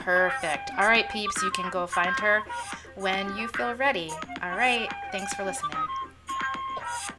Perfect. 0.00 0.70
All 0.78 0.86
right, 0.86 1.08
peeps, 1.10 1.42
you 1.42 1.50
can 1.50 1.70
go 1.70 1.86
find 1.86 2.14
her 2.20 2.42
when 2.94 3.36
you 3.36 3.48
feel 3.48 3.74
ready. 3.74 4.10
All 4.42 4.56
right. 4.56 4.88
Thanks 5.12 5.34
for 5.34 5.44
listening. 5.44 5.76